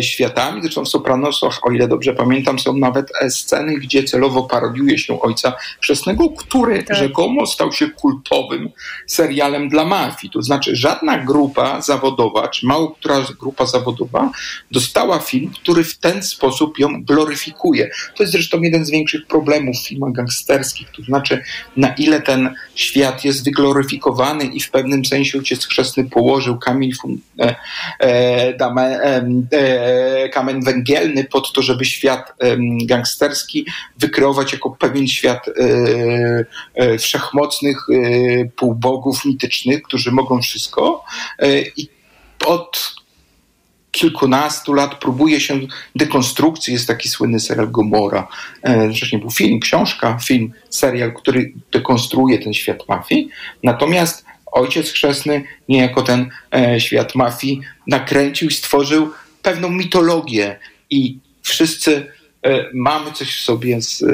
światami. 0.00 0.62
Zresztą 0.62 0.84
w 0.84 0.88
Sopranosach, 0.88 1.58
o 1.62 1.70
ile 1.70 1.88
dobrze 1.88 2.14
pamiętam, 2.14 2.58
są 2.58 2.76
nawet 2.76 3.12
e, 3.20 3.30
sceny, 3.30 3.74
gdzie 3.74 4.04
celowo 4.04 4.42
parodiuje 4.42 4.98
się 4.98 5.20
Ojca 5.20 5.52
Chrzestnego, 5.80 6.28
który 6.30 6.82
tak. 6.82 6.96
rzekomo 6.96 7.46
stał 7.46 7.72
się 7.72 7.90
kultowym 7.90 8.70
serialem 9.06 9.68
dla 9.68 9.84
mafii. 9.84 10.32
To 10.32 10.42
znaczy 10.42 10.76
żadna 10.76 11.18
grupa 11.18 11.80
zawodowa, 11.80 12.48
czy 12.48 12.66
mało 12.66 12.90
która 12.90 13.24
grupa 13.40 13.66
zawodowa 13.66 14.30
dostała 14.70 15.18
film, 15.18 15.50
który 15.62 15.84
w 15.84 15.98
ten 15.98 16.22
sposób 16.22 16.78
ją 16.78 17.04
gloryfikuje. 17.04 17.90
To 18.16 18.22
jest 18.22 18.32
zresztą 18.32 18.60
jeden 18.60 18.84
z 18.84 18.90
większych 18.90 19.26
problemów 19.26 19.76
w 19.76 19.86
filmach 19.88 20.12
gangsterskich, 20.12 20.88
to 20.96 21.02
znaczy 21.02 21.21
znaczy 21.22 21.42
na 21.76 21.94
ile 21.94 22.22
ten 22.22 22.54
świat 22.74 23.24
jest 23.24 23.44
wygloryfikowany 23.44 24.44
i 24.44 24.60
w 24.60 24.70
pewnym 24.70 25.04
sensie 25.04 25.38
ojciec 25.38 25.66
chrzestny 25.66 26.04
położył 26.04 26.58
kamień, 26.58 26.92
e, 27.40 27.54
e, 28.00 28.58
e, 29.52 30.28
kamień 30.28 30.64
węgielny 30.64 31.24
pod 31.24 31.52
to, 31.52 31.62
żeby 31.62 31.84
świat 31.84 32.32
e, 32.38 32.56
gangsterski 32.86 33.66
wykreować 33.98 34.52
jako 34.52 34.70
pewien 34.70 35.08
świat 35.08 35.48
e, 35.48 35.52
e, 36.74 36.98
wszechmocnych 36.98 37.86
półbogów 38.56 39.24
mitycznych, 39.24 39.82
którzy 39.82 40.12
mogą 40.12 40.42
wszystko 40.42 41.04
i 41.76 41.88
od 42.46 43.01
kilkunastu 43.92 44.72
lat 44.72 44.94
próbuje 44.94 45.40
się 45.40 45.60
dekonstrukcji. 45.96 46.72
Jest 46.72 46.86
taki 46.86 47.08
słynny 47.08 47.40
serial 47.40 47.70
Gomora. 47.70 48.28
E, 48.62 48.90
wcześniej 48.90 49.20
był 49.20 49.30
film, 49.30 49.60
książka, 49.60 50.18
film, 50.18 50.52
serial, 50.70 51.12
który 51.12 51.52
dekonstruuje 51.72 52.38
ten 52.38 52.54
świat 52.54 52.88
mafii. 52.88 53.28
Natomiast 53.62 54.24
ojciec 54.52 54.90
chrzestny 54.90 55.44
niejako 55.68 56.02
ten 56.02 56.30
e, 56.54 56.80
świat 56.80 57.14
mafii 57.14 57.60
nakręcił 57.86 58.48
i 58.48 58.52
stworzył 58.52 59.10
pewną 59.42 59.68
mitologię 59.70 60.58
i 60.90 61.18
wszyscy 61.42 62.12
mamy 62.74 63.12
coś 63.12 63.36
w 63.36 63.40
sobie 63.40 63.82
z 63.82 64.02
e, 64.02 64.06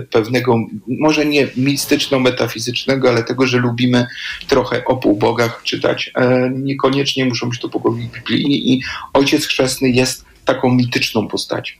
pewnego, 0.00 0.56
może 0.86 1.26
nie 1.26 1.48
mistyczno-metafizycznego, 1.56 3.08
ale 3.08 3.24
tego, 3.24 3.46
że 3.46 3.58
lubimy 3.58 4.06
trochę 4.48 4.84
o 4.84 4.96
półbogach 4.96 5.62
czytać. 5.64 6.10
E, 6.14 6.50
niekoniecznie 6.50 7.24
muszą 7.24 7.48
być 7.48 7.60
to 7.60 7.68
bogowie 7.68 8.08
biblijni 8.14 8.72
i 8.72 8.82
Ojciec 9.12 9.46
Chrzestny 9.46 9.90
jest 9.90 10.24
taką 10.44 10.74
mityczną 10.74 11.28
postacią. 11.28 11.74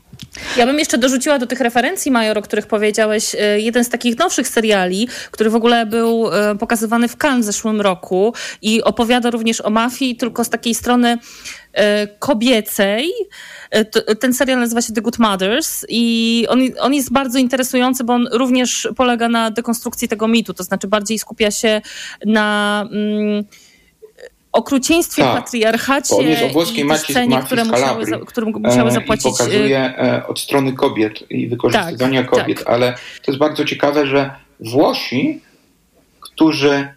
Ja 0.57 0.65
bym 0.65 0.79
jeszcze 0.79 0.97
dorzuciła 0.97 1.39
do 1.39 1.47
tych 1.47 1.59
referencji, 1.59 2.11
Major, 2.11 2.37
o 2.37 2.41
których 2.41 2.67
powiedziałeś, 2.67 3.35
jeden 3.57 3.83
z 3.83 3.89
takich 3.89 4.17
nowszych 4.17 4.47
seriali, 4.47 5.07
który 5.31 5.49
w 5.49 5.55
ogóle 5.55 5.85
był 5.85 6.29
pokazywany 6.59 7.07
w 7.07 7.17
Cannes 7.23 7.45
w 7.45 7.51
zeszłym 7.51 7.81
roku 7.81 8.33
i 8.61 8.83
opowiada 8.83 9.29
również 9.29 9.61
o 9.61 9.69
mafii, 9.69 10.15
tylko 10.15 10.43
z 10.43 10.49
takiej 10.49 10.75
strony 10.75 11.17
kobiecej. 12.19 13.11
E, 13.71 14.15
ten 14.15 14.33
serial 14.33 14.59
nazywa 14.59 14.81
się 14.81 14.93
The 14.93 15.01
Good 15.01 15.19
Mothers 15.19 15.85
i 15.89 16.45
on, 16.49 16.59
on 16.79 16.93
jest 16.93 17.11
bardzo 17.11 17.39
interesujący, 17.39 18.03
bo 18.03 18.13
on 18.13 18.27
również 18.31 18.89
polega 18.95 19.29
na 19.29 19.51
dekonstrukcji 19.51 20.07
tego 20.07 20.27
mitu, 20.27 20.53
to 20.53 20.63
znaczy 20.63 20.87
bardziej 20.87 21.19
skupia 21.19 21.51
się 21.51 21.81
na 22.25 22.85
mm, 22.91 23.43
okrucieństwie, 24.51 25.23
tak, 25.23 25.43
patriarchacie 25.43 26.15
on 26.15 26.27
jest 26.27 26.43
o 26.43 26.49
włoskiej 26.49 26.85
i 26.85 26.97
scenie, 26.97 27.41
które 27.45 27.65
musiały, 27.65 28.05
za, 28.05 28.17
które 28.17 28.51
musiały 28.51 28.91
zapłacić... 28.91 29.25
I 29.25 29.29
pokazuje 29.29 29.79
e, 29.79 30.27
od 30.27 30.39
strony 30.39 30.73
kobiet 30.73 31.31
i 31.31 31.47
wykorzystywania 31.47 32.21
tak, 32.21 32.29
kobiet, 32.29 32.57
tak. 32.57 32.67
ale 32.67 32.93
to 33.25 33.31
jest 33.31 33.39
bardzo 33.39 33.65
ciekawe, 33.65 34.07
że 34.07 34.31
Włosi, 34.59 35.41
którzy 36.19 36.87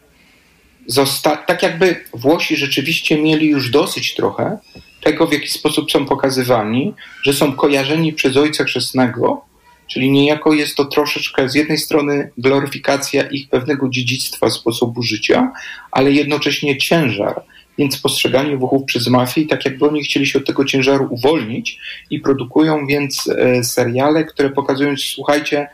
tak 1.46 1.62
jakby 1.62 2.04
Włosi 2.14 2.56
rzeczywiście 2.56 3.22
mieli 3.22 3.46
już 3.46 3.70
dosyć 3.70 4.14
trochę 4.14 4.58
tego, 5.02 5.26
w 5.26 5.32
jaki 5.32 5.48
sposób 5.48 5.90
są 5.90 6.06
pokazywani, 6.06 6.94
że 7.22 7.32
są 7.32 7.52
kojarzeni 7.52 8.12
przez 8.12 8.36
Ojca 8.36 8.64
Chrzestnego, 8.64 9.44
czyli 9.86 10.10
niejako 10.10 10.54
jest 10.54 10.76
to 10.76 10.84
troszeczkę 10.84 11.48
z 11.48 11.54
jednej 11.54 11.78
strony 11.78 12.30
gloryfikacja 12.38 13.22
ich 13.22 13.48
pewnego 13.48 13.88
dziedzictwa, 13.88 14.50
sposobu 14.50 15.02
życia, 15.02 15.52
ale 15.90 16.12
jednocześnie 16.12 16.78
ciężar. 16.78 17.42
Więc 17.78 17.98
postrzeganie 17.98 18.56
Włochów 18.56 18.84
przez 18.84 19.08
mafię 19.08 19.40
i 19.40 19.46
tak 19.46 19.64
jakby 19.64 19.88
oni 19.88 20.02
chcieli 20.02 20.26
się 20.26 20.38
od 20.38 20.46
tego 20.46 20.64
ciężaru 20.64 21.06
uwolnić 21.10 21.78
i 22.10 22.20
produkują 22.20 22.86
więc 22.86 23.28
e, 23.28 23.64
seriale, 23.64 24.24
które 24.24 24.50
pokazują, 24.50 24.94
słuchajcie, 24.96 25.68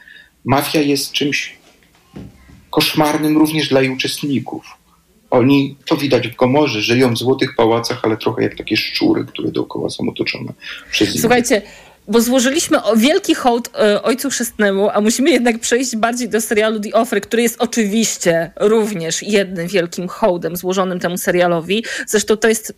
mafia 0.45 0.81
jest 0.81 1.13
czymś 1.13 1.57
koszmarnym 2.71 3.39
również 3.39 3.69
dla 3.69 3.81
jej 3.81 3.91
uczestników 3.91 4.78
oni, 5.31 5.77
to 5.87 5.97
widać 5.97 6.29
w 6.29 6.37
Gomorze, 6.37 6.81
żyją 6.81 7.15
w 7.15 7.19
złotych 7.19 7.57
pałacach, 7.57 8.01
ale 8.03 8.17
trochę 8.17 8.43
jak 8.43 8.57
takie 8.57 8.77
szczury, 8.77 9.25
które 9.25 9.51
dookoła 9.51 9.91
są 9.91 10.09
otoczone 10.09 10.53
przez 10.91 11.09
innych. 11.09 11.21
Słuchajcie, 11.21 11.63
bo 12.09 12.21
złożyliśmy 12.21 12.79
wielki 12.97 13.35
hołd 13.35 13.71
e, 13.75 14.03
Ojcu 14.03 14.31
Chrzestnemu, 14.31 14.91
a 14.91 15.01
musimy 15.01 15.31
jednak 15.31 15.59
przejść 15.59 15.97
bardziej 15.97 16.29
do 16.29 16.41
serialu 16.41 16.81
The 16.81 16.93
Offer, 16.93 17.21
który 17.21 17.43
jest 17.43 17.57
oczywiście 17.59 18.51
również 18.57 19.23
jednym 19.23 19.69
wielkim 19.69 20.09
hołdem 20.09 20.57
złożonym 20.57 21.01
temu 21.01 21.19
serialowi. 21.19 21.85
Zresztą 22.07 22.37
to 22.37 22.49
jest 22.49 22.75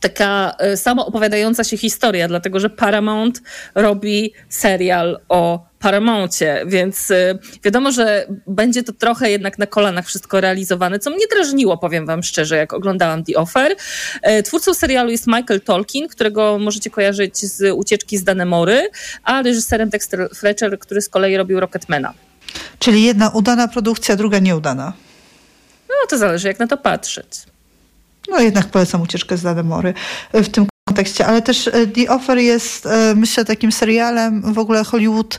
taka 0.00 0.54
e, 0.58 0.76
samo 0.76 1.06
opowiadająca 1.06 1.64
się 1.64 1.76
historia, 1.76 2.28
dlatego 2.28 2.60
że 2.60 2.70
Paramount 2.70 3.42
robi 3.74 4.32
serial 4.48 5.18
o 5.28 5.68
Paramouncie, 5.78 6.64
więc 6.66 7.10
y, 7.10 7.38
wiadomo, 7.64 7.92
że 7.92 8.26
będzie 8.46 8.82
to 8.82 8.92
trochę 8.92 9.30
jednak 9.30 9.58
na 9.58 9.66
kolanach 9.66 10.06
wszystko 10.06 10.40
realizowane, 10.40 10.98
co 10.98 11.10
mnie 11.10 11.26
drażniło, 11.30 11.78
powiem 11.78 12.06
wam 12.06 12.22
szczerze, 12.22 12.56
jak 12.56 12.72
oglądałam 12.72 13.24
The 13.24 13.34
Offer. 13.34 13.76
E, 14.22 14.42
twórcą 14.42 14.74
serialu 14.74 15.10
jest 15.10 15.26
Michael 15.26 15.60
Tolkien, 15.60 16.08
którego 16.08 16.58
możecie 16.58 16.90
kojarzyć 16.90 17.38
z 17.38 17.74
Ucieczki 17.74 18.18
z 18.18 18.24
Danemory, 18.24 18.90
a 19.22 19.42
reżyserem 19.42 19.88
Dexter 19.88 20.28
Fletcher, 20.34 20.78
który 20.78 21.00
z 21.00 21.08
kolei 21.08 21.36
robił 21.36 21.60
Rocketmana. 21.60 22.14
Czyli 22.78 23.02
jedna 23.02 23.28
udana 23.28 23.68
produkcja, 23.68 24.16
druga 24.16 24.38
nieudana. 24.38 24.92
No 25.88 25.94
to 26.08 26.18
zależy, 26.18 26.48
jak 26.48 26.58
na 26.58 26.66
to 26.66 26.76
patrzeć. 26.76 27.28
No 28.30 28.40
jednak 28.40 28.66
polecam 28.66 29.02
Ucieczkę 29.02 29.36
z 29.36 29.42
Danemory 29.42 29.94
w 30.34 30.48
tym 30.48 30.66
kontekście, 30.88 31.26
ale 31.26 31.42
też 31.42 31.70
The 31.94 32.10
Offer 32.10 32.38
jest, 32.38 32.88
myślę, 33.16 33.44
takim 33.44 33.72
serialem, 33.72 34.52
w 34.52 34.58
ogóle 34.58 34.84
Hollywood 34.84 35.38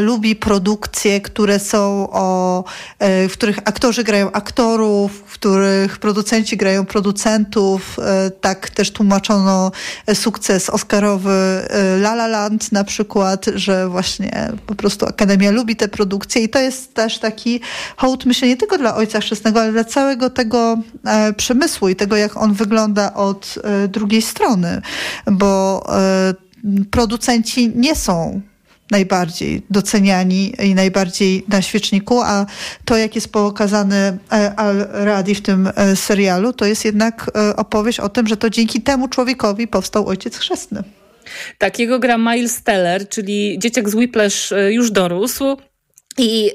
lubi 0.00 0.36
produkcje, 0.36 1.20
które 1.20 1.58
są 1.58 2.08
o, 2.12 2.64
w 3.00 3.32
których 3.32 3.58
aktorzy 3.58 4.04
grają 4.04 4.32
aktorów, 4.32 5.24
w 5.26 5.32
których 5.32 5.98
producenci 5.98 6.56
grają 6.56 6.86
producentów. 6.86 7.96
Tak 8.40 8.70
też 8.70 8.90
tłumaczono 8.90 9.72
sukces 10.14 10.70
oscarowy 10.70 11.30
La 11.96 12.12
La 12.12 12.26
Land 12.26 12.72
na 12.72 12.84
przykład, 12.84 13.46
że 13.54 13.88
właśnie 13.88 14.52
po 14.66 14.74
prostu 14.74 15.06
Akademia 15.06 15.50
lubi 15.50 15.76
te 15.76 15.88
produkcje 15.88 16.42
i 16.42 16.48
to 16.48 16.58
jest 16.58 16.94
też 16.94 17.18
taki 17.18 17.60
hołd, 17.96 18.26
myślę, 18.26 18.48
nie 18.48 18.56
tylko 18.56 18.78
dla 18.78 18.96
Ojca 18.96 19.20
Chrzestnego, 19.20 19.60
ale 19.60 19.72
dla 19.72 19.84
całego 19.84 20.30
tego 20.30 20.78
e, 21.06 21.32
przemysłu 21.32 21.88
i 21.88 21.96
tego, 21.96 22.16
jak 22.16 22.36
on 22.36 22.54
wygląda 22.54 23.14
od 23.14 23.54
e, 23.64 23.88
drugiej 23.88 24.22
strony, 24.22 24.79
bo 25.26 25.84
e, 25.88 26.34
producenci 26.90 27.72
nie 27.74 27.94
są 27.94 28.40
najbardziej 28.90 29.62
doceniani 29.70 30.52
i 30.62 30.74
najbardziej 30.74 31.44
na 31.48 31.62
świeczniku, 31.62 32.20
a 32.22 32.46
to, 32.84 32.96
jak 32.96 33.14
jest 33.14 33.32
pokazany 33.32 34.18
Al-Radi 34.56 35.34
w 35.34 35.42
tym 35.42 35.68
serialu, 35.94 36.52
to 36.52 36.64
jest 36.64 36.84
jednak 36.84 37.30
opowieść 37.56 38.00
o 38.00 38.08
tym, 38.08 38.26
że 38.26 38.36
to 38.36 38.50
dzięki 38.50 38.80
temu 38.80 39.08
człowiekowi 39.08 39.68
powstał 39.68 40.08
Ojciec 40.08 40.36
Chrzestny. 40.36 40.82
Takiego 41.58 41.98
gra 41.98 42.18
Miles 42.18 42.62
Teller, 42.62 43.08
czyli 43.08 43.58
dzieciak 43.58 43.88
z 43.88 43.94
Whiplash 43.94 44.52
już 44.70 44.90
dorósł. 44.90 45.56
I 46.18 46.50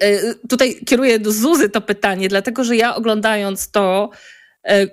tutaj 0.50 0.76
kieruję 0.86 1.20
do 1.20 1.32
Zuzy 1.32 1.70
to 1.70 1.82
pytanie, 1.82 2.30
dlatego 2.30 2.64
że 2.64 2.76
ja 2.76 2.96
oglądając 2.96 3.72
to, 3.72 4.10
E, 4.10 4.35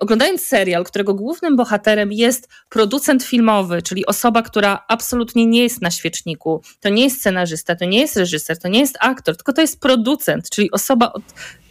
oglądając 0.00 0.46
serial, 0.46 0.84
którego 0.84 1.14
głównym 1.14 1.56
bohaterem 1.56 2.12
jest 2.12 2.48
producent 2.68 3.22
filmowy, 3.22 3.82
czyli 3.82 4.06
osoba, 4.06 4.42
która 4.42 4.84
absolutnie 4.88 5.46
nie 5.46 5.62
jest 5.62 5.82
na 5.82 5.90
świeczniku, 5.90 6.62
to 6.80 6.88
nie 6.88 7.04
jest 7.04 7.18
scenarzysta, 7.18 7.76
to 7.76 7.84
nie 7.84 8.00
jest 8.00 8.16
reżyser, 8.16 8.58
to 8.58 8.68
nie 8.68 8.80
jest 8.80 8.98
aktor, 9.00 9.36
tylko 9.36 9.52
to 9.52 9.60
jest 9.60 9.80
producent, 9.80 10.50
czyli 10.50 10.70
osoba 10.70 11.12
od 11.12 11.22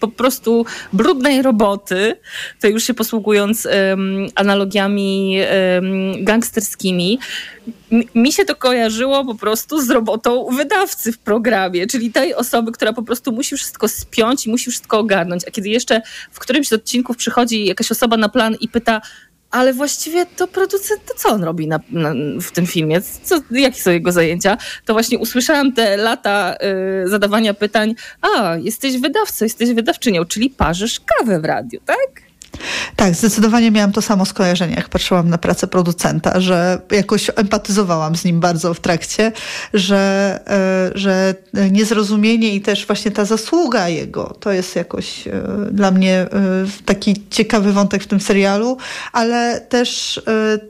po 0.02 0.08
prostu 0.08 0.66
brudnej 0.94 1.42
roboty, 1.42 2.16
to 2.60 2.68
już 2.68 2.84
się 2.84 2.94
posługując 2.94 3.66
um, 3.66 4.28
analogiami 4.36 5.38
um, 5.40 6.26
gangsterskimi, 6.26 7.20
mi 8.16 8.34
się 8.34 8.46
to 8.46 8.56
kojarzyło 8.56 9.26
po 9.26 9.36
prostu 9.36 9.82
z 9.82 9.90
robotą 9.90 10.46
wydawcy 10.46 11.12
w 11.12 11.18
programie, 11.18 11.88
czyli 11.88 12.12
tej 12.12 12.36
osoby, 12.36 12.72
która 12.72 12.94
po 12.94 13.04
prostu 13.04 13.32
musi 13.32 13.56
wszystko 13.56 13.88
spiąć 13.88 14.46
i 14.46 14.50
musi 14.50 14.72
wszystko 14.72 15.00
ogarnąć. 15.00 15.48
A 15.48 15.52
kiedy 15.52 15.70
jeszcze 15.70 16.02
w 16.32 16.40
którymś 16.40 16.68
z 16.68 16.74
odcinków 16.74 17.18
przychodzi 17.18 17.66
jakaś 17.66 17.92
osoba 17.92 18.18
na 18.18 18.30
plan 18.30 18.56
i 18.60 18.68
pyta, 18.68 19.02
ale 19.52 19.74
właściwie 19.74 20.26
to 20.26 20.48
producent, 20.48 21.06
to 21.06 21.14
co 21.14 21.30
on 21.30 21.44
robi 21.44 21.68
na, 21.68 21.80
na, 21.90 22.14
w 22.42 22.52
tym 22.52 22.68
filmie? 22.68 23.02
Co, 23.02 23.42
jakie 23.52 23.82
są 23.82 23.92
jego 23.92 24.12
zajęcia? 24.12 24.58
To 24.86 24.94
właśnie 24.94 25.20
usłyszałam 25.20 25.74
te 25.74 25.98
lata 25.98 26.56
y, 27.06 27.10
zadawania 27.10 27.54
pytań, 27.54 27.96
a, 28.22 28.56
jesteś 28.56 28.98
wydawcą, 28.98 29.46
jesteś 29.46 29.74
wydawczynią, 29.74 30.26
czyli 30.26 30.50
parzysz 30.50 31.00
kawę 31.00 31.40
w 31.40 31.46
radiu, 31.46 31.80
tak? 31.86 32.31
Tak, 32.96 33.16
zdecydowanie 33.16 33.72
miałam 33.72 33.92
to 33.92 34.02
samo 34.02 34.26
skojarzenie, 34.26 34.76
jak 34.76 34.90
patrzyłam 34.90 35.30
na 35.30 35.38
pracę 35.38 35.68
producenta, 35.68 36.40
że 36.40 36.82
jakoś 36.92 37.32
empatyzowałam 37.36 38.16
z 38.16 38.26
nim 38.26 38.40
bardzo 38.40 38.74
w 38.74 38.80
trakcie, 38.80 39.32
że, 39.74 40.40
e, 40.48 40.98
że 40.98 41.36
niezrozumienie 41.72 42.56
i 42.56 42.62
też 42.62 42.88
właśnie 42.88 43.12
ta 43.12 43.26
zasługa 43.26 43.90
jego, 43.90 44.36
to 44.40 44.52
jest 44.52 44.76
jakoś 44.76 45.28
e, 45.28 45.32
dla 45.72 45.92
mnie 45.92 46.14
e, 46.14 46.28
taki 46.86 47.24
ciekawy 47.30 47.74
wątek 47.74 48.04
w 48.04 48.08
tym 48.08 48.20
serialu, 48.20 48.78
ale 49.12 49.62
też 49.62 50.22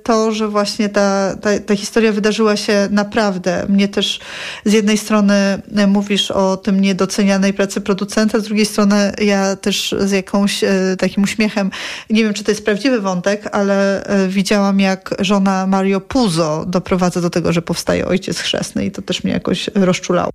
to, 0.04 0.32
że 0.32 0.48
właśnie 0.48 0.90
ta, 0.90 1.36
ta, 1.42 1.60
ta 1.60 1.76
historia 1.76 2.12
wydarzyła 2.12 2.58
się 2.58 2.88
naprawdę. 2.92 3.66
Mnie 3.70 3.88
też 3.88 4.20
z 4.66 4.74
jednej 4.74 4.98
strony 4.98 5.62
mówisz 5.88 6.32
o 6.32 6.58
tym 6.58 6.82
niedocenianej 6.82 7.54
pracy 7.54 7.82
producenta, 7.82 8.40
z 8.40 8.44
drugiej 8.44 8.66
strony 8.66 9.14
ja 9.22 9.56
też 9.56 9.96
z 10.00 10.12
jakąś 10.12 10.62
takim 10.98 11.24
uśmiechem 11.24 11.72
nie 12.10 12.24
wiem, 12.24 12.34
czy 12.34 12.44
to 12.44 12.52
jest 12.52 12.66
prawdziwy 12.66 13.02
wątek, 13.02 13.48
ale 13.52 14.04
e, 14.04 14.28
widziałam, 14.28 14.80
jak 14.80 15.16
żona 15.20 15.68
Mario 15.68 16.02
Puzo 16.02 16.66
doprowadza 16.68 17.22
do 17.22 17.30
tego, 17.30 17.54
że 17.54 17.62
powstaje 17.62 18.06
Ojciec 18.06 18.40
Chrzestny 18.40 18.86
i 18.86 18.92
to 18.92 19.02
też 19.02 19.24
mnie 19.24 19.34
jakoś 19.34 19.70
rozczulało. 19.76 20.32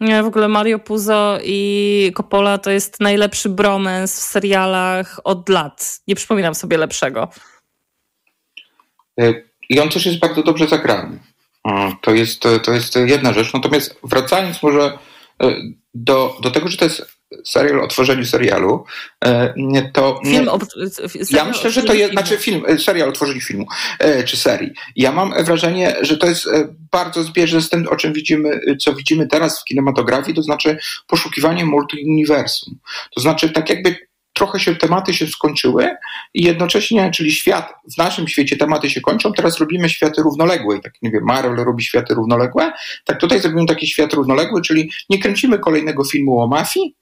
Nie, 0.00 0.22
w 0.22 0.26
ogóle 0.26 0.48
Mario 0.48 0.78
Puzo 0.78 1.38
i 1.44 2.12
Coppola 2.16 2.58
to 2.58 2.70
jest 2.70 3.00
najlepszy 3.00 3.48
bromance 3.48 4.20
w 4.20 4.24
serialach 4.24 5.20
od 5.24 5.48
lat. 5.48 6.00
Nie 6.08 6.14
przypominam 6.14 6.54
sobie 6.54 6.76
lepszego. 6.76 7.28
E, 9.20 9.34
I 9.68 9.80
on 9.80 9.88
też 9.88 10.06
jest 10.06 10.18
bardzo 10.18 10.42
dobrze 10.42 10.66
zagrany. 10.66 11.18
To 12.00 12.14
jest, 12.14 12.42
to 12.62 12.72
jest 12.72 12.96
jedna 12.96 13.32
rzecz. 13.32 13.52
Natomiast 13.52 14.00
wracając 14.04 14.62
może 14.62 14.98
e, 15.42 15.56
do, 15.94 16.36
do 16.42 16.50
tego, 16.50 16.68
że 16.68 16.76
to 16.76 16.84
jest 16.84 17.11
serial 17.44 17.80
o 17.80 17.86
tworzeniu 17.86 18.24
serialu, 18.24 18.84
e, 19.24 19.90
to... 19.92 20.20
Film 20.26 20.48
o, 20.48 20.58
ja 21.30 21.44
myślę, 21.44 21.70
że 21.70 21.82
to 21.82 21.94
jest, 21.94 22.12
znaczy 22.12 22.36
film, 22.36 22.62
e, 22.68 22.78
serial 22.78 23.08
o 23.08 23.12
tworzeniu 23.12 23.40
filmu, 23.40 23.66
e, 23.98 24.24
czy 24.24 24.36
serii. 24.36 24.70
Ja 24.96 25.12
mam 25.12 25.44
wrażenie, 25.44 25.96
że 26.00 26.18
to 26.18 26.26
jest 26.26 26.48
bardzo 26.92 27.22
zbieżne 27.22 27.60
z 27.60 27.68
tym, 27.68 27.88
o 27.88 27.96
czym 27.96 28.12
widzimy, 28.12 28.60
co 28.80 28.94
widzimy 28.94 29.26
teraz 29.26 29.60
w 29.60 29.64
kinematografii, 29.64 30.36
to 30.36 30.42
znaczy 30.42 30.78
poszukiwanie 31.06 31.64
multiuniwersum. 31.64 32.78
To 33.14 33.20
znaczy 33.20 33.50
tak 33.50 33.70
jakby 33.70 33.96
trochę 34.32 34.60
się 34.60 34.76
tematy 34.76 35.14
się 35.14 35.26
skończyły 35.26 35.96
i 36.34 36.44
jednocześnie, 36.44 37.10
czyli 37.10 37.32
świat, 37.32 37.74
w 37.94 37.98
naszym 37.98 38.28
świecie 38.28 38.56
tematy 38.56 38.90
się 38.90 39.00
kończą, 39.00 39.32
teraz 39.32 39.58
robimy 39.58 39.88
światy 39.88 40.22
równoległe. 40.22 40.80
Tak 40.80 40.92
nie 41.02 41.10
wiem, 41.10 41.24
Marvel 41.24 41.56
robi 41.56 41.84
światy 41.84 42.14
równoległe, 42.14 42.72
tak 43.04 43.20
tutaj 43.20 43.40
zrobimy 43.40 43.66
taki 43.66 43.86
świat 43.86 44.12
równoległy, 44.12 44.62
czyli 44.62 44.90
nie 45.10 45.18
kręcimy 45.18 45.58
kolejnego 45.58 46.04
filmu 46.04 46.40
o 46.40 46.46
mafii, 46.46 46.96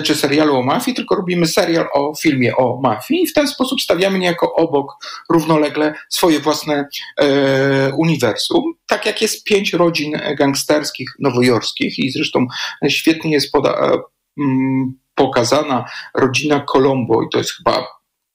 czy 0.00 0.14
serialu 0.14 0.56
o 0.56 0.62
mafii, 0.62 0.94
tylko 0.94 1.14
robimy 1.14 1.46
serial 1.46 1.88
o 1.92 2.14
filmie 2.14 2.56
o 2.56 2.80
mafii 2.82 3.22
i 3.22 3.26
w 3.26 3.32
ten 3.32 3.48
sposób 3.48 3.80
stawiamy 3.80 4.18
niejako 4.18 4.54
obok 4.54 4.92
równolegle 5.30 5.94
swoje 6.08 6.40
własne 6.40 6.88
e, 7.20 7.92
uniwersum. 7.96 8.74
Tak 8.86 9.06
jak 9.06 9.22
jest 9.22 9.44
pięć 9.44 9.72
rodzin 9.72 10.20
gangsterskich 10.38 11.10
nowojorskich 11.18 11.98
i 11.98 12.10
zresztą 12.10 12.46
świetnie 12.88 13.32
jest 13.32 13.52
poda, 13.52 13.70
e, 13.70 13.98
m, 14.38 14.94
pokazana 15.14 15.84
rodzina 16.14 16.60
Colombo 16.60 17.22
i 17.22 17.26
to 17.32 17.38
jest 17.38 17.52
chyba 17.52 17.86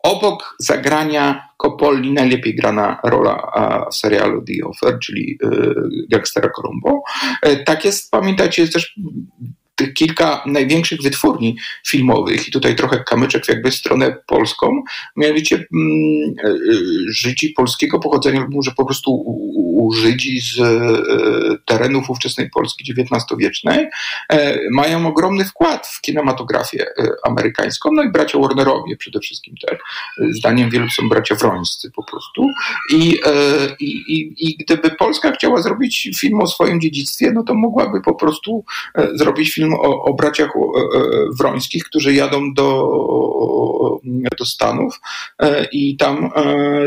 obok 0.03 0.55
zagrania 0.59 1.47
Coppoli 1.57 2.13
najlepiej 2.13 2.55
grana 2.55 2.99
rola 3.03 3.51
w 3.91 3.95
serialu 3.95 4.41
The 4.45 4.67
Offer, 4.67 4.99
czyli 4.99 5.37
e, 5.43 5.49
gangstera 6.09 6.49
Colombo. 6.49 7.01
E, 7.41 7.63
tak 7.63 7.85
jest, 7.85 8.11
pamiętajcie, 8.11 8.61
jest 8.61 8.73
też 8.73 8.99
tych 9.77 9.93
kilka 9.93 10.43
największych 10.45 11.01
wytwórni 11.01 11.57
filmowych 11.87 12.47
i 12.47 12.51
tutaj 12.51 12.75
trochę 12.75 13.03
kamyczek 13.03 13.47
jakby 13.47 13.71
w 13.71 13.75
stronę 13.75 14.15
polską, 14.25 14.83
mianowicie 15.15 15.55
mm, 15.55 16.33
e, 16.43 16.53
Żydzi 17.07 17.49
polskiego 17.49 17.99
pochodzenia, 17.99 18.47
może 18.51 18.71
po 18.71 18.85
prostu 18.85 19.25
Żydzi 19.95 20.41
z 20.41 20.59
e, 20.59 20.73
terenów 21.65 22.09
ówczesnej 22.09 22.49
Polski 22.49 22.93
XIX-wiecznej, 22.93 23.87
e, 24.29 24.57
mają 24.71 25.07
ogromny 25.07 25.45
wkład 25.45 25.87
w 25.87 26.01
kinematografię 26.01 26.85
amerykańską, 27.23 27.89
no 27.93 28.03
i 28.03 28.11
bracia 28.11 28.39
Warnerowie 28.39 28.97
przede 28.97 29.19
wszystkim 29.19 29.55
też. 29.67 29.79
Zdaniem 30.37 30.69
wielu 30.69 30.89
są 30.89 31.09
bracia 31.09 31.35
Wrońscy 31.35 31.91
po 31.91 32.03
prostu. 32.03 32.47
I, 32.91 33.19
i, 33.79 33.85
i, 33.85 34.33
I 34.37 34.57
gdyby 34.57 34.89
Polska 34.89 35.31
chciała 35.31 35.61
zrobić 35.61 36.09
film 36.19 36.41
o 36.41 36.47
swoim 36.47 36.81
dziedzictwie, 36.81 37.31
no 37.31 37.43
to 37.43 37.53
mogłaby 37.53 38.01
po 38.01 38.15
prostu 38.15 38.63
zrobić 39.13 39.53
film 39.53 39.73
o, 39.73 40.03
o 40.03 40.13
braciach 40.13 40.49
e, 40.55 40.59
e, 40.59 41.01
Wrońskich, 41.39 41.83
którzy 41.83 42.13
jadą 42.13 42.53
do, 42.53 42.89
do 44.39 44.45
Stanów 44.45 44.99
e, 45.39 45.65
i 45.71 45.97
tam 45.97 46.31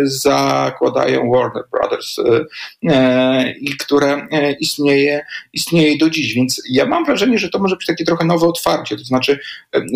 zakładają 0.03 1.31
Warner 1.31 1.65
Brothers, 1.73 2.17
i 3.61 3.77
które 3.79 4.27
istnieje, 4.61 5.25
istnieje 5.53 5.99
do 5.99 6.11
dziś. 6.11 6.35
Więc 6.35 6.63
ja 6.71 6.87
mam 6.87 7.05
wrażenie, 7.05 7.39
że 7.39 7.49
to 7.49 7.59
może 7.59 7.77
być 7.77 7.87
takie 7.87 8.05
trochę 8.05 8.25
nowe 8.25 8.47
otwarcie. 8.47 8.97
To 8.97 9.05
znaczy, 9.05 9.39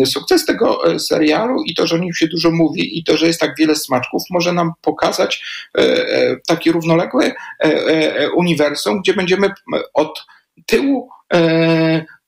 sukces 0.05 0.45
tego 0.45 0.99
serialu 0.99 1.63
i 1.63 1.75
to, 1.75 1.87
że 1.87 1.95
o 1.95 1.99
nim 1.99 2.13
się 2.13 2.27
dużo 2.27 2.51
mówi, 2.51 2.99
i 2.99 3.03
to, 3.03 3.17
że 3.17 3.27
jest 3.27 3.39
tak 3.39 3.55
wiele 3.59 3.75
smaczków, 3.75 4.23
może 4.29 4.53
nam 4.53 4.71
pokazać 4.81 5.43
takie 6.47 6.71
równoległe 6.71 7.31
uniwersum, 8.35 9.01
gdzie 9.01 9.13
będziemy 9.13 9.49
od 9.93 10.25
tyłu 10.65 11.09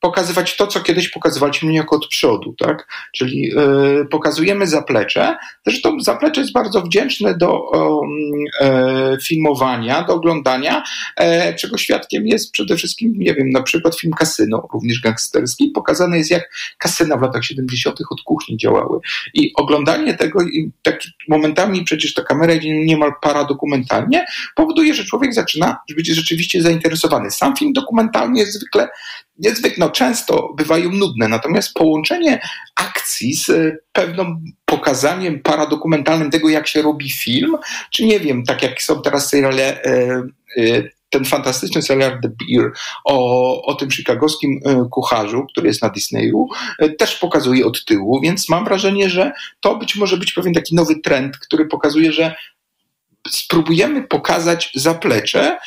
pokazywać 0.00 0.56
to, 0.56 0.66
co 0.66 0.80
kiedyś 0.80 1.08
pokazywaliśmy 1.08 1.72
jako 1.72 1.96
od 1.96 2.08
przodu, 2.08 2.54
tak? 2.58 2.88
Czyli 3.12 3.52
y, 4.02 4.06
pokazujemy 4.10 4.66
zaplecze. 4.66 5.36
Zresztą 5.66 6.00
zaplecze 6.00 6.40
jest 6.40 6.52
bardzo 6.52 6.82
wdzięczne 6.82 7.36
do 7.36 7.70
y, 8.60 9.22
filmowania, 9.24 10.02
do 10.02 10.14
oglądania, 10.14 10.82
y, 11.20 11.54
czego 11.54 11.78
świadkiem 11.78 12.26
jest 12.26 12.52
przede 12.52 12.76
wszystkim, 12.76 13.12
nie 13.16 13.34
wiem, 13.34 13.50
na 13.50 13.62
przykład 13.62 13.96
film 14.00 14.12
Kasyno, 14.12 14.68
również 14.72 15.00
gangsterski. 15.00 15.70
Pokazane 15.74 16.18
jest, 16.18 16.30
jak 16.30 16.50
kasyna 16.78 17.16
w 17.16 17.22
latach 17.22 17.44
70. 17.44 17.98
od 18.10 18.22
kuchni 18.22 18.56
działały. 18.56 18.98
I 19.34 19.52
oglądanie 19.56 20.14
tego, 20.14 20.42
i 20.42 20.70
tak 20.82 21.00
momentami 21.28 21.84
przecież 21.84 22.14
ta 22.14 22.22
kamera 22.22 22.54
idzie 22.54 22.84
niemal 22.84 23.12
paradokumentalnie, 23.22 24.26
powoduje, 24.54 24.94
że 24.94 25.04
człowiek 25.04 25.34
zaczyna 25.34 25.78
być 25.96 26.06
rzeczywiście 26.06 26.62
zainteresowany. 26.62 27.30
Sam 27.30 27.56
film 27.56 27.72
dokumentalny 27.72 28.38
jest 28.38 28.52
zwykle 28.52 28.88
niezwykle, 29.38 29.86
no 29.86 29.90
często 29.90 30.54
bywają 30.56 30.92
nudne, 30.92 31.28
natomiast 31.28 31.74
połączenie 31.74 32.40
akcji 32.74 33.34
z 33.34 33.50
e, 33.50 33.76
pewną 33.92 34.40
pokazaniem 34.64 35.40
paradokumentalnym 35.40 36.30
tego, 36.30 36.48
jak 36.48 36.68
się 36.68 36.82
robi 36.82 37.10
film, 37.10 37.56
czy 37.90 38.06
nie 38.06 38.20
wiem, 38.20 38.44
tak 38.44 38.62
jak 38.62 38.82
są 38.82 39.02
teraz 39.02 39.28
seriale 39.28 39.82
e, 39.82 40.22
e, 40.56 40.82
ten 41.10 41.24
fantastyczny 41.24 41.82
serial 41.82 42.20
The 42.22 42.28
Beer 42.28 42.72
o, 43.04 43.62
o 43.62 43.74
tym 43.74 43.90
chicagowskim 43.90 44.60
kucharzu, 44.90 45.46
który 45.52 45.68
jest 45.68 45.82
na 45.82 45.88
Disneyu, 45.88 46.46
też 46.98 47.16
pokazuje 47.16 47.66
od 47.66 47.84
tyłu, 47.84 48.20
więc 48.20 48.48
mam 48.48 48.64
wrażenie, 48.64 49.10
że 49.10 49.32
to 49.60 49.76
być 49.76 49.96
może 49.96 50.16
być 50.16 50.32
pewien 50.32 50.54
taki 50.54 50.74
nowy 50.74 51.00
trend, 51.00 51.38
który 51.38 51.66
pokazuje, 51.66 52.12
że 52.12 52.34
spróbujemy 53.30 54.02
pokazać 54.02 54.70
zaplecze, 54.74 55.58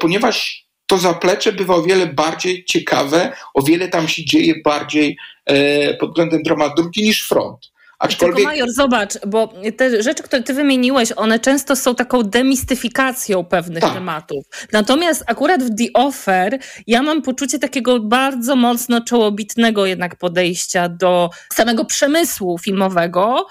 ponieważ 0.00 0.67
to 0.88 0.98
zaplecze 0.98 1.52
bywa 1.52 1.74
o 1.74 1.82
wiele 1.82 2.06
bardziej 2.06 2.64
ciekawe, 2.64 3.32
o 3.54 3.62
wiele 3.62 3.88
tam 3.88 4.08
się 4.08 4.24
dzieje 4.24 4.54
bardziej 4.64 5.16
e, 5.46 5.94
pod 5.94 6.10
względem 6.10 6.42
dramaturgii 6.42 7.04
niż 7.04 7.28
front. 7.28 7.70
Aczkolwiek... 7.98 8.36
Tylko 8.36 8.50
Major, 8.50 8.68
zobacz, 8.76 9.12
bo 9.26 9.52
te 9.76 10.02
rzeczy, 10.02 10.22
które 10.22 10.42
ty 10.42 10.54
wymieniłeś, 10.54 11.12
one 11.16 11.38
często 11.38 11.76
są 11.76 11.94
taką 11.94 12.22
demistyfikacją 12.22 13.44
pewnych 13.44 13.82
tak. 13.82 13.94
tematów. 13.94 14.44
Natomiast 14.72 15.24
akurat 15.26 15.62
w 15.62 15.76
The 15.76 15.84
Offer 15.94 16.58
ja 16.86 17.02
mam 17.02 17.22
poczucie 17.22 17.58
takiego 17.58 18.00
bardzo 18.00 18.56
mocno 18.56 19.00
czołobitnego 19.00 19.86
jednak 19.86 20.16
podejścia 20.16 20.88
do 20.88 21.30
samego 21.54 21.84
przemysłu 21.84 22.58
filmowego, 22.58 23.46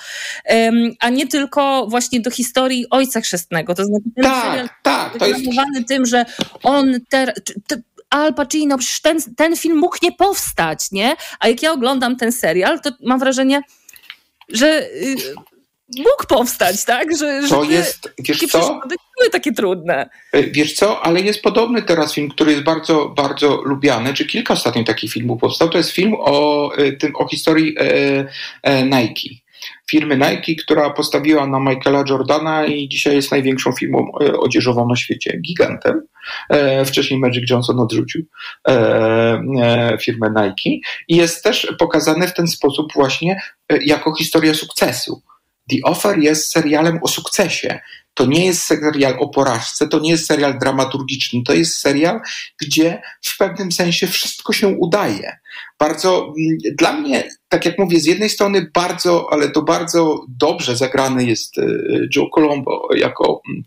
a 1.00 1.10
nie 1.10 1.28
tylko 1.28 1.88
właśnie 1.88 2.20
do 2.20 2.32
historii 2.32 2.86
Ojca 2.90 3.22
Chrzestnego. 3.22 3.76
To 3.76 3.86
znaczy 3.86 4.06
ten 4.16 4.24
tak, 4.24 4.46
serial 4.46 4.70
tak, 4.84 5.18
to 5.18 5.28
jest 5.28 5.42
tym, 5.88 6.06
że 6.06 6.26
on 6.64 7.00
ter, 7.10 7.34
te, 7.68 7.82
Al 8.10 8.34
Pacino, 8.34 8.78
przecież 8.78 9.02
ten, 9.02 9.18
ten 9.36 9.56
film 9.56 9.78
mógł 9.78 9.98
nie 10.04 10.12
powstać, 10.12 10.92
nie? 10.92 11.16
A 11.40 11.48
jak 11.48 11.64
ja 11.64 11.72
oglądam 11.72 12.16
ten 12.16 12.32
serial, 12.32 12.82
to 12.82 12.90
mam 13.04 13.20
wrażenie, 13.20 13.62
że 14.50 14.90
y, 14.92 15.16
mógł 15.98 16.28
powstać, 16.28 16.86
tak? 16.86 17.18
Że, 17.18 17.42
to 17.50 17.66
że 17.66 17.72
jest, 17.72 18.14
wiesz 18.20 18.40
co? 18.40 18.80
były 19.20 19.30
takie 19.32 19.52
trudne. 19.52 20.10
Y, 20.36 20.52
wiesz 20.52 20.74
co, 20.74 21.02
ale 21.02 21.22
jest 21.22 21.42
podobny 21.42 21.82
teraz 21.82 22.14
film, 22.14 22.30
który 22.30 22.52
jest 22.52 22.64
bardzo, 22.64 23.10
bardzo 23.10 23.62
lubiany, 23.62 24.14
czy 24.14 24.26
kilka 24.26 24.54
ostatnio 24.54 24.84
takich 24.84 25.12
filmów 25.12 25.42
powstał. 25.42 25.70
To 25.70 25.78
jest 25.78 25.92
film 25.92 26.16
o, 26.20 26.72
y, 26.80 26.94
tym, 26.94 27.16
o 27.16 27.28
historii 27.28 27.76
e, 27.80 28.28
e, 28.64 28.84
Nike 28.84 29.47
firmy 29.92 30.18
Nike, 30.18 30.64
która 30.64 30.90
postawiła 30.90 31.48
na 31.48 31.60
Michaela 31.60 32.04
Jordana 32.10 32.66
i 32.66 32.90
dzisiaj 32.90 33.16
jest 33.16 33.32
największą 33.32 33.72
firmą 33.72 34.12
e, 34.22 34.38
odzieżową 34.38 34.88
na 34.88 34.96
świecie, 34.96 35.40
gigantem. 35.42 36.02
E, 36.50 36.86
wcześniej 36.86 37.20
Magic 37.20 37.50
Johnson 37.50 37.80
odrzucił 37.80 38.26
e, 38.68 39.98
firmę 40.02 40.30
Nike 40.30 40.88
i 41.08 41.16
jest 41.16 41.44
też 41.44 41.74
pokazane 41.80 42.28
w 42.28 42.34
ten 42.34 42.48
sposób 42.48 42.94
właśnie 42.94 43.42
jako 43.86 44.16
historia 44.16 44.54
sukcesu. 44.54 45.22
The 45.70 45.78
Offer 45.84 46.20
jest 46.20 46.52
serialem 46.52 47.00
o 47.02 47.08
sukcesie. 47.08 47.80
To 48.14 48.26
nie 48.26 48.46
jest 48.46 48.62
serial 48.62 49.16
o 49.20 49.30
porażce, 49.30 49.88
to 49.88 50.00
nie 50.00 50.10
jest 50.10 50.26
serial 50.26 50.60
dramaturgiczny, 50.60 51.44
to 51.46 51.54
jest 51.54 51.78
serial, 51.78 52.20
gdzie 52.62 53.02
w 53.22 53.38
pewnym 53.38 53.72
sensie 53.72 54.08
wszystko 54.08 54.54
się 54.54 54.68
udaje. 54.68 55.38
Bardzo, 55.80 56.34
mm, 56.40 56.58
dla 56.78 56.94
mnie, 56.94 57.30
tak 57.50 57.66
jak 57.66 57.80
mówię, 57.80 58.00
z 58.00 58.06
jednej 58.06 58.30
strony 58.30 58.72
bardzo, 58.74 59.28
ale 59.32 59.50
to 59.50 59.62
bardzo 59.62 60.26
dobrze 60.30 60.76
zagrany 60.76 61.26
jest 61.26 61.58
e, 61.58 61.64
Joe 62.16 62.30
Colombo 62.36 62.88
jako 62.96 63.42
mm, 63.50 63.64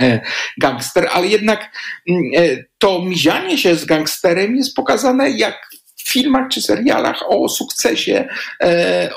e, 0.00 0.20
gangster, 0.60 1.08
ale 1.12 1.26
jednak 1.26 1.70
mm, 2.08 2.22
e, 2.36 2.64
to 2.78 3.02
mizianie 3.02 3.58
się 3.58 3.76
z 3.76 3.84
gangsterem 3.84 4.56
jest 4.56 4.74
pokazane 4.74 5.30
jak 5.30 5.70
filmach 6.04 6.48
czy 6.48 6.62
serialach 6.62 7.22
o 7.28 7.48
sukcesie, 7.48 8.28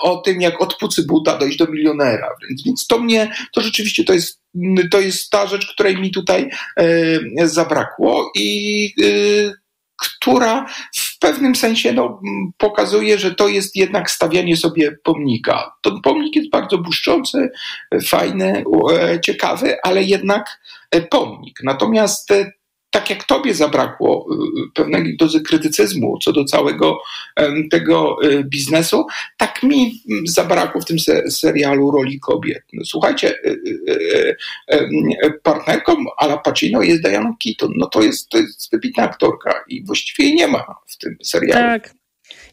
o 0.01 0.17
tym, 0.17 0.41
jak 0.41 0.61
od 0.61 0.77
pucybuta 0.77 1.37
dojść 1.37 1.57
do 1.57 1.67
milionera. 1.67 2.29
Więc, 2.65 2.87
to 2.87 2.99
mnie, 2.99 3.31
to 3.53 3.61
rzeczywiście 3.61 4.03
to 4.03 4.13
jest, 4.13 4.41
to 4.91 4.99
jest 4.99 5.29
ta 5.29 5.47
rzecz, 5.47 5.73
której 5.73 5.97
mi 5.97 6.11
tutaj 6.11 6.49
zabrakło 7.43 8.31
i 8.35 8.93
która 10.01 10.65
w 10.95 11.19
pewnym 11.19 11.55
sensie 11.55 11.93
no, 11.93 12.21
pokazuje, 12.57 13.19
że 13.19 13.35
to 13.35 13.47
jest 13.47 13.75
jednak 13.75 14.11
stawianie 14.11 14.57
sobie 14.57 14.97
pomnika. 15.03 15.71
Ten 15.81 16.01
pomnik 16.01 16.35
jest 16.35 16.49
bardzo 16.49 16.77
błyszczący, 16.77 17.49
fajny, 18.07 18.63
ciekawy, 19.21 19.77
ale 19.83 20.03
jednak 20.03 20.59
pomnik. 21.09 21.59
Natomiast 21.63 22.33
tak 22.89 23.09
jak 23.09 23.23
tobie 23.23 23.53
zabrakło 23.53 24.27
y, 24.31 24.61
y, 24.61 24.71
pewnej 24.73 25.17
dozy 25.17 25.41
krytycyzmu 25.41 26.17
co 26.21 26.33
do 26.33 26.43
całego 26.45 26.99
tego 27.71 28.17
y, 28.23 28.43
biznesu, 28.43 29.05
tak 29.37 29.63
mi 29.63 30.01
mm, 30.09 30.27
zabrakło 30.27 30.81
w 30.81 30.85
tym 30.85 30.97
serialu 31.29 31.91
roli 31.91 32.19
kobiet. 32.19 32.63
No, 32.73 32.85
słuchajcie, 32.85 33.35
partnerką 35.43 35.95
Ala 36.17 36.37
Pacino 36.37 36.81
jest 36.81 37.01
Diana 37.01 37.35
Keaton. 37.43 37.73
No 37.77 37.87
to 37.87 38.01
jest, 38.01 38.29
to 38.29 38.37
jest 38.37 38.71
wybitna 38.71 39.03
aktorka 39.03 39.63
i 39.67 39.85
właściwie 39.85 40.27
jej 40.27 40.35
nie 40.35 40.47
ma 40.47 40.65
w 40.87 40.97
tym 40.97 41.17
serialu. 41.23 41.53
Tak. 41.53 41.93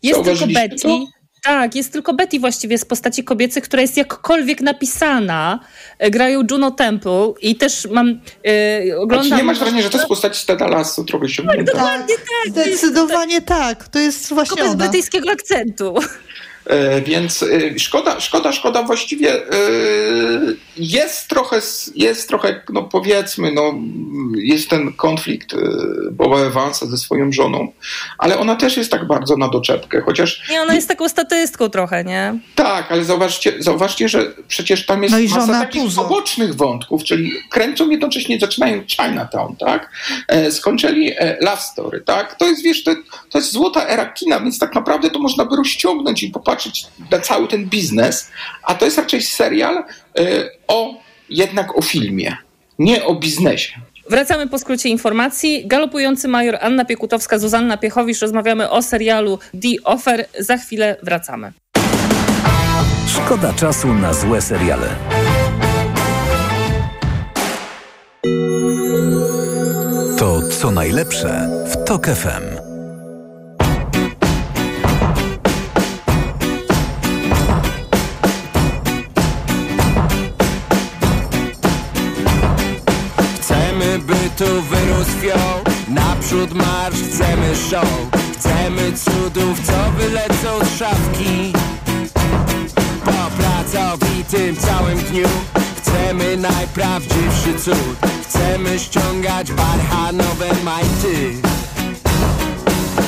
Jest 0.03 0.25
tylko 0.25 0.47
Betty. 0.47 0.77
To? 0.77 1.07
Tak, 1.45 1.75
jest 1.75 1.93
tylko 1.93 2.15
Betty 2.15 2.41
właściwie 2.41 2.79
z 2.79 2.85
postaci 2.85 3.25
kobiecej, 3.25 3.63
która 3.63 3.83
jest 3.83 3.97
jakkolwiek 3.97 4.61
napisana. 4.61 5.61
E, 5.99 6.11
grają 6.11 6.43
Juno 6.51 6.71
Temple 6.71 7.33
i 7.41 7.57
też 7.57 7.89
mam... 7.91 8.21
Yy, 8.45 8.99
oglądam... 8.99 9.27
Znaczy 9.27 9.43
nie 9.43 9.47
masz 9.47 9.59
wrażenia, 9.59 9.83
że 9.83 9.91
to 9.91 9.97
jest 9.97 10.09
postać 10.09 10.37
z 10.37 10.47
Teda 10.47 10.67
Lasso 10.69 11.05
trochę 11.05 11.29
ściągnięta? 11.29 11.73
Tak, 11.73 11.75
dokładnie 11.75 12.15
tak. 12.17 12.53
Zdecydowanie 12.53 13.43
tak. 13.43 13.89
To 13.89 13.99
jest 13.99 14.29
właśnie 14.29 14.57
Kobiet 14.57 14.75
ona. 14.75 14.85
brytyjskiego 14.85 15.31
akcentu. 15.31 15.95
E, 16.67 17.01
więc 17.01 17.43
e, 17.43 17.79
szkoda, 17.79 18.21
szkoda, 18.21 18.53
szkoda 18.53 18.83
właściwie 18.83 19.35
e, 19.35 19.49
jest 20.77 21.29
trochę, 21.29 21.61
jest 21.95 22.29
trochę, 22.29 22.63
no 22.73 22.83
powiedzmy, 22.83 23.53
no, 23.53 23.75
jest 24.37 24.71
ten 24.71 24.93
konflikt 24.93 25.55
Boba 26.13 26.39
Evansa 26.39 26.87
ze 26.87 26.99
swoją 26.99 27.33
żoną, 27.33 27.73
ale 28.19 28.39
ona 28.39 28.57
też 28.57 28.77
jest 28.77 28.91
tak 28.91 29.07
bardzo 29.07 29.37
na 29.37 29.49
doczepkę, 29.49 30.01
chociaż... 30.01 30.43
Nie, 30.51 30.63
ona 30.63 30.75
jest 30.75 30.89
taką 30.89 31.09
statystką 31.09 31.69
trochę, 31.69 32.05
nie? 32.05 32.39
Tak, 32.55 32.93
ale 32.93 33.05
zauważcie, 33.05 33.53
zauważcie 33.59 34.09
że 34.09 34.33
przecież 34.49 34.87
tam 34.87 35.03
jest 35.03 35.15
no 35.15 35.39
masa 35.41 35.61
takich 35.61 35.83
puzo. 35.83 36.03
pobocznych 36.03 36.55
wątków, 36.55 37.05
czyli 37.05 37.33
kręcą 37.51 37.91
jednocześnie, 37.91 38.39
zaczynają 38.41 38.83
Chinatown, 38.87 39.57
tak? 39.57 39.91
Skończyli 40.51 41.13
Love 41.41 41.63
Story, 41.63 42.01
tak? 42.01 42.35
To 42.35 42.47
jest, 42.47 42.63
wiesz, 42.63 42.85
to, 42.85 42.95
to 43.31 43.39
jest 43.39 43.53
złota 43.53 43.87
era 43.87 44.07
kina, 44.07 44.41
więc 44.41 44.59
tak 44.59 44.75
naprawdę 44.75 45.11
to 45.11 45.19
można 45.19 45.45
by 45.45 45.57
rozciągnąć 45.57 46.23
i 46.23 46.31
popatrzeć 46.31 46.54
patrzeć 46.55 46.87
na 47.11 47.19
cały 47.19 47.49
ten 47.49 47.65
biznes, 47.67 48.31
a 48.63 48.75
to 48.75 48.85
jest 48.85 48.99
raczej 48.99 49.23
serial 49.23 49.85
y, 50.19 50.51
o 50.69 50.95
jednak 51.29 51.79
o 51.79 51.83
filmie, 51.83 52.37
nie 52.79 53.05
o 53.05 53.15
biznesie. 53.15 53.73
Wracamy 54.11 54.49
po 54.49 54.59
skrócie 54.59 54.89
informacji. 54.89 55.67
Galopujący 55.67 56.29
major 56.29 56.59
Anna 56.61 56.85
Piekutowska, 56.85 57.39
Zuzanna 57.39 57.77
Piechowicz. 57.77 58.21
Rozmawiamy 58.21 58.71
o 58.71 58.83
serialu 58.83 59.39
The 59.53 59.85
Offer. 59.85 60.27
Za 60.39 60.57
chwilę 60.57 60.97
wracamy. 61.03 61.53
Szkoda 63.09 63.53
czasu 63.53 63.95
na 63.95 64.15
złe 64.15 64.43
seriale. 64.43 64.89
To 70.19 70.49
co 70.61 70.71
najlepsze 70.71 71.49
w 71.67 71.85
TOK 71.85 72.07
FM. 72.07 72.64
tu 84.37 84.63
wyrósł 84.63 85.19
fioł 85.21 85.75
Naprzód 85.89 86.55
marsz, 86.55 86.97
chcemy 86.97 87.57
show. 87.57 87.89
Chcemy 88.33 88.93
cudów, 88.93 89.61
co 89.67 89.91
wylecą 89.99 90.65
z 90.65 90.79
szafki. 90.79 91.53
Po 93.05 93.43
pracowitym 93.43 94.57
całym 94.57 94.99
dniu 94.99 95.29
Chcemy 95.77 96.37
najprawdziwszy 96.37 97.59
cud. 97.59 97.99
Chcemy 98.23 98.79
ściągać 98.79 99.53
barhanowe 99.53 100.49
majty. 100.65 101.33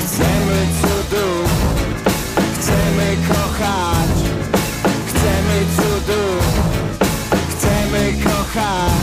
Chcemy 0.07 0.67
cudów. 0.81 1.51
Chcemy 2.55 3.17
kochać. 3.29 4.17
Chcemy 5.07 5.67
cudów. 5.77 6.45
Chcemy 7.51 8.13
kochać. 8.25 8.96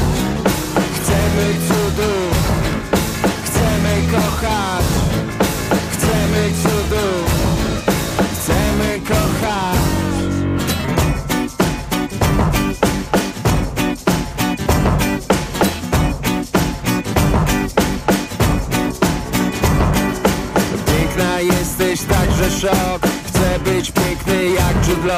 Piękna 20.85 21.39
jesteś 21.39 22.01
także 22.01 22.51
szok. 22.51 23.01
Chcę 23.27 23.59
być 23.59 23.91
piękny 23.91 24.49
jak 24.49 24.87
Jude 24.87 25.17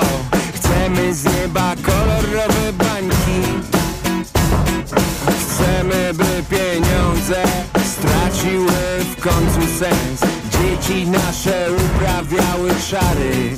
Chcemy 0.56 1.14
z 1.14 1.24
nieba 1.24 1.76
kolorowe 1.86 2.74
bańki. 2.74 3.42
Chcemy 5.28 6.14
by 6.14 6.44
pieniądze 6.50 7.65
końcu 9.26 9.62
sens. 9.80 10.20
Dzieci 10.52 11.08
nasze 11.08 11.68
uprawiały 11.72 12.70
czary 12.90 13.58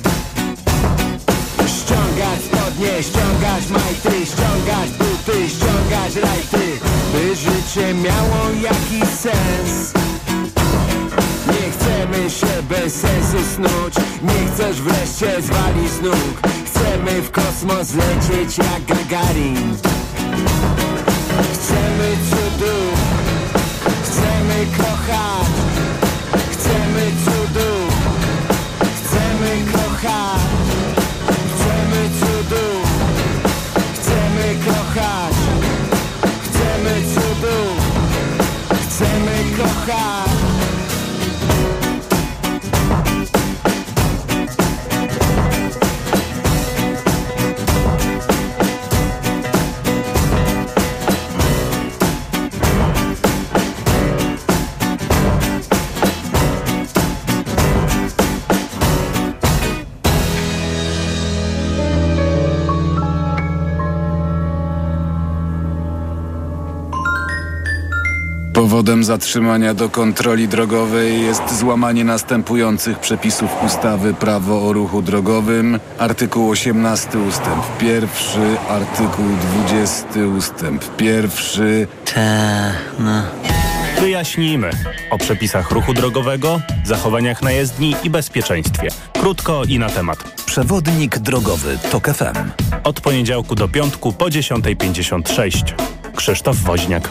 Ściągać 1.67 2.39
spodnie, 2.45 3.03
ściągać 3.03 3.69
majty 3.69 4.25
Ściągać 4.25 4.89
buty, 4.97 5.49
ściągać 5.49 6.15
rajty 6.15 6.79
By 7.13 7.35
życie 7.35 7.93
miało 7.93 8.51
jakiś 8.61 9.09
sens. 9.09 9.93
Nie 11.47 11.71
chcemy 11.71 12.29
się 12.29 12.63
bez 12.69 12.93
sensu 12.93 13.37
snuć. 13.55 13.95
Nie 14.23 14.51
chcesz 14.51 14.81
wreszcie 14.81 15.41
zwalić 15.41 15.91
z 15.91 16.01
nóg. 16.01 16.41
Chcemy 16.65 17.21
w 17.21 17.31
kosmos 17.31 17.93
lecieć 17.93 18.57
jak 18.57 18.85
Gagarin 18.85 19.96
kochać 24.65 25.47
Chcemy 26.51 27.36
Powodem 68.87 69.03
zatrzymania 69.03 69.73
do 69.73 69.89
kontroli 69.89 70.47
drogowej 70.47 71.21
jest 71.21 71.59
złamanie 71.59 72.03
następujących 72.03 72.99
przepisów 72.99 73.49
ustawy 73.65 74.13
Prawo 74.13 74.67
o 74.67 74.73
ruchu 74.73 75.01
drogowym, 75.01 75.79
artykuł 75.97 76.49
18 76.49 77.19
ustęp 77.19 77.63
1, 77.81 78.09
artykuł 78.69 79.25
20 79.67 80.05
ustęp 80.37 81.01
1. 81.01 81.29
Ta, 82.13 82.21
no. 82.99 83.23
Wyjaśnijmy 83.99 84.69
o 85.11 85.17
przepisach 85.17 85.71
ruchu 85.71 85.93
drogowego, 85.93 86.61
zachowaniach 86.85 87.41
na 87.41 87.51
jezdni 87.51 87.95
i 88.03 88.09
bezpieczeństwie. 88.09 88.87
Krótko 89.13 89.63
i 89.63 89.79
na 89.79 89.89
temat. 89.89 90.43
Przewodnik 90.45 91.19
drogowy 91.19 91.77
TOK 91.91 92.07
FM. 92.07 92.51
Od 92.83 93.01
poniedziałku 93.01 93.55
do 93.55 93.67
piątku 93.67 94.13
po 94.13 94.25
10.56. 94.25 95.73
Krzysztof 96.15 96.57
Woźniak. 96.57 97.09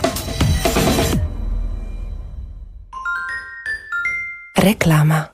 Reklama. 4.56 5.28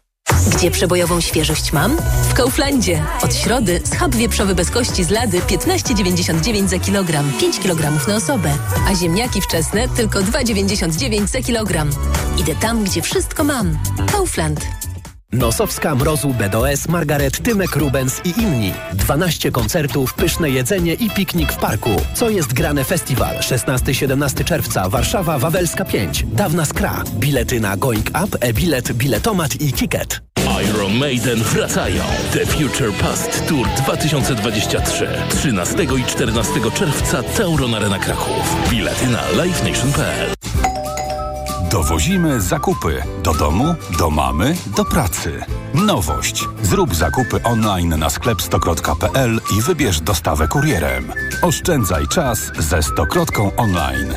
Gdzie 0.57 0.71
przebojową 0.71 1.21
świeżość 1.21 1.73
mam? 1.73 1.97
W 2.29 2.35
Kauflandzie. 2.35 3.03
Od 3.23 3.35
środy 3.35 3.81
schab 3.85 4.15
wieprzowy 4.15 4.55
bez 4.55 4.71
kości 4.71 5.05
z 5.05 5.11
lady 5.11 5.41
15,99 5.41 6.69
za 6.69 6.79
kilogram, 6.79 7.33
5 7.41 7.59
kg 7.61 8.09
na 8.09 8.17
osobę. 8.17 8.55
A 8.89 8.95
ziemniaki 8.95 9.41
wczesne 9.41 9.89
tylko 9.89 10.19
2,99 10.19 11.27
za 11.27 11.41
kilogram. 11.41 11.91
Idę 12.39 12.55
tam, 12.55 12.85
gdzie 12.85 13.03
wszystko 13.03 13.45
mam. 13.45 13.79
Kaufland. 14.13 14.61
Nosowska, 15.33 15.95
Mrozu, 15.95 16.29
BDOS, 16.29 16.89
Margaret, 16.89 17.43
Tymek, 17.43 17.77
Rubens 17.77 18.21
i 18.25 18.41
inni. 18.41 18.73
12 18.95 19.51
koncertów, 19.51 20.15
pyszne 20.15 20.51
jedzenie 20.51 20.95
i 20.95 21.11
piknik 21.11 21.53
w 21.53 21.57
parku. 21.57 21.91
Co 22.15 22.31
jest 22.31 22.53
grane 22.53 22.85
festiwal? 22.85 23.39
16-17 23.39 24.45
czerwca, 24.45 24.89
Warszawa, 24.89 25.39
Wawelska 25.39 25.85
5. 25.85 26.25
Dawna 26.33 26.65
Skra. 26.65 27.03
Bilety 27.15 27.61
na 27.61 27.77
Going 27.77 28.09
Up, 28.25 28.39
e-bilet, 28.41 28.93
biletomat 28.93 29.61
i 29.61 29.73
ticket. 29.73 30.21
Iron 30.65 30.93
Maiden 30.97 31.43
wracają. 31.43 32.03
The 32.33 32.47
Future 32.47 32.93
Past 32.93 33.47
Tour 33.49 33.69
2023. 33.69 35.09
13 35.31 35.77
i 35.99 36.05
14 36.05 36.53
czerwca 36.75 37.23
Tauron 37.23 37.75
Arena 37.75 37.99
Kraków. 37.99 38.71
Bilety 38.71 39.07
na 39.07 39.45
livenation.pl 39.45 40.72
Dowozimy 41.73 42.41
zakupy 42.41 43.03
do 43.23 43.35
domu, 43.35 43.75
do 43.99 44.11
mamy, 44.11 44.55
do 44.77 44.85
pracy. 44.85 45.45
Nowość. 45.75 46.45
Zrób 46.63 46.95
zakupy 46.95 47.43
online 47.43 47.99
na 47.99 48.11
sklep 48.11 48.43
stokrot.pl 48.43 49.41
i 49.59 49.63
wybierz 49.63 50.01
dostawę 50.01 50.49
kurierem. 50.49 51.13
Oszczędzaj 51.43 52.09
czas 52.09 52.53
ze 52.59 52.83
Stokrotką 52.83 53.57
online. 53.57 54.15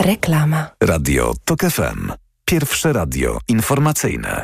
Reklama. 0.00 0.66
Radio 0.82 1.32
TOK 1.44 1.60
FM. 1.60 2.12
Pierwsze 2.44 2.92
radio 2.92 3.38
informacyjne. 3.48 4.42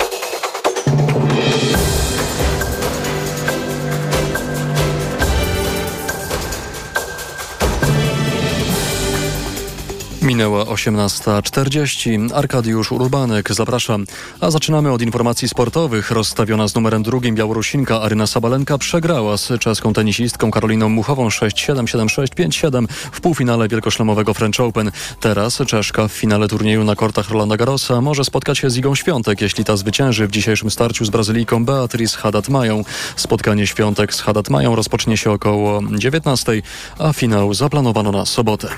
Minęła 10.24 10.64
18.40. 10.64 12.34
Arkadiusz 12.34 12.92
Urbanek, 12.92 13.52
zapraszam. 13.52 14.04
A 14.40 14.50
zaczynamy 14.50 14.92
od 14.92 15.02
informacji 15.02 15.48
sportowych. 15.48 16.10
Rozstawiona 16.10 16.68
z 16.68 16.74
numerem 16.74 17.02
drugim 17.02 17.34
Białorusinka 17.34 18.00
Aryna 18.00 18.26
Sabalenka 18.26 18.78
przegrała 18.78 19.36
z 19.36 19.52
czeską 19.60 19.92
tenisistką 19.92 20.50
Karoliną 20.50 20.88
Muchową 20.88 21.28
6-7, 21.28 21.84
7-6, 21.84 22.26
5-7 22.26 22.86
w 23.12 23.20
półfinale 23.20 23.68
wielkoszlemowego 23.68 24.34
French 24.34 24.60
Open. 24.60 24.90
Teraz 25.20 25.58
Czeszka 25.66 26.08
w 26.08 26.12
finale 26.12 26.48
turnieju 26.48 26.84
na 26.84 26.96
kortach 26.96 27.30
Rolanda 27.30 27.56
Garrosa 27.56 28.00
może 28.00 28.24
spotkać 28.24 28.58
się 28.58 28.70
z 28.70 28.76
Igą 28.76 28.94
Świątek, 28.94 29.40
jeśli 29.40 29.64
ta 29.64 29.76
zwycięży 29.76 30.26
w 30.26 30.30
dzisiejszym 30.30 30.70
starciu 30.70 31.04
z 31.04 31.10
Brazylijką 31.10 31.64
Beatrice 31.64 32.18
Haddad-Mają. 32.18 32.84
Spotkanie 33.16 33.66
Świątek 33.66 34.14
z 34.14 34.20
Haddad-Mają 34.20 34.74
rozpocznie 34.74 35.16
się 35.16 35.30
około 35.30 35.80
19, 35.98 36.62
a 36.98 37.12
finał 37.12 37.54
zaplanowano 37.54 38.12
na 38.12 38.26
sobotę. 38.26 38.68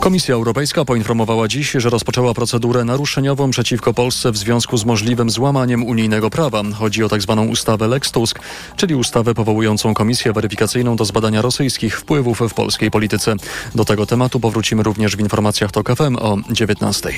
Komisja 0.00 0.34
Europejska 0.34 0.47
poinformowała 0.84 1.48
dziś, 1.48 1.70
że 1.70 1.90
rozpoczęła 1.90 2.34
procedurę 2.34 2.84
naruszeniową 2.84 3.50
przeciwko 3.50 3.94
Polsce 3.94 4.32
w 4.32 4.36
związku 4.36 4.76
z 4.76 4.84
możliwym 4.84 5.30
złamaniem 5.30 5.84
unijnego 5.84 6.30
prawa. 6.30 6.62
Chodzi 6.74 7.04
o 7.04 7.08
tzw. 7.08 7.36
Tak 7.36 7.50
ustawę 7.50 7.88
Lex 7.88 8.12
Tusk, 8.12 8.38
czyli 8.76 8.94
ustawę 8.94 9.34
powołującą 9.34 9.94
komisję 9.94 10.32
weryfikacyjną 10.32 10.96
do 10.96 11.04
zbadania 11.04 11.42
rosyjskich 11.42 12.00
wpływów 12.00 12.40
w 12.48 12.54
polskiej 12.54 12.90
polityce. 12.90 13.36
Do 13.74 13.84
tego 13.84 14.06
tematu 14.06 14.40
powrócimy 14.40 14.82
również 14.82 15.16
w 15.16 15.20
informacjach 15.20 15.72
TOK 15.72 15.96
FM 15.96 16.16
o 16.16 16.36
19. 16.50 17.10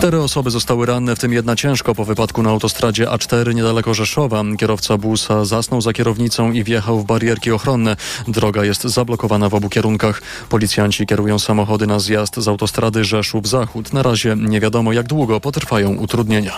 Cztery 0.00 0.22
osoby 0.22 0.50
zostały 0.50 0.86
ranne, 0.86 1.16
w 1.16 1.18
tym 1.18 1.32
jedna 1.32 1.56
ciężko 1.56 1.94
po 1.94 2.04
wypadku 2.04 2.42
na 2.42 2.50
autostradzie 2.50 3.06
A4 3.06 3.54
niedaleko 3.54 3.94
Rzeszowa. 3.94 4.42
Kierowca 4.58 4.98
busa 4.98 5.44
zasnął 5.44 5.80
za 5.80 5.92
kierownicą 5.92 6.52
i 6.52 6.64
wjechał 6.64 7.00
w 7.00 7.04
barierki 7.04 7.52
ochronne. 7.52 7.96
Droga 8.28 8.64
jest 8.64 8.82
zablokowana 8.82 9.48
w 9.48 9.54
obu 9.54 9.68
kierunkach. 9.68 10.22
Policjanci 10.48 11.06
kierują 11.06 11.38
samochody 11.38 11.86
na 11.86 11.98
zjazd 11.98 12.36
z 12.36 12.48
autostrady 12.48 13.04
Rzeszów-Zachód. 13.04 13.92
Na 13.92 14.02
razie 14.02 14.36
nie 14.36 14.60
wiadomo 14.60 14.92
jak 14.92 15.06
długo 15.06 15.40
potrwają 15.40 15.90
utrudnienia. 15.94 16.52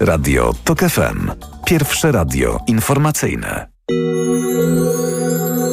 Radio 0.00 0.54
TOK 0.64 0.80
FM. 0.80 1.30
Pierwsze 1.66 2.12
radio 2.12 2.58
informacyjne. 2.66 3.66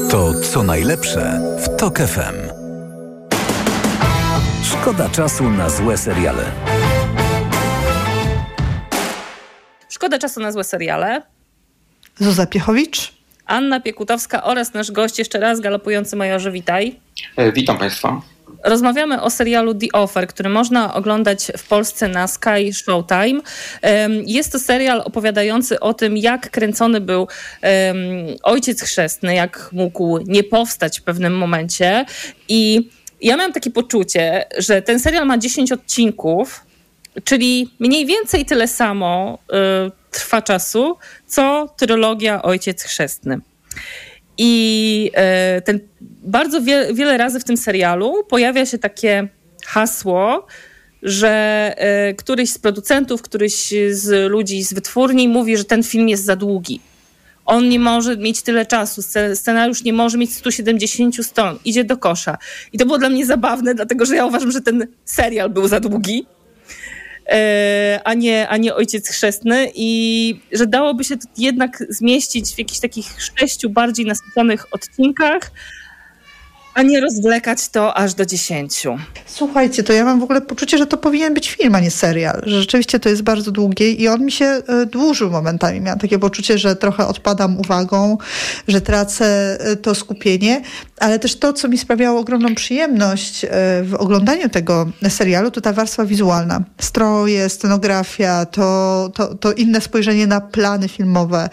To 0.09 0.33
co 0.51 0.63
najlepsze 0.63 1.41
w 1.63 1.77
TOK 1.77 1.99
FM. 1.99 2.59
Szkoda 4.63 5.09
czasu 5.09 5.49
na 5.49 5.69
złe 5.69 5.97
seriale. 5.97 6.78
Szkoda 9.99 10.17
czasu 10.19 10.39
na 10.39 10.51
złe 10.51 10.63
seriale. 10.63 11.21
Zuza 12.19 12.45
Piechowicz. 12.45 13.13
Anna 13.45 13.79
Piekutowska 13.79 14.43
oraz 14.43 14.73
nasz 14.73 14.91
gość 14.91 15.19
jeszcze 15.19 15.39
raz, 15.39 15.59
galopujący 15.59 16.15
majorze, 16.15 16.51
witaj. 16.51 16.99
E, 17.37 17.51
witam 17.51 17.77
Państwa. 17.77 18.21
rozmawiamy 18.63 19.21
o 19.21 19.29
serialu 19.29 19.75
The 19.75 19.87
Offer, 19.93 20.27
który 20.27 20.49
można 20.49 20.93
oglądać 20.93 21.51
w 21.57 21.67
Polsce 21.67 22.07
na 22.07 22.27
Sky 22.27 22.73
Showtime. 22.73 23.41
Jest 24.25 24.51
to 24.51 24.59
serial 24.59 25.01
opowiadający 25.05 25.79
o 25.79 25.93
tym, 25.93 26.17
jak 26.17 26.49
kręcony 26.51 27.01
był 27.01 27.27
ojciec 28.43 28.81
chrzestny, 28.81 29.35
jak 29.35 29.69
mógł 29.71 30.19
nie 30.25 30.43
powstać 30.43 30.99
w 30.99 31.03
pewnym 31.03 31.37
momencie. 31.37 32.05
I 32.49 32.89
ja 33.21 33.37
mam 33.37 33.53
takie 33.53 33.71
poczucie, 33.71 34.45
że 34.57 34.81
ten 34.81 34.99
serial 34.99 35.25
ma 35.27 35.37
10 35.37 35.71
odcinków, 35.71 36.68
czyli 37.23 37.73
mniej 37.79 38.05
więcej 38.05 38.45
tyle 38.45 38.67
samo 38.67 39.39
y, 39.87 39.91
trwa 40.11 40.41
czasu, 40.41 40.97
co 41.27 41.75
trylogia 41.77 42.41
Ojciec 42.41 42.83
Chrzestny. 42.83 43.39
I 44.37 45.11
y, 45.57 45.61
ten, 45.61 45.79
bardzo 46.21 46.61
wie, 46.61 46.93
wiele 46.93 47.17
razy 47.17 47.39
w 47.39 47.43
tym 47.43 47.57
serialu 47.57 48.23
pojawia 48.29 48.65
się 48.65 48.77
takie 48.77 49.27
hasło, 49.65 50.47
że 51.03 51.75
y, 52.09 52.15
któryś 52.15 52.49
z 52.49 52.57
producentów, 52.57 53.21
któryś 53.21 53.73
z 53.91 54.31
ludzi 54.31 54.63
z 54.63 54.73
wytwórni 54.73 55.27
mówi, 55.27 55.57
że 55.57 55.63
ten 55.63 55.83
film 55.83 56.09
jest 56.09 56.25
za 56.25 56.35
długi. 56.35 56.81
On 57.45 57.69
nie 57.69 57.79
może 57.79 58.17
mieć 58.17 58.41
tyle 58.41 58.65
czasu, 58.65 59.01
scenariusz 59.33 59.83
nie 59.83 59.93
może 59.93 60.17
mieć 60.17 60.33
170 60.33 61.25
stron, 61.25 61.59
idzie 61.65 61.83
do 61.83 61.97
kosza. 61.97 62.37
I 62.73 62.77
to 62.77 62.85
było 62.85 62.97
dla 62.97 63.09
mnie 63.09 63.25
zabawne, 63.25 63.75
dlatego 63.75 64.05
że 64.05 64.15
ja 64.15 64.25
uważam, 64.25 64.51
że 64.51 64.61
ten 64.61 64.87
serial 65.05 65.49
był 65.49 65.67
za 65.67 65.79
długi 65.79 66.25
a 68.03 68.13
nie, 68.13 68.47
a 68.47 68.57
nie 68.57 68.75
ojciec 68.75 69.09
chrzestny 69.09 69.71
i 69.75 70.39
że 70.51 70.67
dałoby 70.67 71.03
się 71.03 71.17
to 71.17 71.27
jednak 71.37 71.83
zmieścić 71.89 72.55
w 72.55 72.57
jakichś 72.57 72.79
takich 72.79 73.05
sześciu 73.21 73.69
bardziej 73.69 74.05
nasyconych 74.05 74.65
odcinkach, 74.73 75.51
a 76.73 76.81
nie 76.81 77.01
rozwlekać 77.01 77.69
to 77.69 77.97
aż 77.97 78.13
do 78.13 78.25
dziesięciu. 78.25 78.97
Słuchajcie, 79.25 79.83
to 79.83 79.93
ja 79.93 80.05
mam 80.05 80.19
w 80.19 80.23
ogóle 80.23 80.41
poczucie, 80.41 80.77
że 80.77 80.87
to 80.87 80.97
powinien 80.97 81.33
być 81.33 81.49
film, 81.49 81.75
a 81.75 81.79
nie 81.79 81.91
serial. 81.91 82.41
Że 82.45 82.59
rzeczywiście 82.59 82.99
to 82.99 83.09
jest 83.09 83.21
bardzo 83.21 83.51
długie 83.51 83.91
i 83.91 84.07
on 84.07 84.25
mi 84.25 84.31
się 84.31 84.45
e, 84.45 84.85
dłużył 84.85 85.29
momentami. 85.29 85.81
Miałam 85.81 85.99
takie 85.99 86.19
poczucie, 86.19 86.57
że 86.57 86.75
trochę 86.75 87.07
odpadam 87.07 87.59
uwagą, 87.59 88.17
że 88.67 88.81
tracę 88.81 89.57
e, 89.59 89.75
to 89.75 89.95
skupienie, 89.95 90.61
ale 90.97 91.19
też 91.19 91.35
to, 91.35 91.53
co 91.53 91.67
mi 91.67 91.77
sprawiało 91.77 92.19
ogromną 92.19 92.55
przyjemność 92.55 93.45
e, 93.45 93.47
w 93.83 93.95
oglądaniu 93.97 94.49
tego 94.49 94.87
serialu, 95.09 95.51
to 95.51 95.61
ta 95.61 95.73
warstwa 95.73 96.05
wizualna. 96.05 96.63
Stroje, 96.81 97.49
scenografia, 97.49 98.45
to, 98.45 99.11
to, 99.15 99.35
to 99.35 99.53
inne 99.53 99.81
spojrzenie 99.81 100.27
na 100.27 100.41
plany 100.41 100.87
filmowe 100.87 101.49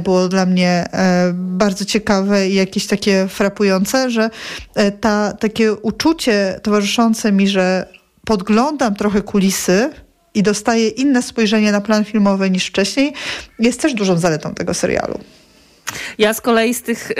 było 0.00 0.28
dla 0.28 0.46
mnie 0.46 0.88
bardzo 1.34 1.84
ciekawe 1.84 2.48
i 2.48 2.54
jakieś 2.54 2.86
takie 2.86 3.28
frapujące, 3.28 4.10
że 4.10 4.30
ta, 5.00 5.32
takie 5.32 5.72
uczucie 5.72 6.60
towarzyszące 6.62 7.32
mi, 7.32 7.48
że 7.48 7.86
podglądam 8.24 8.94
trochę 8.94 9.22
kulisy 9.22 9.90
i 10.34 10.42
dostaję 10.42 10.88
inne 10.88 11.22
spojrzenie 11.22 11.72
na 11.72 11.80
plan 11.80 12.04
filmowy 12.04 12.50
niż 12.50 12.66
wcześniej, 12.66 13.12
jest 13.58 13.80
też 13.80 13.94
dużą 13.94 14.18
zaletą 14.18 14.54
tego 14.54 14.74
serialu. 14.74 15.18
Ja 16.18 16.34
z 16.34 16.40
kolei 16.40 16.74
z, 16.74 16.82
tych, 16.82 17.10
y, 17.10 17.14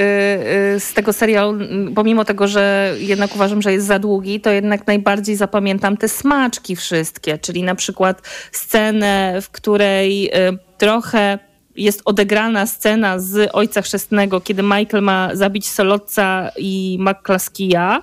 y, 0.76 0.80
z 0.80 0.94
tego 0.94 1.12
serialu, 1.12 1.58
pomimo 1.94 2.24
tego, 2.24 2.48
że 2.48 2.94
jednak 2.98 3.34
uważam, 3.34 3.62
że 3.62 3.72
jest 3.72 3.86
za 3.86 3.98
długi, 3.98 4.40
to 4.40 4.50
jednak 4.50 4.86
najbardziej 4.86 5.36
zapamiętam 5.36 5.96
te 5.96 6.08
smaczki 6.08 6.76
wszystkie, 6.76 7.38
czyli 7.38 7.62
na 7.62 7.74
przykład 7.74 8.22
scenę, 8.52 9.38
w 9.42 9.50
której 9.50 10.26
y, 10.26 10.58
trochę 10.78 11.38
jest 11.76 12.02
odegrana 12.04 12.66
scena 12.66 13.18
z 13.18 13.50
Ojca 13.52 13.82
Chrzestnego, 13.82 14.40
kiedy 14.40 14.62
Michael 14.62 15.02
ma 15.02 15.30
zabić 15.32 15.68
Solotca 15.68 16.50
i 16.56 16.98
McClaskija 17.00 18.02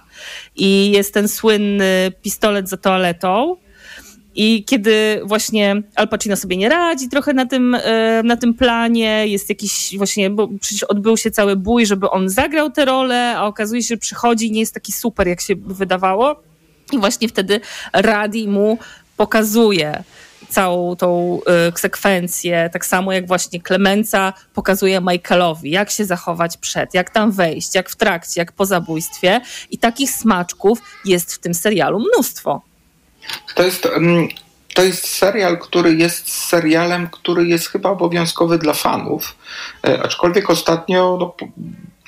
i 0.55 0.91
jest 0.91 1.13
ten 1.13 1.27
słynny 1.27 2.11
pistolet 2.21 2.69
za 2.69 2.77
toaletą. 2.77 3.55
I 4.35 4.63
kiedy 4.63 5.21
właśnie 5.23 5.81
Al 5.95 6.07
Pacino 6.07 6.35
sobie 6.35 6.57
nie 6.57 6.69
radzi 6.69 7.09
trochę 7.09 7.33
na 7.33 7.45
tym, 7.45 7.75
e, 7.75 8.21
na 8.23 8.37
tym 8.37 8.53
planie, 8.53 9.27
jest 9.27 9.49
jakiś 9.49 9.97
właśnie, 9.97 10.29
bo 10.29 10.49
przecież 10.61 10.83
odbył 10.83 11.17
się 11.17 11.31
cały 11.31 11.55
bój, 11.55 11.85
żeby 11.85 12.09
on 12.09 12.29
zagrał 12.29 12.71
tę 12.71 12.85
rolę, 12.85 13.33
a 13.37 13.45
okazuje 13.45 13.81
się, 13.81 13.87
że 13.87 13.97
przychodzi 13.97 14.47
i 14.47 14.51
nie 14.51 14.59
jest 14.59 14.73
taki 14.73 14.91
super, 14.91 15.27
jak 15.27 15.41
się 15.41 15.55
wydawało. 15.55 16.43
I 16.91 16.97
właśnie 16.97 17.27
wtedy 17.27 17.61
Radi 17.93 18.47
mu 18.47 18.77
pokazuje 19.17 20.03
całą 20.51 20.95
tą 20.95 21.39
y, 21.75 21.79
sekwencję, 21.79 22.69
tak 22.73 22.85
samo 22.85 23.11
jak 23.11 23.27
właśnie 23.27 23.61
Klemenca 23.61 24.33
pokazuje 24.53 25.01
Michaelowi, 25.01 25.71
jak 25.71 25.91
się 25.91 26.05
zachować 26.05 26.57
przed, 26.57 26.93
jak 26.93 27.09
tam 27.09 27.31
wejść, 27.31 27.75
jak 27.75 27.89
w 27.89 27.95
trakcie, 27.95 28.41
jak 28.41 28.51
po 28.51 28.65
zabójstwie. 28.65 29.41
I 29.69 29.77
takich 29.77 30.11
smaczków 30.11 30.79
jest 31.05 31.33
w 31.33 31.39
tym 31.39 31.53
serialu 31.53 31.99
mnóstwo. 31.99 32.61
To 33.55 33.63
jest, 33.63 33.85
mm, 33.85 34.27
to 34.73 34.83
jest 34.83 35.07
serial, 35.07 35.57
który 35.59 35.95
jest 35.95 36.31
serialem, 36.31 37.07
który 37.11 37.47
jest 37.47 37.67
chyba 37.67 37.89
obowiązkowy 37.89 38.57
dla 38.57 38.73
fanów. 38.73 39.35
E, 39.87 40.03
aczkolwiek 40.03 40.49
ostatnio 40.49 41.17
no, 41.19 41.47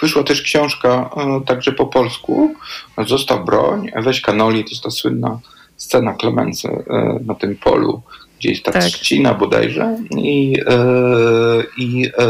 wyszła 0.02 0.24
też 0.24 0.42
książka, 0.42 1.10
e, 1.18 1.42
także 1.46 1.72
po 1.72 1.86
polsku, 1.86 2.56
Zostaw 3.08 3.46
broń, 3.46 3.92
weź 3.96 4.22
kanoli, 4.22 4.64
to 4.64 4.70
jest 4.70 4.84
ta 4.84 4.90
słynna 4.90 5.40
scena 5.78 6.14
Klemency 6.14 6.68
e, 6.68 7.20
na 7.26 7.36
tym 7.36 7.56
polu, 7.56 8.02
gdzieś 8.44 8.62
ta 8.62 8.72
tak. 8.72 8.84
trzcina 8.84 9.34
bodajże 9.34 9.98
i, 10.18 10.58
e, 10.68 11.64
i 11.78 12.06
e, 12.06 12.24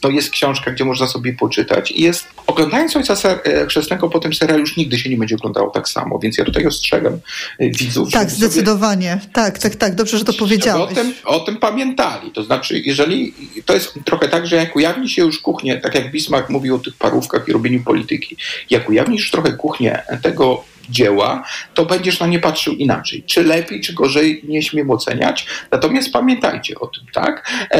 to 0.00 0.10
jest 0.10 0.30
książka, 0.30 0.70
gdzie 0.70 0.84
można 0.84 1.06
sobie 1.06 1.32
poczytać 1.32 1.90
i 1.90 2.02
jest, 2.02 2.26
oglądając 2.46 2.96
Ojca 2.96 3.14
e, 3.44 3.66
Chrzestnego 3.66 4.08
po 4.08 4.18
tym 4.18 4.34
serialu 4.34 4.60
już 4.60 4.76
nigdy 4.76 4.98
się 4.98 5.10
nie 5.10 5.16
będzie 5.16 5.34
oglądało 5.34 5.70
tak 5.70 5.88
samo, 5.88 6.18
więc 6.18 6.38
ja 6.38 6.44
tutaj 6.44 6.66
ostrzegam 6.66 7.18
widzów. 7.60 8.12
Tak, 8.12 8.30
zdecydowanie. 8.30 9.20
Tak, 9.32 9.58
tak, 9.58 9.76
tak, 9.76 9.94
dobrze, 9.94 10.18
że 10.18 10.24
to 10.24 10.32
powiedziałeś. 10.32 10.92
O 10.92 10.94
tym, 10.94 11.14
o 11.24 11.40
tym 11.40 11.56
pamiętali, 11.56 12.30
to 12.30 12.42
znaczy 12.42 12.82
jeżeli, 12.84 13.34
to 13.66 13.74
jest 13.74 13.94
trochę 14.04 14.28
tak, 14.28 14.46
że 14.46 14.56
jak 14.56 14.76
ujawni 14.76 15.08
się 15.08 15.22
już 15.22 15.38
kuchnię, 15.38 15.80
tak 15.80 15.94
jak 15.94 16.12
Bismarck 16.12 16.50
mówił 16.50 16.74
o 16.74 16.78
tych 16.78 16.96
parówkach 16.96 17.48
i 17.48 17.52
robieniu 17.52 17.82
polityki, 17.82 18.36
jak 18.70 18.88
ujawnisz 18.88 19.30
trochę 19.30 19.52
kuchnię 19.52 20.02
tego 20.22 20.71
dzieła, 20.90 21.44
to 21.74 21.86
będziesz 21.86 22.20
na 22.20 22.26
nie 22.26 22.38
patrzył 22.38 22.74
inaczej. 22.74 23.22
Czy 23.26 23.44
lepiej, 23.44 23.80
czy 23.80 23.92
gorzej, 23.92 24.44
nie 24.48 24.62
śmiem 24.62 24.90
oceniać. 24.90 25.46
Natomiast 25.70 26.12
pamiętajcie 26.12 26.80
o 26.80 26.86
tym, 26.86 27.04
tak? 27.12 27.50
E, 27.70 27.78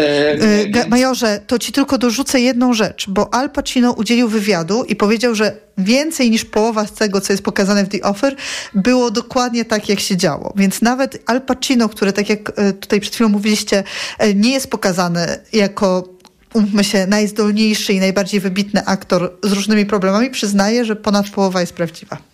e 0.82 0.88
Majorze, 0.88 1.40
to 1.46 1.58
ci 1.58 1.72
tylko 1.72 1.98
dorzucę 1.98 2.40
jedną 2.40 2.74
rzecz, 2.74 3.04
bo 3.08 3.34
Al 3.34 3.50
Pacino 3.50 3.92
udzielił 3.92 4.28
wywiadu 4.28 4.84
i 4.84 4.96
powiedział, 4.96 5.34
że 5.34 5.56
więcej 5.78 6.30
niż 6.30 6.44
połowa 6.44 6.86
z 6.86 6.92
tego, 6.92 7.20
co 7.20 7.32
jest 7.32 7.42
pokazane 7.42 7.84
w 7.84 7.88
The 7.88 8.02
Offer, 8.02 8.36
było 8.74 9.10
dokładnie 9.10 9.64
tak, 9.64 9.88
jak 9.88 10.00
się 10.00 10.16
działo. 10.16 10.52
Więc 10.56 10.82
nawet 10.82 11.22
Al 11.26 11.42
Pacino, 11.42 11.88
który, 11.88 12.12
tak 12.12 12.28
jak 12.28 12.52
e, 12.56 12.72
tutaj 12.72 13.00
przed 13.00 13.14
chwilą 13.14 13.28
mówiliście, 13.28 13.84
e, 14.18 14.34
nie 14.34 14.52
jest 14.52 14.70
pokazany 14.70 15.38
jako 15.52 16.08
umówmy 16.54 16.84
się, 16.84 17.06
najzdolniejszy 17.06 17.92
i 17.92 18.00
najbardziej 18.00 18.40
wybitny 18.40 18.84
aktor 18.86 19.32
z 19.42 19.52
różnymi 19.52 19.86
problemami, 19.86 20.30
przyznaje, 20.30 20.84
że 20.84 20.96
ponad 20.96 21.30
połowa 21.30 21.60
jest 21.60 21.74
prawdziwa. 21.74 22.31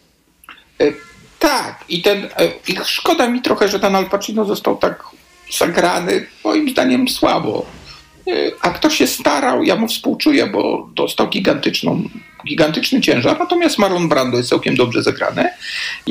E, 0.81 0.93
tak, 1.39 1.85
i 1.89 2.03
ten, 2.03 2.25
e, 2.25 2.49
i 2.69 2.77
szkoda 2.85 3.29
mi 3.31 3.43
trochę, 3.43 3.69
że 3.69 3.81
ten 3.81 3.97
Al 3.97 4.07
Pacino 4.07 4.45
został 4.45 4.77
tak 4.77 5.05
zagrany, 5.59 6.27
moim 6.45 6.71
zdaniem 6.71 7.09
słabo. 7.09 7.67
E, 8.29 8.33
aktor 8.61 8.93
się 8.93 9.07
starał, 9.07 9.63
ja 9.63 9.77
mu 9.77 9.89
współczuję, 9.89 10.47
bo 10.47 10.89
dostał 10.95 11.29
gigantyczną 11.29 12.03
gigantyczny 12.47 13.01
ciężar, 13.01 13.39
natomiast 13.39 13.79
Marlon 13.79 14.09
Brando 14.09 14.37
jest 14.37 14.49
całkiem 14.49 14.77
dobrze 14.77 15.03
zagrany. 15.03 15.49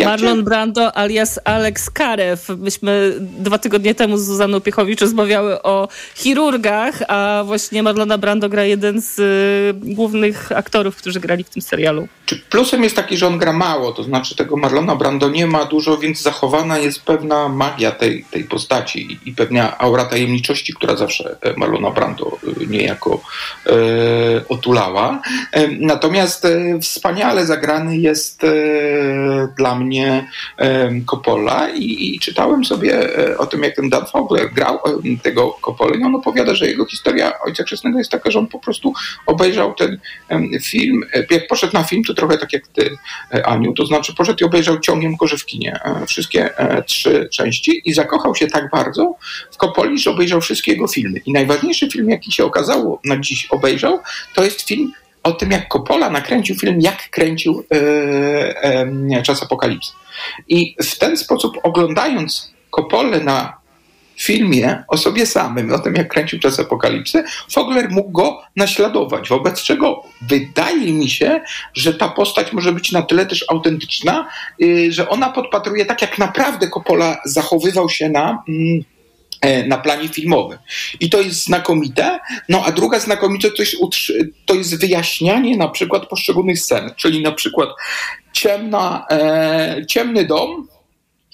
Marlon 0.05 0.43
Brando 0.43 0.97
alias 0.97 1.39
Alex 1.45 1.89
Karew. 1.89 2.49
Myśmy 2.57 3.13
dwa 3.19 3.57
tygodnie 3.57 3.95
temu 3.95 4.17
z 4.17 4.25
Zuzaną 4.25 4.61
Piechowicz 4.61 5.01
rozmawiały 5.01 5.61
o 5.61 5.87
chirurgach, 6.15 7.03
a 7.07 7.43
właśnie 7.45 7.83
Marlona 7.83 8.17
Brando 8.17 8.49
gra 8.49 8.63
jeden 8.63 9.01
z 9.01 9.19
y, 9.19 9.93
głównych 9.95 10.51
aktorów, 10.51 10.95
którzy 10.95 11.19
grali 11.19 11.43
w 11.43 11.49
tym 11.49 11.61
serialu. 11.61 12.07
Czy 12.25 12.35
plusem 12.49 12.83
jest 12.83 12.95
taki, 12.95 13.17
że 13.17 13.27
on 13.27 13.37
gra 13.37 13.53
mało, 13.53 13.91
to 13.91 14.03
znaczy 14.03 14.35
tego 14.35 14.57
Marlona 14.57 14.95
Brando 14.95 15.29
nie 15.29 15.47
ma 15.47 15.65
dużo, 15.65 15.97
więc 15.97 16.21
zachowana 16.21 16.77
jest 16.77 17.01
pewna 17.01 17.49
magia 17.49 17.91
tej, 17.91 18.25
tej 18.31 18.43
postaci 18.43 19.11
i, 19.11 19.29
i 19.29 19.33
pewna 19.33 19.77
aura 19.77 20.05
tajemniczości, 20.05 20.73
która 20.73 20.95
zawsze 20.95 21.37
e, 21.41 21.53
Marlona 21.57 21.91
Brando 21.91 22.37
e, 22.61 22.65
niejako 22.65 23.21
e, 23.65 23.71
otulała. 24.49 25.21
E, 25.51 25.67
natomiast 25.67 26.16
Natomiast 26.17 26.45
e, 26.45 26.79
wspaniale 26.79 27.45
zagrany 27.45 27.97
jest 27.97 28.43
e, 28.43 28.47
dla 29.57 29.75
mnie 29.75 30.29
e, 30.57 30.89
Coppola 31.05 31.69
i, 31.69 32.15
i 32.15 32.19
czytałem 32.19 32.65
sobie 32.65 32.97
o 33.37 33.45
tym, 33.45 33.63
jak 33.63 33.75
ten 33.75 33.89
Dan 33.89 34.05
Fogler 34.05 34.53
grał 34.53 34.79
tego 35.23 35.57
Coppola 35.61 35.95
i 35.95 36.03
on 36.03 36.15
opowiada, 36.15 36.55
że 36.55 36.67
jego 36.67 36.85
historia 36.85 37.33
Ojca 37.45 37.63
Chrzestnego 37.63 37.97
jest 37.97 38.11
taka, 38.11 38.31
że 38.31 38.39
on 38.39 38.47
po 38.47 38.59
prostu 38.59 38.93
obejrzał 39.25 39.73
ten 39.73 39.99
film, 40.61 41.03
jak 41.29 41.47
poszedł 41.47 41.73
na 41.73 41.83
film, 41.83 42.03
to 42.03 42.13
trochę 42.13 42.37
tak 42.37 42.53
jak 42.53 42.67
ty, 42.67 42.97
Aniu, 43.45 43.73
to 43.73 43.85
znaczy 43.85 44.15
poszedł 44.15 44.39
i 44.41 44.45
obejrzał 44.45 44.79
ciągiem 44.79 45.17
korzywkinie 45.17 45.79
wszystkie 46.07 46.49
trzy 46.85 47.29
części 47.31 47.81
i 47.85 47.93
zakochał 47.93 48.35
się 48.35 48.47
tak 48.47 48.69
bardzo 48.71 49.15
w 49.51 49.57
Coppoli, 49.57 49.99
że 49.99 50.11
obejrzał 50.11 50.41
wszystkie 50.41 50.71
jego 50.71 50.87
filmy. 50.87 51.19
I 51.25 51.33
najważniejszy 51.33 51.89
film, 51.91 52.09
jaki 52.09 52.31
się 52.31 52.45
okazało 52.45 53.01
na 53.05 53.17
dziś 53.17 53.47
obejrzał, 53.51 53.99
to 54.33 54.43
jest 54.43 54.61
film 54.61 54.93
o 55.27 55.31
tym, 55.31 55.51
jak 55.51 55.67
Coppola 55.67 56.09
nakręcił 56.09 56.55
film, 56.55 56.81
jak 56.81 57.09
kręcił 57.09 57.63
e, 57.71 58.63
e, 58.63 59.23
Czas 59.23 59.43
Apokalipsy. 59.43 59.91
I 60.47 60.75
w 60.83 60.97
ten 60.97 61.17
sposób 61.17 61.57
oglądając 61.63 62.53
Coppolę 62.71 63.19
na 63.19 63.57
filmie 64.17 64.83
o 64.87 64.97
sobie 64.97 65.25
samym, 65.25 65.73
o 65.73 65.79
tym 65.79 65.95
jak 65.95 66.07
kręcił 66.07 66.39
Czas 66.39 66.59
Apokalipsy, 66.59 67.23
Fogler 67.51 67.89
mógł 67.89 68.11
go 68.11 68.41
naśladować, 68.55 69.29
wobec 69.29 69.61
czego 69.61 70.03
wydaje 70.21 70.93
mi 70.93 71.09
się, 71.09 71.41
że 71.73 71.93
ta 71.93 72.09
postać 72.09 72.53
może 72.53 72.71
być 72.71 72.91
na 72.91 73.01
tyle 73.01 73.25
też 73.25 73.45
autentyczna, 73.49 74.27
y, 74.61 74.91
że 74.91 75.09
ona 75.09 75.29
podpatruje 75.29 75.85
tak, 75.85 76.01
jak 76.01 76.17
naprawdę 76.17 76.69
Coppola 76.69 77.17
zachowywał 77.25 77.89
się 77.89 78.09
na... 78.09 78.43
Mm, 78.49 78.83
na 79.67 79.77
planie 79.77 80.07
filmowym. 80.07 80.57
I 80.99 81.09
to 81.09 81.21
jest 81.21 81.43
znakomite. 81.43 82.19
No 82.49 82.63
a 82.65 82.71
druga 82.71 82.99
znakomite 82.99 83.51
to 83.51 83.61
jest, 83.61 83.75
to 84.45 84.55
jest 84.55 84.79
wyjaśnianie 84.79 85.57
na 85.57 85.67
przykład 85.67 86.07
poszczególnych 86.07 86.59
scen, 86.59 86.91
czyli 86.95 87.21
na 87.21 87.31
przykład 87.31 87.69
ciemna, 88.33 89.05
e, 89.11 89.85
ciemny 89.87 90.25
dom, 90.25 90.67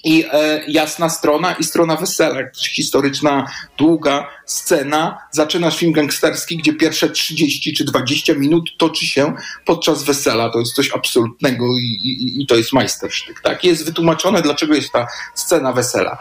i 0.04 0.24
e, 0.32 0.62
jasna 0.68 1.08
strona 1.08 1.52
i 1.52 1.64
strona 1.64 1.96
wesela. 1.96 2.40
Historyczna, 2.56 3.46
długa 3.78 4.28
scena. 4.46 5.18
Zaczynasz 5.30 5.76
film 5.76 5.92
gangsterski, 5.92 6.56
gdzie 6.56 6.72
pierwsze 6.72 7.10
30 7.10 7.74
czy 7.74 7.84
20 7.84 8.34
minut 8.34 8.70
toczy 8.78 9.06
się 9.06 9.34
podczas 9.64 10.02
wesela. 10.02 10.50
To 10.50 10.58
jest 10.58 10.74
coś 10.74 10.92
absolutnego 10.94 11.64
i, 11.78 11.82
i, 11.82 12.42
i 12.42 12.46
to 12.46 12.56
jest 12.56 12.72
majstersztyk. 12.72 13.40
Tak? 13.40 13.64
Jest 13.64 13.84
wytłumaczone, 13.84 14.42
dlaczego 14.42 14.74
jest 14.74 14.92
ta 14.92 15.06
scena 15.34 15.72
wesela. 15.72 16.18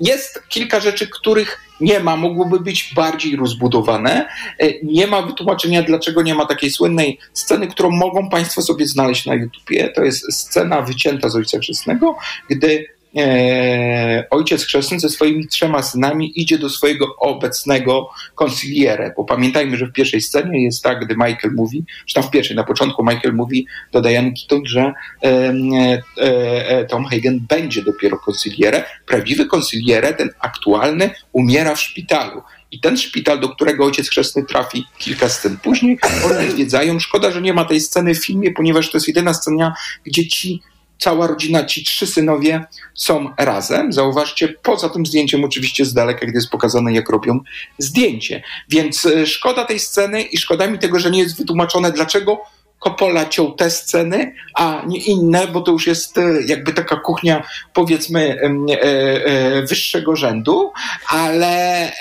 Jest 0.00 0.42
kilka 0.48 0.80
rzeczy, 0.80 1.08
których 1.08 1.60
nie 1.80 2.00
ma, 2.00 2.16
mogłoby 2.16 2.60
być 2.60 2.92
bardziej 2.94 3.36
rozbudowane. 3.36 4.28
E, 4.58 4.72
nie 4.82 5.06
ma 5.06 5.22
wytłumaczenia, 5.22 5.82
dlaczego 5.82 6.22
nie 6.22 6.34
ma 6.34 6.46
takiej 6.46 6.70
słynnej 6.70 7.18
sceny, 7.32 7.68
którą 7.68 7.90
mogą 7.90 8.28
Państwo 8.28 8.62
sobie 8.62 8.86
znaleźć 8.86 9.26
na 9.26 9.34
YouTubie. 9.34 9.88
To 9.88 10.04
jest 10.04 10.32
scena 10.32 10.82
wycięta 10.82 11.28
z 11.28 11.36
Ojca 11.36 11.58
Chrzestnego, 11.58 12.16
gdy 12.50 12.86
e, 13.16 14.24
ojciec 14.30 14.64
chrzestny 14.64 15.00
ze 15.00 15.08
swoimi 15.08 15.46
trzema 15.46 15.82
synami 15.82 16.40
idzie 16.40 16.58
do 16.58 16.68
swojego 16.68 17.16
obecnego 17.16 18.10
konsiliere, 18.34 19.14
bo 19.16 19.24
pamiętajmy, 19.24 19.76
że 19.76 19.86
w 19.86 19.92
pierwszej 19.92 20.20
scenie 20.20 20.64
jest 20.64 20.82
tak, 20.82 21.04
gdy 21.04 21.14
Michael 21.14 21.54
mówi, 21.54 21.84
że 22.06 22.14
tam 22.14 22.22
w 22.22 22.30
pierwszej, 22.30 22.56
na 22.56 22.64
początku 22.64 23.04
Michael 23.04 23.34
mówi 23.34 23.66
do 23.92 24.00
Diane 24.00 24.32
Keaton, 24.32 24.66
że 24.66 24.92
e, 25.22 26.02
e, 26.18 26.84
Tom 26.84 27.04
Hagen 27.04 27.40
będzie 27.48 27.82
dopiero 27.82 28.18
konsilierem. 28.18 28.82
Prawdziwy 29.06 29.46
konsiliere, 29.46 30.14
ten 30.14 30.30
aktualny, 30.40 31.10
umiera 31.32 31.74
w 31.74 31.80
szpitalu. 31.80 32.42
I 32.70 32.80
ten 32.80 32.96
szpital, 32.96 33.40
do 33.40 33.48
którego 33.48 33.84
ojciec 33.84 34.10
chrzestny 34.10 34.44
trafi 34.44 34.84
kilka 34.98 35.28
scen 35.28 35.58
później, 35.62 35.98
oni 36.24 36.50
zwiedzają. 36.50 37.00
Szkoda, 37.00 37.30
że 37.30 37.42
nie 37.42 37.52
ma 37.52 37.64
tej 37.64 37.80
sceny 37.80 38.14
w 38.14 38.24
filmie, 38.24 38.52
ponieważ 38.52 38.90
to 38.90 38.96
jest 38.96 39.08
jedyna 39.08 39.34
scena, 39.34 39.74
gdzie 40.04 40.28
ci 40.28 40.62
cała 41.02 41.26
rodzina, 41.26 41.64
ci 41.64 41.84
trzy 41.84 42.06
synowie 42.06 42.64
są 42.94 43.30
razem. 43.38 43.92
Zauważcie, 43.92 44.48
poza 44.62 44.88
tym 44.88 45.06
zdjęciem 45.06 45.44
oczywiście 45.44 45.84
z 45.84 45.94
daleka, 45.94 46.26
gdy 46.26 46.34
jest 46.34 46.50
pokazane, 46.50 46.92
jak 46.92 47.08
robią 47.08 47.40
zdjęcie. 47.78 48.42
Więc 48.68 49.06
e, 49.06 49.26
szkoda 49.26 49.64
tej 49.64 49.78
sceny 49.78 50.22
i 50.22 50.38
szkoda 50.38 50.66
mi 50.66 50.78
tego, 50.78 50.98
że 50.98 51.10
nie 51.10 51.18
jest 51.18 51.38
wytłumaczone, 51.38 51.92
dlaczego 51.92 52.44
Coppola 52.82 53.28
ciął 53.28 53.52
te 53.52 53.70
sceny, 53.70 54.34
a 54.54 54.82
nie 54.86 54.98
inne, 54.98 55.46
bo 55.46 55.60
to 55.60 55.72
już 55.72 55.86
jest 55.86 56.18
e, 56.18 56.42
jakby 56.46 56.72
taka 56.72 56.96
kuchnia, 56.96 57.42
powiedzmy, 57.72 58.40
e, 58.40 58.82
e, 58.82 59.66
wyższego 59.66 60.16
rzędu, 60.16 60.72
ale 61.08 61.92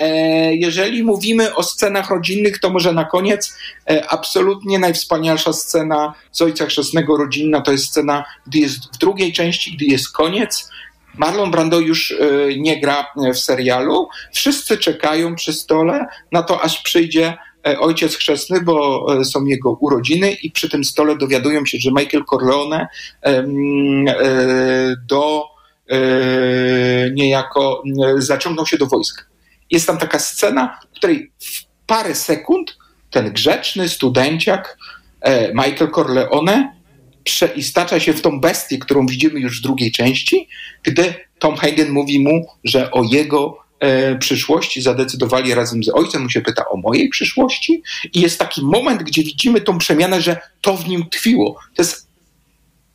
jeżeli 0.52 1.04
mówimy 1.04 1.56
o 1.56 1.64
scenach 1.64 2.10
rodzinnych, 2.10 2.60
to 2.60 2.70
może 2.70 2.94
na 2.94 3.06
koniec 3.06 3.58
absolutnie 4.08 4.80
najwspanialsza 4.80 5.54
scena 5.54 6.14
z 6.32 6.42
Ojca 6.42 6.66
Chrzestnego 6.66 7.18
rodzinna 7.18 7.62
to 7.62 7.72
jest 7.72 7.86
scena, 7.86 8.26
gdy 8.48 8.60
jest 8.60 8.96
w 8.96 8.98
drugiej 8.98 9.34
części, 9.34 9.76
gdy 9.76 9.86
jest 9.86 10.12
koniec, 10.12 10.70
Marlon 11.16 11.52
Brando 11.52 11.80
już 11.80 12.16
nie 12.58 12.82
gra 12.82 13.08
w 13.34 13.38
serialu. 13.38 14.10
Wszyscy 14.34 14.78
czekają 14.78 15.36
przy 15.36 15.54
stole 15.54 16.06
na 16.32 16.44
to, 16.44 16.62
aż 16.62 16.82
przyjdzie 16.82 17.38
ojciec 17.64 18.16
chrzestny, 18.16 18.62
bo 18.62 19.06
e, 19.20 19.26
są 19.26 19.46
jego 19.46 19.72
urodziny 19.72 20.32
i 20.32 20.52
przy 20.52 20.70
tym 20.70 20.84
stole 20.84 21.18
dowiadują 21.18 21.66
się, 21.66 21.78
że 21.82 21.92
Michael 21.92 22.24
Corleone 22.30 22.88
e, 23.24 23.44
do 25.08 25.52
niejako 27.14 27.84
zaciągnął 28.18 28.66
się 28.66 28.78
do 28.78 28.86
wojska. 28.86 29.24
Jest 29.72 29.88
tam 29.88 29.98
taka 29.98 30.20
scena, 30.20 30.80
w 30.94 30.96
której 30.96 31.32
w 31.40 31.66
parę 31.86 32.16
sekund 32.16 32.78
ten 33.10 33.34
grzeczny 33.34 33.90
studenciak 33.90 34.78
Michael 35.54 35.92
Corleone 35.92 36.82
przeistacza 37.24 38.00
się 38.00 38.14
w 38.14 38.22
tą 38.22 38.40
bestię, 38.40 38.78
którą 38.78 39.06
widzimy 39.06 39.40
już 39.40 39.60
w 39.60 39.64
drugiej 39.64 39.92
części, 39.92 40.48
gdy 40.84 41.14
Tom 41.40 41.56
Hagen 41.56 41.90
mówi 41.90 42.20
mu, 42.20 42.46
że 42.64 42.92
o 42.92 43.04
jego 43.04 43.58
e, 43.58 43.61
przyszłości 44.20 44.82
zadecydowali 44.82 45.54
razem 45.54 45.84
z 45.84 45.90
ojcem. 45.90 46.22
On 46.22 46.30
się 46.30 46.42
pyta 46.42 46.70
o 46.70 46.78
mojej 46.78 47.10
przyszłości 47.10 47.84
i 48.14 48.22
jest 48.22 48.40
taki 48.40 48.62
moment, 48.64 49.04
gdzie 49.04 49.24
widzimy 49.24 49.62
tą 49.62 49.78
przemianę, 49.78 50.22
że 50.22 50.38
to 50.62 50.78
w 50.78 50.88
nim 50.88 51.06
tkwiło. 51.10 51.60
To 51.76 51.82
jest 51.82 52.08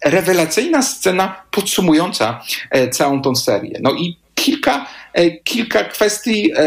rewelacyjna 0.05 0.83
scena 0.83 1.43
podsumująca 1.51 2.43
e, 2.71 2.89
całą 2.89 3.23
tą 3.23 3.35
serię. 3.35 3.79
No 3.83 3.93
i 3.93 4.17
kilka, 4.35 4.87
e, 5.13 5.31
kilka 5.31 5.85
kwestii 5.85 6.53
e, 6.57 6.59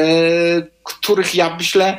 których 0.93 1.35
ja 1.35 1.55
myślę 1.55 1.97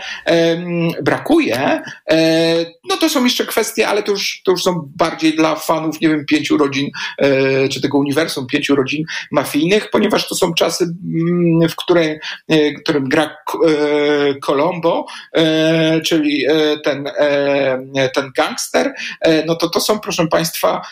brakuje, 1.03 1.82
e, 2.11 2.66
no 2.88 2.97
to 2.97 3.09
są 3.09 3.24
jeszcze 3.24 3.47
kwestie, 3.47 3.88
ale 3.88 4.03
to 4.03 4.12
już, 4.12 4.43
to 4.45 4.51
już 4.51 4.62
są 4.62 4.91
bardziej 4.97 5.36
dla 5.36 5.57
fanów, 5.57 6.01
nie 6.01 6.09
wiem, 6.09 6.24
pięciu 6.26 6.57
rodzin, 6.57 6.91
e, 7.18 7.68
czy 7.68 7.80
tego 7.80 7.99
uniwersum, 7.99 8.47
pięciu 8.47 8.76
rodzin 8.76 9.05
mafijnych, 9.32 9.91
ponieważ 9.91 10.28
to 10.28 10.34
są 10.34 10.55
czasy, 10.55 10.84
mm, 10.84 11.68
w 11.68 11.76
której, 11.76 12.18
e, 12.49 12.72
którym 12.72 13.09
gra 13.09 13.36
Colombo, 14.43 15.07
czyli 16.05 16.45
ten, 16.84 17.09
ten 18.14 18.30
gangster, 18.36 18.93
no 19.47 19.55
to 19.55 19.68
to 19.68 19.80
są, 19.80 20.01
proszę 20.01 20.26
Państwa, 20.26 20.82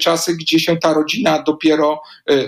czasy, 0.00 0.36
gdzie 0.36 0.60
się 0.60 0.76
ta 0.76 0.92
rodzina 0.92 1.42
dopiero 1.42 2.02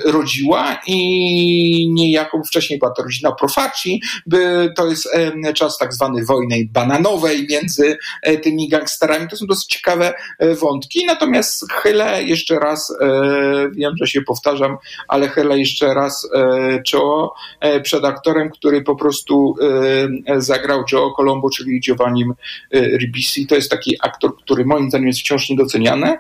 rodziła 0.05 0.81
i 0.87 1.89
niejako 1.93 2.43
wcześniej 2.45 2.79
była 2.79 2.91
to 2.91 3.03
rodzina 3.03 3.33
Profaci, 3.33 4.03
by 4.27 4.66
to 4.77 4.91
jest 4.91 5.09
czas 5.55 5.79
tak 5.79 5.95
zwany 5.95 6.25
wojny 6.25 6.69
bananowej 6.73 7.47
między 7.51 7.99
e, 8.23 8.37
tymi 8.37 8.69
gangsterami. 8.69 9.29
To 9.29 9.37
są 9.37 9.47
dosyć 9.47 9.67
ciekawe 9.67 10.15
e, 10.39 10.55
wątki. 10.55 11.07
Natomiast 11.07 11.73
chylę 11.73 12.23
jeszcze 12.23 12.59
raz, 12.59 12.97
e, 13.01 13.07
wiem, 13.73 13.93
że 14.01 14.07
się 14.07 14.23
powtarzam, 14.23 14.77
ale 15.09 15.29
chylę 15.29 15.59
jeszcze 15.59 15.95
raz 15.95 16.29
czoło 16.87 17.35
przed 17.83 18.05
aktorem, 18.05 18.51
który 18.51 18.83
po 18.83 18.97
prostu 18.97 19.55
zagrał 20.37 20.85
Joe 20.93 21.13
Colombo, 21.17 21.51
czyli 21.51 21.81
Giovanni 21.81 22.25
Ribisi. 22.73 23.47
To 23.47 23.55
jest 23.55 23.71
taki 23.71 23.97
aktor, 24.03 24.37
który 24.37 24.65
moim 24.65 24.89
zdaniem 24.89 25.07
jest 25.07 25.21
wciąż 25.21 25.49
niedoceniany, 25.49 26.19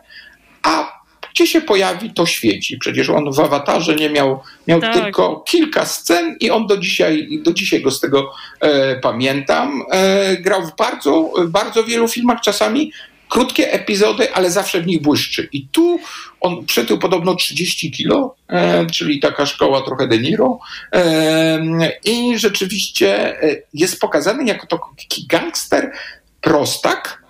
a 0.63 0.96
gdzie 1.37 1.47
się 1.47 1.61
pojawi, 1.61 2.11
to 2.11 2.27
świeci. 2.27 2.79
Przecież 2.79 3.11
on 3.11 3.33
w 3.33 3.41
awatarze 3.41 3.95
nie 3.95 4.11
miał, 4.11 4.41
miał 4.67 4.81
tak. 4.81 4.95
tylko 4.95 5.45
kilka 5.47 5.85
scen 5.85 6.37
i 6.41 6.51
on 6.51 6.67
do 6.67 6.77
dzisiaj, 6.77 7.29
do 7.43 7.53
dzisiaj 7.53 7.83
go 7.83 7.91
z 7.91 8.01
tego 8.01 8.33
e, 8.61 8.97
pamiętam. 9.01 9.83
E, 9.91 10.37
grał 10.37 10.67
w 10.67 10.77
bardzo, 10.77 11.33
bardzo 11.49 11.85
wielu 11.85 12.09
filmach, 12.09 12.41
czasami 12.41 12.93
krótkie 13.29 13.73
epizody, 13.73 14.35
ale 14.35 14.51
zawsze 14.51 14.81
w 14.81 14.87
nich 14.87 15.03
błyszczy. 15.03 15.49
I 15.53 15.69
tu 15.69 16.01
on 16.41 16.65
przytył 16.65 16.99
podobno 16.99 17.35
30 17.35 17.91
kilo, 17.91 18.37
e, 18.49 18.87
czyli 18.87 19.21
taka 19.21 19.47
szkoła 19.47 19.83
trochę 19.83 20.09
De 20.09 20.19
Niro. 20.19 20.59
E, 20.93 21.93
I 22.05 22.39
rzeczywiście 22.39 23.43
e, 23.43 23.57
jest 23.75 24.01
pokazany 24.01 24.45
jako 24.45 24.67
taki 24.99 25.27
gangster, 25.27 25.93
prostak, 26.41 27.23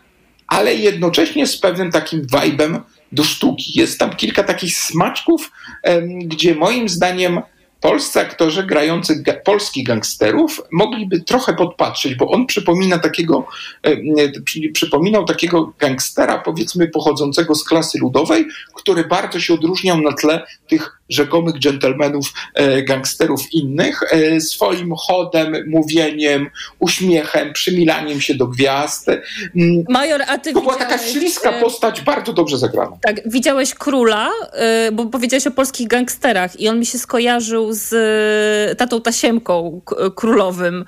ale 0.48 0.74
jednocześnie 0.74 1.46
z 1.46 1.58
pewnym 1.58 1.90
takim 1.90 2.26
vibe'em 2.26 2.80
do 3.12 3.24
sztuki. 3.24 3.78
Jest 3.80 3.98
tam 3.98 4.16
kilka 4.16 4.42
takich 4.42 4.76
smaczków, 4.76 5.52
gdzie 6.24 6.54
moim 6.54 6.88
zdaniem 6.88 7.40
polscy 7.80 8.20
aktorzy 8.20 8.64
grający 8.64 9.22
polskich 9.44 9.86
gangsterów 9.86 10.62
mogliby 10.72 11.20
trochę 11.20 11.54
podpatrzeć, 11.54 12.14
bo 12.14 12.30
on 12.30 12.46
przypomina 12.46 12.98
takiego, 12.98 13.46
czyli 14.46 14.68
przypominał 14.68 15.24
takiego 15.24 15.72
gangstera, 15.78 16.38
powiedzmy, 16.38 16.88
pochodzącego 16.88 17.54
z 17.54 17.64
klasy 17.64 17.98
ludowej, 17.98 18.46
który 18.74 19.04
bardzo 19.04 19.40
się 19.40 19.54
odróżniał 19.54 20.00
na 20.00 20.12
tle 20.12 20.46
tych 20.68 20.95
rzekomych 21.08 21.58
dżentelmenów, 21.58 22.32
e, 22.54 22.82
gangsterów 22.82 23.52
innych, 23.52 24.02
e, 24.02 24.40
swoim 24.40 24.92
chodem, 24.96 25.56
mówieniem, 25.66 26.50
uśmiechem, 26.78 27.52
przymilaniem 27.52 28.20
się 28.20 28.34
do 28.34 28.46
gwiazd. 28.46 29.08
Mm, 29.08 29.84
Major, 29.88 30.22
a 30.28 30.38
ty 30.38 30.52
To 30.52 30.60
była 30.60 30.76
taka 30.76 30.98
śliska 30.98 31.50
e, 31.50 31.60
postać, 31.60 32.00
bardzo 32.00 32.32
dobrze 32.32 32.58
zagrana. 32.58 32.96
Tak, 33.02 33.20
widziałeś 33.26 33.74
króla, 33.74 34.30
bo 34.92 35.06
powiedziałeś 35.06 35.46
o 35.46 35.50
polskich 35.50 35.88
gangsterach 35.88 36.60
i 36.60 36.68
on 36.68 36.78
mi 36.78 36.86
się 36.86 36.98
skojarzył 36.98 37.68
z 37.72 38.78
tatą 38.78 39.00
Tasiemką 39.00 39.80
królowym, 40.14 40.84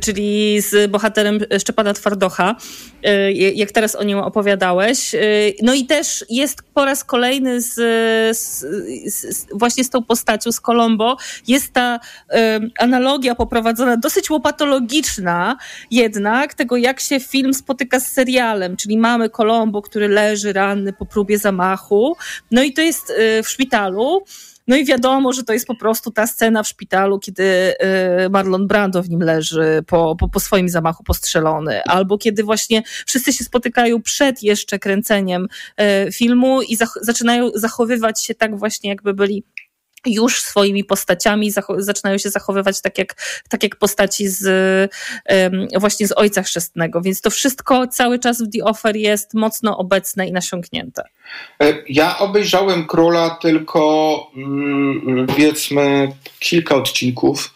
czyli 0.00 0.60
z 0.60 0.90
bohaterem 0.90 1.40
Szczepana 1.58 1.94
Twardocha, 1.94 2.56
jak 3.54 3.72
teraz 3.72 3.94
o 3.94 4.02
nim 4.02 4.18
opowiadałeś. 4.18 5.14
No 5.62 5.74
i 5.74 5.86
też 5.86 6.24
jest 6.30 6.62
po 6.74 6.84
raz 6.84 7.04
kolejny 7.04 7.60
z, 7.60 7.74
z, 8.36 8.64
z, 9.14 9.35
właśnie 9.52 9.84
z 9.84 9.90
tą 9.90 10.02
postacią, 10.02 10.52
z 10.52 10.60
Colombo, 10.60 11.16
jest 11.48 11.72
ta 11.72 12.00
analogia 12.78 13.34
poprowadzona, 13.34 13.96
dosyć 13.96 14.30
łopatologiczna 14.30 15.56
jednak, 15.90 16.54
tego 16.54 16.76
jak 16.76 17.00
się 17.00 17.20
film 17.20 17.54
spotyka 17.54 18.00
z 18.00 18.12
serialem, 18.12 18.76
czyli 18.76 18.98
mamy 18.98 19.30
Colombo, 19.30 19.82
który 19.82 20.08
leży 20.08 20.52
ranny 20.52 20.92
po 20.92 21.06
próbie 21.06 21.38
zamachu, 21.38 22.16
no 22.50 22.62
i 22.62 22.72
to 22.72 22.82
jest 22.82 23.10
y, 23.10 23.42
w 23.42 23.48
szpitalu, 23.48 24.24
no 24.66 24.76
i 24.76 24.84
wiadomo, 24.84 25.32
że 25.32 25.44
to 25.44 25.52
jest 25.52 25.66
po 25.66 25.74
prostu 25.74 26.10
ta 26.10 26.26
scena 26.26 26.62
w 26.62 26.68
szpitalu, 26.68 27.18
kiedy 27.18 27.74
y, 28.24 28.30
Marlon 28.30 28.66
Brando 28.66 29.02
w 29.02 29.10
nim 29.10 29.20
leży 29.20 29.82
po, 29.86 30.16
po, 30.16 30.28
po 30.28 30.40
swoim 30.40 30.68
zamachu 30.68 31.04
postrzelony, 31.04 31.82
albo 31.82 32.18
kiedy 32.18 32.44
właśnie 32.44 32.82
wszyscy 33.06 33.32
się 33.32 33.44
spotykają 33.44 34.02
przed 34.02 34.42
jeszcze 34.42 34.78
kręceniem 34.78 35.48
y, 36.06 36.12
filmu 36.12 36.62
i 36.62 36.76
zach- 36.76 36.98
zaczynają 37.00 37.50
zachowywać 37.54 38.24
się 38.24 38.34
tak 38.34 38.58
właśnie, 38.58 38.90
jakby 38.90 39.14
byli 39.14 39.44
już 40.06 40.42
swoimi 40.42 40.84
postaciami 40.84 41.52
zaczynają 41.78 42.18
się 42.18 42.30
zachowywać 42.30 42.80
tak 42.80 42.98
jak, 42.98 43.14
tak 43.48 43.62
jak 43.62 43.76
postaci 43.76 44.28
z 44.28 44.46
właśnie 45.80 46.06
z 46.06 46.12
Ojca 46.12 46.42
Chrzestnego, 46.42 47.00
więc 47.00 47.20
to 47.20 47.30
wszystko 47.30 47.86
cały 47.86 48.18
czas 48.18 48.42
w 48.42 48.50
The 48.50 48.64
Offer 48.64 48.96
jest 48.96 49.34
mocno 49.34 49.78
obecne 49.78 50.28
i 50.28 50.32
nasiąknięte. 50.32 51.02
E, 51.62 51.74
Ja 51.88 52.18
obejrzałem 52.18 52.86
Króla 52.86 53.30
tylko 53.30 54.16
mm, 54.36 55.26
powiedzmy 55.26 56.12
kilka 56.40 56.74
odcinków. 56.74 57.54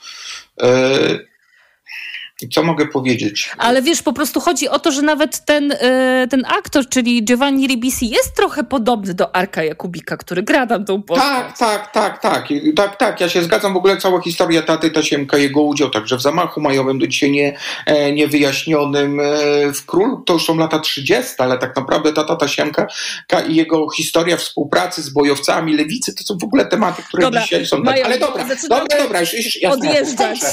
E, 2.42 2.48
Co 2.48 2.62
mogę 2.62 2.86
powiedzieć? 2.86 3.50
Ale 3.58 3.82
wiesz, 3.82 4.02
po 4.02 4.12
prostu 4.12 4.40
chodzi 4.40 4.68
o 4.68 4.78
to, 4.78 4.92
że 4.92 5.02
nawet 5.02 5.44
ten, 5.44 5.72
e, 5.72 6.26
ten 6.30 6.44
aktor, 6.58 6.88
czyli 6.88 7.24
Giovanni 7.24 7.66
Ribisi 7.66 8.10
jest 8.10 8.36
trochę 8.36 8.64
podobny 8.64 9.14
do 9.14 9.36
Arka 9.36 9.64
Jakubika, 9.64 10.16
który 10.16 10.42
gra 10.42 10.66
tam 10.66 10.84
tą 10.84 11.02
postać. 11.02 11.28
Tak, 11.28 11.58
tak, 11.58 11.92
tak, 11.92 12.20
tak, 12.22 12.50
I- 12.50 12.74
tak, 12.74 12.96
tak. 12.96 13.20
Ja 13.20 13.28
się 13.28 13.42
zgadzam. 13.42 13.72
W 13.74 13.76
ogóle 13.76 13.96
cała 13.96 14.20
historia 14.20 14.62
taty 14.62 14.90
Tasiemka, 14.90 15.36
jego 15.36 15.62
udział 15.62 15.90
także 15.90 16.16
w 16.16 16.22
zamachu 16.22 16.60
majowym 16.60 16.98
do 16.98 17.06
dzisiaj 17.06 17.30
nie, 17.30 17.56
e, 17.86 18.12
niewyjaśnionym 18.12 19.20
e, 19.20 19.24
w 19.72 19.86
Król. 19.86 20.24
To 20.26 20.32
już 20.32 20.44
są 20.46 20.56
lata 20.56 20.78
30, 20.78 21.32
ale 21.38 21.58
tak 21.58 21.76
naprawdę 21.76 22.12
tata 22.12 22.36
Tasiemka 22.36 22.86
ka- 23.28 23.40
i 23.40 23.54
jego 23.54 23.90
historia 23.90 24.36
współpracy 24.36 25.02
z 25.02 25.10
bojowcami 25.10 25.76
lewicy 25.76 26.14
to 26.14 26.24
są 26.24 26.38
w 26.38 26.44
ogóle 26.44 26.66
tematy, 26.66 27.02
które 27.02 27.22
Dobra, 27.22 27.42
dzisiaj 27.42 27.66
są. 27.66 27.82
Tak. 27.82 27.98
Ale 28.04 28.18
dobra, 28.18 28.44
dobra, 28.68 28.98
dobra, 29.02 29.20
już, 29.20 29.34
już 29.34 29.62
jasne. 29.62 29.94
Kończę. 30.16 30.46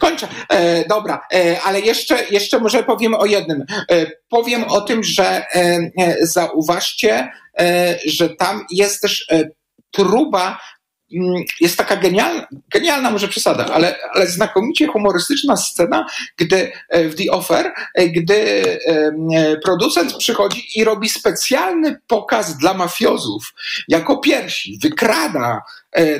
Kończę. 0.00 0.28
E, 0.48 0.88
dobra, 0.88 1.05
e, 1.12 1.60
ale 1.62 1.80
jeszcze, 1.80 2.24
jeszcze 2.30 2.58
może 2.58 2.82
powiem 2.82 3.14
o 3.14 3.26
jednym. 3.26 3.64
E, 3.90 4.06
powiem 4.28 4.64
o 4.64 4.80
tym, 4.80 5.04
że 5.04 5.46
e, 5.54 5.90
zauważcie, 6.20 7.28
że 8.06 8.28
tam 8.28 8.66
jest 8.70 9.02
też 9.02 9.26
próba 9.90 10.60
mm, 11.14 11.44
jest 11.60 11.76
taka 11.76 11.96
genialna, 11.96 12.46
genialna 12.72 13.10
może 13.10 13.28
przesada, 13.28 13.66
ale, 13.66 13.96
ale 14.12 14.26
znakomicie 14.26 14.86
humorystyczna 14.86 15.56
scena, 15.56 16.06
gdy 16.36 16.72
w 16.92 17.14
The 17.14 17.32
Offer, 17.32 17.72
gdy 18.14 18.64
producent 19.64 20.16
przychodzi 20.16 20.64
i 20.74 20.84
robi 20.84 21.08
specjalny 21.08 22.00
pokaz 22.06 22.56
dla 22.56 22.74
mafiozów 22.74 23.54
jako 23.88 24.18
pierwsi, 24.18 24.78
wykrada, 24.82 25.62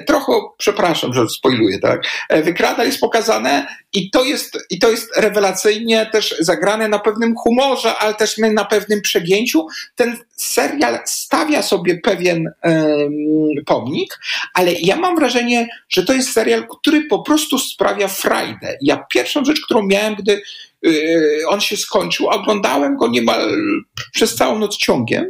trochę, 0.07 0.33
przepraszam, 0.59 1.15
że 1.15 1.29
spoiluję, 1.29 1.79
tak, 1.79 2.01
e, 2.29 2.43
wykrada 2.43 2.85
jest 2.85 3.01
pokazane 3.01 3.67
i 3.93 4.11
to 4.11 4.25
jest, 4.25 4.59
i 4.71 4.79
to 4.79 4.91
jest 4.91 5.17
rewelacyjnie 5.17 6.07
też 6.13 6.35
zagrane 6.41 6.89
na 6.89 6.99
pewnym 6.99 7.35
humorze, 7.37 7.95
ale 7.99 8.15
też 8.15 8.39
na 8.39 8.65
pewnym 8.65 9.03
przegięciu. 9.03 9.67
Ten 9.95 10.17
serial 10.37 10.99
stawia 11.05 11.63
sobie 11.63 12.01
pewien 12.01 12.51
pomnik, 13.67 14.19
ale 14.55 14.73
ja 14.73 14.97
mam 14.97 15.17
wrażenie, 15.17 15.69
że 15.89 16.05
to 16.05 16.13
jest 16.13 16.33
serial, 16.33 16.67
który 16.69 17.03
po 17.03 17.23
prostu 17.23 17.59
sprawia 17.59 18.09
frajdę. 18.09 18.79
Ja 18.83 19.07
pierwszą 19.13 19.45
rzecz, 19.45 19.61
którą 19.61 19.83
miałem, 19.83 20.15
gdy 20.15 20.43
y, 20.87 21.43
on 21.49 21.61
się 21.61 21.77
skończył, 21.77 22.29
oglądałem 22.29 22.97
go 22.97 23.09
niemal 23.09 23.57
przez 24.13 24.35
całą 24.35 24.59
noc 24.59 24.77
ciągiem, 24.77 25.27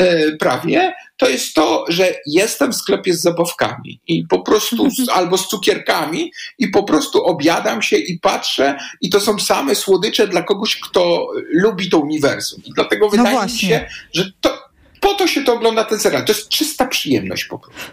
y, 0.00 0.36
prawie, 0.40 0.92
to 1.22 1.28
jest 1.28 1.54
to, 1.54 1.84
że 1.88 2.14
jestem 2.26 2.72
w 2.72 2.76
sklepie 2.76 3.14
z 3.14 3.20
zabawkami 3.20 4.00
i 4.06 4.26
po 4.26 4.40
prostu 4.40 4.90
z, 4.90 5.08
albo 5.18 5.38
z 5.38 5.48
cukierkami 5.48 6.32
i 6.58 6.68
po 6.68 6.82
prostu 6.82 7.24
obiadam 7.24 7.82
się 7.82 7.96
i 7.96 8.18
patrzę 8.18 8.78
i 9.00 9.10
to 9.10 9.20
są 9.20 9.38
same 9.38 9.74
słodycze 9.74 10.28
dla 10.28 10.42
kogoś, 10.42 10.80
kto 10.80 11.28
lubi 11.52 11.90
to 11.90 11.98
uniwersum. 11.98 12.62
I 12.64 12.72
dlatego 12.74 13.08
wydaje 13.08 13.42
mi 13.42 13.50
się, 13.50 13.86
że 14.12 14.32
to, 14.40 14.68
po 15.00 15.14
to 15.14 15.26
się 15.26 15.44
to 15.44 15.54
ogląda 15.54 15.84
ten 15.84 16.00
serial. 16.00 16.24
To 16.24 16.32
jest 16.32 16.48
czysta 16.48 16.86
przyjemność 16.86 17.44
po 17.44 17.58
prostu. 17.58 17.92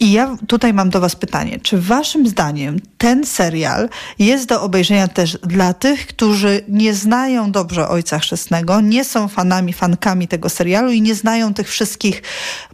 I 0.00 0.12
ja 0.12 0.36
tutaj 0.46 0.72
mam 0.72 0.90
do 0.90 1.00
Was 1.00 1.16
pytanie. 1.16 1.60
Czy 1.62 1.80
Waszym 1.80 2.28
zdaniem 2.28 2.76
ten 2.98 3.26
serial 3.26 3.88
jest 4.18 4.48
do 4.48 4.62
obejrzenia 4.62 5.08
też 5.08 5.38
dla 5.38 5.74
tych, 5.74 6.06
którzy 6.06 6.64
nie 6.68 6.94
znają 6.94 7.52
dobrze 7.52 7.88
Ojca 7.88 8.18
Chrzestnego, 8.18 8.80
nie 8.80 9.04
są 9.04 9.28
fanami, 9.28 9.72
fankami 9.72 10.28
tego 10.28 10.48
serialu 10.48 10.92
i 10.92 11.02
nie 11.02 11.14
znają 11.14 11.54
tych 11.54 11.68
wszystkich 11.68 12.22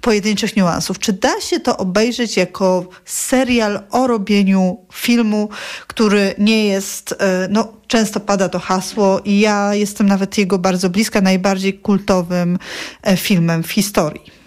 pojedynczych 0.01 0.57
niuansów? 0.57 0.99
Czy 0.99 1.12
da 1.12 1.41
się 1.41 1.61
to 1.61 1.77
obejrzeć 1.77 2.37
jako 2.37 2.89
serial 3.05 3.81
o 3.91 4.07
robieniu 4.07 4.79
filmu, 4.93 5.49
który 5.87 6.35
nie 6.39 6.66
jest, 6.66 7.14
e, 7.19 7.49
no 7.51 7.73
często 7.87 8.21
pada 8.21 8.49
to 8.49 8.59
hasło 8.59 9.21
i 9.25 9.41
ja 9.41 9.75
jestem 9.75 10.07
nawet 10.07 10.39
jego 10.39 10.59
bardzo 10.59 10.91
bliska, 10.91 11.21
najbardziej 11.21 11.79
kultowym 11.79 12.59
e, 13.03 13.16
filmem 13.16 13.62
w 13.62 13.73
historii? 13.73 14.38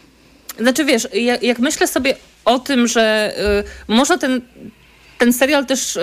Znaczy 0.62 0.86
wiesz, 0.86 1.08
jak, 1.14 1.44
jak 1.44 1.60
myślę 1.60 1.88
sobie 1.88 2.16
o 2.46 2.60
tym, 2.60 2.88
że 2.88 3.34
y, 3.88 3.94
można 3.94 4.18
ten, 4.18 4.42
ten 5.18 5.34
serial 5.34 5.66
też 5.66 5.96
y, 5.96 6.02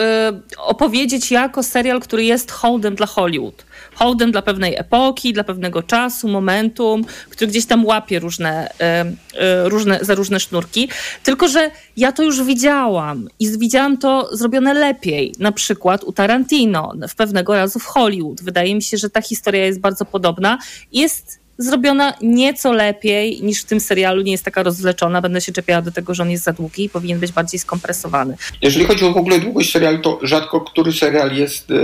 opowiedzieć 0.59 1.31
jako 1.31 1.63
serial, 1.63 2.01
który 2.01 2.25
jest 2.25 2.51
hołdem 2.51 2.95
dla 2.95 3.07
Hollywood. 3.07 3.67
Hołdem 3.95 4.33
dla 4.33 4.43
pewnej 4.43 4.77
epoki, 4.77 5.33
dla 5.33 5.45
pewnego 5.45 5.83
czasu, 5.83 6.29
momentum, 6.29 7.05
który 7.31 7.51
gdzieś 7.51 7.67
tam 7.67 7.87
łapie 7.87 8.19
różne, 8.19 8.69
y, 8.69 9.37
y, 9.65 9.69
różne, 9.69 9.99
za 10.03 10.15
różne 10.15 10.41
sznurki. 10.41 10.89
Tylko, 11.23 11.49
że 11.49 11.71
ja 11.97 12.13
to 12.13 12.23
już 12.23 12.43
widziałam 12.43 13.29
i 13.39 13.59
widziałam 13.59 13.97
to 13.97 14.37
zrobione 14.37 14.75
lepiej. 14.75 15.35
Na 15.39 15.53
przykład 15.53 16.05
u 16.05 16.13
Tarantino, 16.13 16.95
w 17.09 17.15
pewnego 17.15 17.55
razu 17.55 17.79
w 17.79 17.85
Hollywood. 17.85 18.43
Wydaje 18.43 18.75
mi 18.75 18.83
się, 18.83 18.97
że 18.97 19.11
ta 19.11 19.23
historia 19.23 19.67
jest 19.67 19.81
bardzo 19.81 20.05
podobna. 20.05 20.59
Jest 20.93 21.48
zrobiona 21.59 22.15
nieco 22.23 22.73
lepiej 22.73 23.43
niż 23.43 23.63
w 23.63 23.65
tym 23.65 23.81
serialu, 23.81 24.23
nie 24.23 24.33
jest 24.33 24.45
taka 24.45 24.63
rozwleczona. 24.63 25.21
Będę 25.21 25.41
się 25.41 25.53
czepiała 25.53 25.83
do 25.83 25.93
tego, 25.93 26.15
że 26.15 26.23
on 26.23 26.31
jest 26.31 26.45
za 26.45 26.53
długi 26.53 26.85
i 26.85 26.89
powinien 26.89 27.21
być 27.21 27.33
bardziej 27.33 27.61
skompresowany. 27.61 28.37
Jeżeli 28.63 28.85
chodzi 28.87 29.05
o 29.05 29.13
w 29.13 29.17
ogóle 29.17 29.39
długość 29.39 29.73
serialu, 29.73 29.99
to 29.99 30.19
rzadko 30.23 30.61
który 30.61 30.93
serial 30.93 31.37
jest. 31.37 31.71
E, 31.71 31.75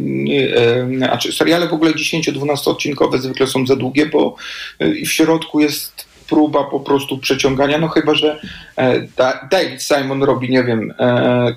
nie, 0.00 0.56
e, 0.56 0.96
znaczy 0.96 1.32
seriale 1.32 1.68
w 1.68 1.72
ogóle 1.72 1.92
10-12 1.92 2.70
odcinkowe 2.70 3.18
zwykle 3.18 3.46
są 3.46 3.66
za 3.66 3.76
długie, 3.76 4.06
bo 4.06 4.34
e, 4.78 4.90
w 5.06 5.08
środku 5.12 5.60
jest 5.60 6.12
próba 6.28 6.64
po 6.64 6.80
prostu 6.80 7.18
przeciągania, 7.18 7.78
no 7.78 7.88
chyba, 7.88 8.14
że 8.14 8.40
Da- 9.16 9.48
David 9.50 9.82
Simon 9.82 10.22
robi, 10.22 10.50
nie 10.50 10.64
wiem, 10.64 10.94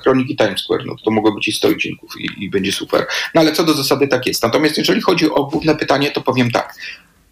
Kroniki 0.04 0.36
Times 0.36 0.62
Square, 0.62 0.86
no 0.86 0.96
to, 0.96 1.04
to 1.04 1.12
mogło 1.12 1.32
być 1.36 1.48
i 1.48 1.52
100 1.52 1.68
odcinków 1.68 2.10
i, 2.20 2.44
i 2.44 2.50
będzie 2.50 2.72
super. 2.72 3.06
No 3.34 3.42
ale 3.42 3.52
co 3.52 3.64
do 3.64 3.74
zasady 3.74 4.08
tak 4.08 4.28
jest. 4.28 4.44
Natomiast 4.44 4.78
jeżeli 4.78 5.02
chodzi 5.02 5.30
o 5.30 5.44
główne 5.44 5.76
pytanie, 5.76 6.12
to 6.12 6.22
powiem 6.22 6.52
tak. 6.52 6.76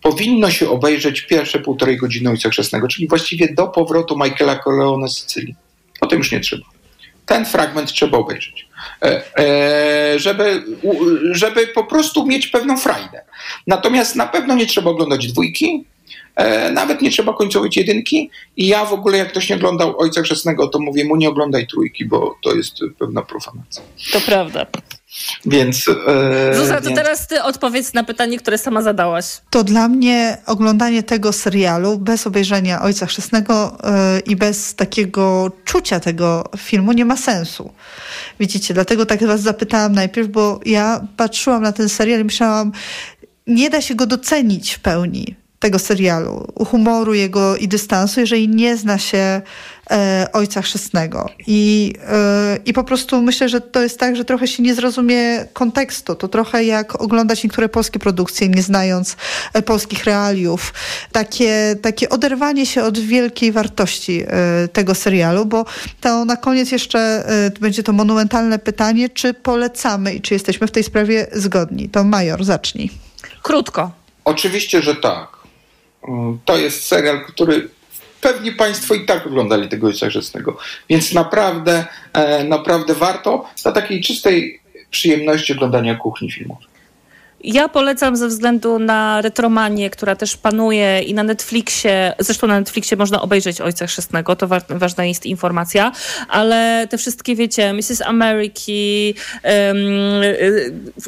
Powinno 0.04 0.52
się 0.52 0.70
obejrzeć 0.70 1.22
pierwsze 1.22 1.60
półtorej 1.60 1.98
godziny 1.98 2.30
Ojca 2.30 2.50
Chrzestnego, 2.50 2.88
czyli 2.88 3.08
właściwie 3.08 3.54
do 3.54 3.68
powrotu 3.68 4.18
Michaela 4.18 4.60
Corleone 4.60 5.10
z 5.10 5.18
Sycylii. 5.18 5.56
Potem 6.00 6.18
już 6.20 6.32
nie 6.32 6.40
trzeba. 6.40 6.66
Ten 7.26 7.46
fragment 7.46 7.94
trzeba 7.94 8.18
obejrzeć, 8.18 8.68
e, 9.02 9.38
e, 9.40 10.20
żeby, 10.20 10.64
żeby 11.32 11.68
po 11.68 11.84
prostu 11.84 12.26
mieć 12.26 12.48
pewną 12.48 12.78
frajdę. 12.78 13.22
Natomiast 13.68 14.16
na 14.16 14.28
pewno 14.28 14.56
nie 14.56 14.66
trzeba 14.66 14.92
oglądać 14.92 15.28
dwójki, 15.28 15.86
nawet 16.74 17.02
nie 17.02 17.12
trzeba 17.12 17.34
końcować 17.34 17.78
jedynki 17.78 18.30
i 18.58 18.68
ja 18.68 18.86
w 18.86 18.94
ogóle 18.94 19.18
jak 19.18 19.30
ktoś 19.30 19.50
nie 19.50 19.56
oglądał 19.56 20.00
Ojca 20.00 20.22
Chrzestnego, 20.22 20.68
to 20.68 20.80
mówię 20.80 21.06
mu 21.06 21.16
nie 21.16 21.30
oglądaj 21.30 21.68
trójki, 21.68 22.06
bo 22.06 22.36
to 22.44 22.56
jest 22.56 22.76
pewna 23.00 23.22
profanacja. 23.22 23.84
To 24.14 24.22
prawda. 24.22 24.66
Więc. 25.46 25.86
E, 26.08 26.56
Zuza, 26.56 26.82
to 26.82 26.88
więc... 26.88 26.98
teraz 26.98 27.28
ty 27.28 27.44
odpowiedz 27.44 27.94
na 27.94 28.04
pytanie, 28.04 28.38
które 28.38 28.58
sama 28.58 28.82
zadałaś. 28.82 29.26
To 29.50 29.64
dla 29.64 29.88
mnie 29.88 30.38
oglądanie 30.46 31.04
tego 31.04 31.34
serialu 31.34 31.98
bez 31.98 32.28
obejrzenia 32.28 32.82
Ojca 32.82 33.06
Chrzestnego 33.06 33.78
e, 33.84 34.20
i 34.20 34.36
bez 34.36 34.76
takiego 34.76 35.52
czucia 35.66 36.00
tego 36.00 36.44
filmu 36.58 36.94
nie 36.94 37.06
ma 37.06 37.18
sensu. 37.18 37.74
Widzicie, 38.40 38.74
dlatego 38.74 39.06
tak 39.06 39.24
was 39.24 39.42
zapytałam 39.42 39.94
najpierw, 39.94 40.28
bo 40.28 40.60
ja 40.66 41.08
patrzyłam 41.18 41.64
na 41.64 41.72
ten 41.72 41.90
serial 41.90 42.22
i 42.22 42.24
myślałam, 42.24 42.72
nie 43.48 43.70
da 43.70 43.82
się 43.82 43.96
go 43.96 44.06
docenić 44.06 44.74
w 44.74 44.80
pełni 44.80 45.43
tego 45.64 45.80
serialu, 45.80 46.48
humoru 46.68 47.14
jego 47.14 47.58
i 47.58 47.68
dystansu, 47.68 48.20
jeżeli 48.20 48.50
nie 48.50 48.78
zna 48.78 48.98
się 48.98 49.42
e, 49.92 50.28
Ojca 50.34 50.62
Chrzestnego. 50.62 51.30
I, 51.48 51.94
e, 52.08 52.58
I 52.66 52.74
po 52.74 52.84
prostu 52.84 53.22
myślę, 53.22 53.50
że 53.50 53.62
to 53.62 53.82
jest 53.82 54.00
tak, 54.00 54.16
że 54.16 54.26
trochę 54.26 54.48
się 54.48 54.64
nie 54.64 54.76
zrozumie 54.76 55.46
kontekstu. 55.54 56.16
To 56.16 56.28
trochę 56.28 56.64
jak 56.64 57.02
oglądać 57.02 57.44
niektóre 57.44 57.70
polskie 57.70 58.00
produkcje, 58.00 58.50
nie 58.50 58.62
znając 58.62 59.18
e, 59.54 59.62
polskich 59.62 60.04
realiów. 60.04 60.74
Takie, 61.12 61.76
takie 61.82 62.10
oderwanie 62.10 62.66
się 62.66 62.84
od 62.84 63.00
wielkiej 63.00 63.52
wartości 63.52 64.24
e, 64.28 64.68
tego 64.68 64.96
serialu, 64.96 65.46
bo 65.46 65.66
to 66.02 66.26
na 66.26 66.38
koniec 66.38 66.72
jeszcze 66.72 67.00
e, 67.00 67.52
będzie 67.60 67.84
to 67.84 67.94
monumentalne 67.94 68.60
pytanie, 68.60 69.10
czy 69.10 69.34
polecamy 69.34 70.14
i 70.14 70.22
czy 70.22 70.34
jesteśmy 70.34 70.68
w 70.68 70.72
tej 70.72 70.84
sprawie 70.84 71.28
zgodni. 71.34 71.90
To 71.90 72.04
Major, 72.04 72.44
zacznij. 72.44 72.90
Krótko. 73.42 73.92
Oczywiście, 74.26 74.82
że 74.82 74.96
tak. 74.96 75.33
Mm, 76.08 76.40
to 76.46 76.58
jest 76.58 76.86
serial, 76.86 77.26
który 77.26 77.70
pewnie 78.22 78.52
Państwo 78.52 78.94
i 78.94 79.06
tak 79.06 79.28
oglądali 79.28 79.70
tego 79.70 79.88
Ojca 79.88 80.10
Chrzestnego. 80.10 80.58
Więc 80.90 81.14
naprawdę, 81.14 81.86
e, 82.14 82.44
naprawdę 82.44 82.94
warto 82.94 83.50
dla 83.64 83.72
takiej 83.72 84.02
czystej 84.02 84.60
przyjemności 84.90 85.54
oglądania 85.54 85.96
kuchni 85.96 86.32
filmowej. 86.32 86.73
Ja 87.44 87.70
polecam 87.70 88.16
ze 88.16 88.28
względu 88.28 88.80
na 88.80 89.22
retromanię, 89.22 89.90
która 89.90 90.16
też 90.16 90.38
panuje 90.38 91.02
i 91.02 91.14
na 91.14 91.24
Netflixie, 91.24 92.14
zresztą 92.20 92.48
na 92.48 92.60
Netflixie 92.60 92.98
można 92.98 93.22
obejrzeć 93.22 93.62
Ojca 93.62 93.88
Chrzestnego, 93.88 94.36
to 94.36 94.48
wa 94.48 94.62
ważna 94.70 95.06
jest 95.06 95.26
informacja, 95.26 95.92
ale 96.30 96.88
te 96.90 96.98
wszystkie, 96.98 97.36
wiecie, 97.36 97.74
Mrs. 97.74 98.02
Ameriki, 98.02 99.16
um, 99.44 99.82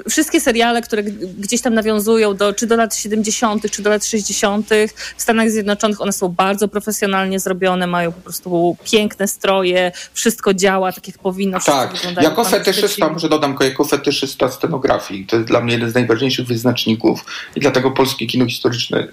wszystkie 0.10 0.42
seriale, 0.42 0.82
które 0.82 1.04
gdzieś 1.38 1.62
tam 1.62 1.74
nawiązują 1.74 2.36
do, 2.36 2.54
czy 2.54 2.68
do 2.68 2.76
lat 2.76 2.96
70., 2.96 3.72
czy 3.72 3.82
do 3.82 3.90
lat 3.90 4.06
60. 4.06 4.70
w 5.18 5.22
Stanach 5.22 5.50
Zjednoczonych, 5.50 6.02
one 6.02 6.12
są 6.12 6.28
bardzo 6.28 6.68
profesjonalnie 6.68 7.40
zrobione, 7.40 7.88
mają 7.88 8.12
po 8.12 8.22
prostu 8.22 8.78
piękne 8.84 9.28
stroje, 9.28 9.92
wszystko 10.14 10.54
działa 10.54 10.92
tak 10.92 11.08
jak 11.08 11.18
powinno. 11.18 11.60
Tak, 11.66 11.94
jako 12.22 12.44
fetyszysta, 12.44 13.10
może 13.10 13.30
dodam, 13.30 13.58
jako 13.62 13.86
fetyszysta 13.86 14.52
scenografii, 14.52 15.26
to 15.26 15.36
jest 15.36 15.48
dla 15.48 15.62
mnie 15.62 15.74
jeden 15.74 15.90
z 15.90 15.94
najważniejszych 15.94 16.25
wyznaczników 16.44 17.26
i 17.56 17.60
dlatego 17.60 17.92
polskie 17.92 18.26
kino 18.28 18.46
historyczne 18.46 19.08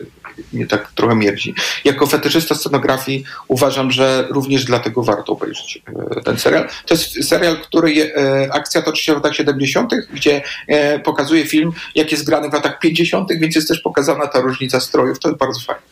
mnie 0.53 0.67
tak 0.67 0.93
trochę 0.93 1.15
mierdzi. 1.15 1.55
Jako 1.85 2.07
fetyszysta 2.07 2.55
scenografii 2.55 3.25
uważam, 3.49 3.91
że 3.91 4.29
również 4.31 4.65
dlatego 4.65 5.03
warto 5.03 5.33
obejrzeć 5.33 5.83
e, 6.17 6.21
ten 6.21 6.39
serial. 6.39 6.69
To 6.87 6.95
jest 6.95 7.29
serial, 7.29 7.57
który 7.57 8.15
e, 8.15 8.49
akcja 8.53 8.83
toczy 8.83 9.05
się 9.05 9.13
w 9.13 9.17
latach 9.17 9.35
70., 9.35 9.93
gdzie 10.13 10.43
e, 10.69 10.99
pokazuje 10.99 11.47
film, 11.47 11.73
jak 11.95 12.13
jest 12.13 12.27
grany 12.27 12.51
w 12.51 12.53
latach 12.53 12.79
50., 12.79 13.29
więc 13.41 13.55
jest 13.55 13.69
też 13.69 13.81
pokazana 13.81 14.27
ta 14.27 14.41
różnica 14.41 14.81
strojów. 14.81 15.19
To 15.19 15.29
jest 15.29 15.41
bardzo 15.41 15.61
fajne. 15.61 15.92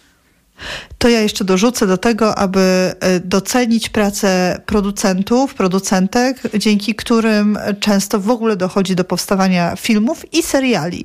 To 0.98 1.08
ja 1.08 1.20
jeszcze 1.20 1.44
dorzucę 1.44 1.86
do 1.86 1.98
tego, 1.98 2.38
aby 2.38 2.60
e, 2.60 3.20
docenić 3.20 3.88
pracę 3.88 4.60
producentów, 4.66 5.54
producentek, 5.54 6.42
dzięki 6.58 6.94
którym 6.94 7.58
często 7.80 8.20
w 8.20 8.30
ogóle 8.30 8.56
dochodzi 8.56 8.96
do 8.96 9.04
powstawania 9.04 9.76
filmów 9.76 10.34
i 10.34 10.42
seriali. 10.42 11.04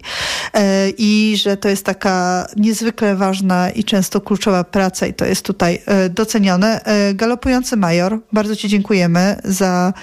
E, 0.53 0.89
I 0.89 1.37
że 1.37 1.57
to 1.57 1.69
jest 1.69 1.85
taka 1.85 2.47
niezwykle 2.57 3.15
ważna 3.15 3.69
i 3.69 3.83
często 3.83 4.21
kluczowa 4.21 4.63
praca 4.63 5.07
i 5.07 5.13
to 5.13 5.25
jest 5.25 5.45
tutaj 5.45 5.81
e, 5.85 6.09
docenione. 6.09 6.81
Galopujący 7.13 7.77
Major, 7.77 8.19
bardzo 8.33 8.55
Ci 8.55 8.69
dziękujemy 8.69 9.35
za 9.43 9.93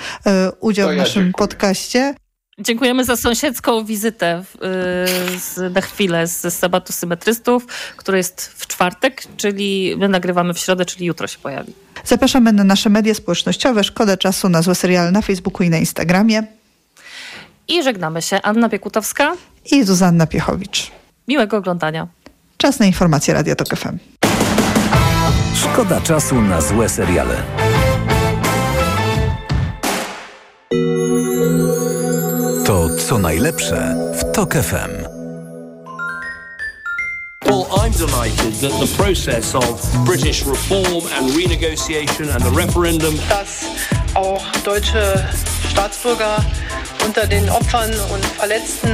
udział 0.61 0.89
ja 0.89 0.95
w 0.95 0.99
naszym 0.99 1.25
dziękuję. 1.25 1.49
podcaście. 1.49 2.15
Dziękujemy 2.63 3.05
za 3.05 3.17
sąsiedzką 3.17 3.85
wizytę 3.85 4.45
y, 4.55 5.39
z, 5.39 5.75
na 5.75 5.81
chwilę 5.81 6.27
z 6.27 6.55
sabatu 6.55 6.93
symetrystów, 6.93 7.67
który 7.97 8.19
jest 8.19 8.53
w 8.57 8.67
czwartek, 8.67 9.23
czyli 9.37 9.95
my 9.99 10.09
nagrywamy 10.09 10.55
w 10.55 10.59
środę, 10.59 10.85
czyli 10.85 11.07
jutro 11.07 11.27
się 11.27 11.39
pojawi. 11.39 11.73
Zapraszamy 12.05 12.53
na 12.53 12.65
nasze 12.65 12.91
media 12.91 13.15
społecznościowe. 13.15 13.85
Szkoda 13.85 14.17
czasu 14.17 14.49
na 14.49 14.63
złe 14.63 14.75
seriale 14.75 15.11
na 15.11 15.23
Facebooku 15.23 15.67
i 15.67 15.71
na 15.71 15.79
Instagramie. 15.79 16.43
I 17.69 17.83
żegnamy 17.83 18.23
się. 18.23 18.43
Anna 18.43 18.69
Piekutowska 18.69 19.33
i 19.73 19.85
Zuzanna 19.85 20.27
Piechowicz. 20.27 20.91
Miłego 21.29 21.57
oglądania. 21.57 22.07
Czas 22.57 22.79
na 22.79 22.87
informacje 22.87 23.35
Radio 23.35 23.57
Tok 23.57 23.69
FM. 23.69 23.99
Szkoda 25.55 26.01
czasu 26.01 26.43
na 26.43 26.61
złe 26.61 26.89
seriale. 26.89 27.62
Co 33.13 33.19
najlepsze 33.19 33.97
w 34.15 34.33
TOK 34.33 34.55
FM. 34.55 34.91
Well, 37.45 37.67
I'm 37.71 37.93
delighted 37.93 38.55
that 38.61 38.73
the 38.81 38.97
process 38.97 39.55
of 39.55 40.05
British 40.05 40.47
reform 40.47 41.05
and 41.17 41.31
renegotiation 41.37 42.31
and 42.35 42.43
the 42.43 42.51
referendum. 42.51 43.15
Dass 43.29 43.65
auch 44.15 44.43
deutsche 44.65 45.29
Staatsbürger 45.71 46.45
unter 47.07 47.27
den 47.27 47.51
Opfern 47.51 47.91
und 48.15 48.25
Verletzten 48.25 48.91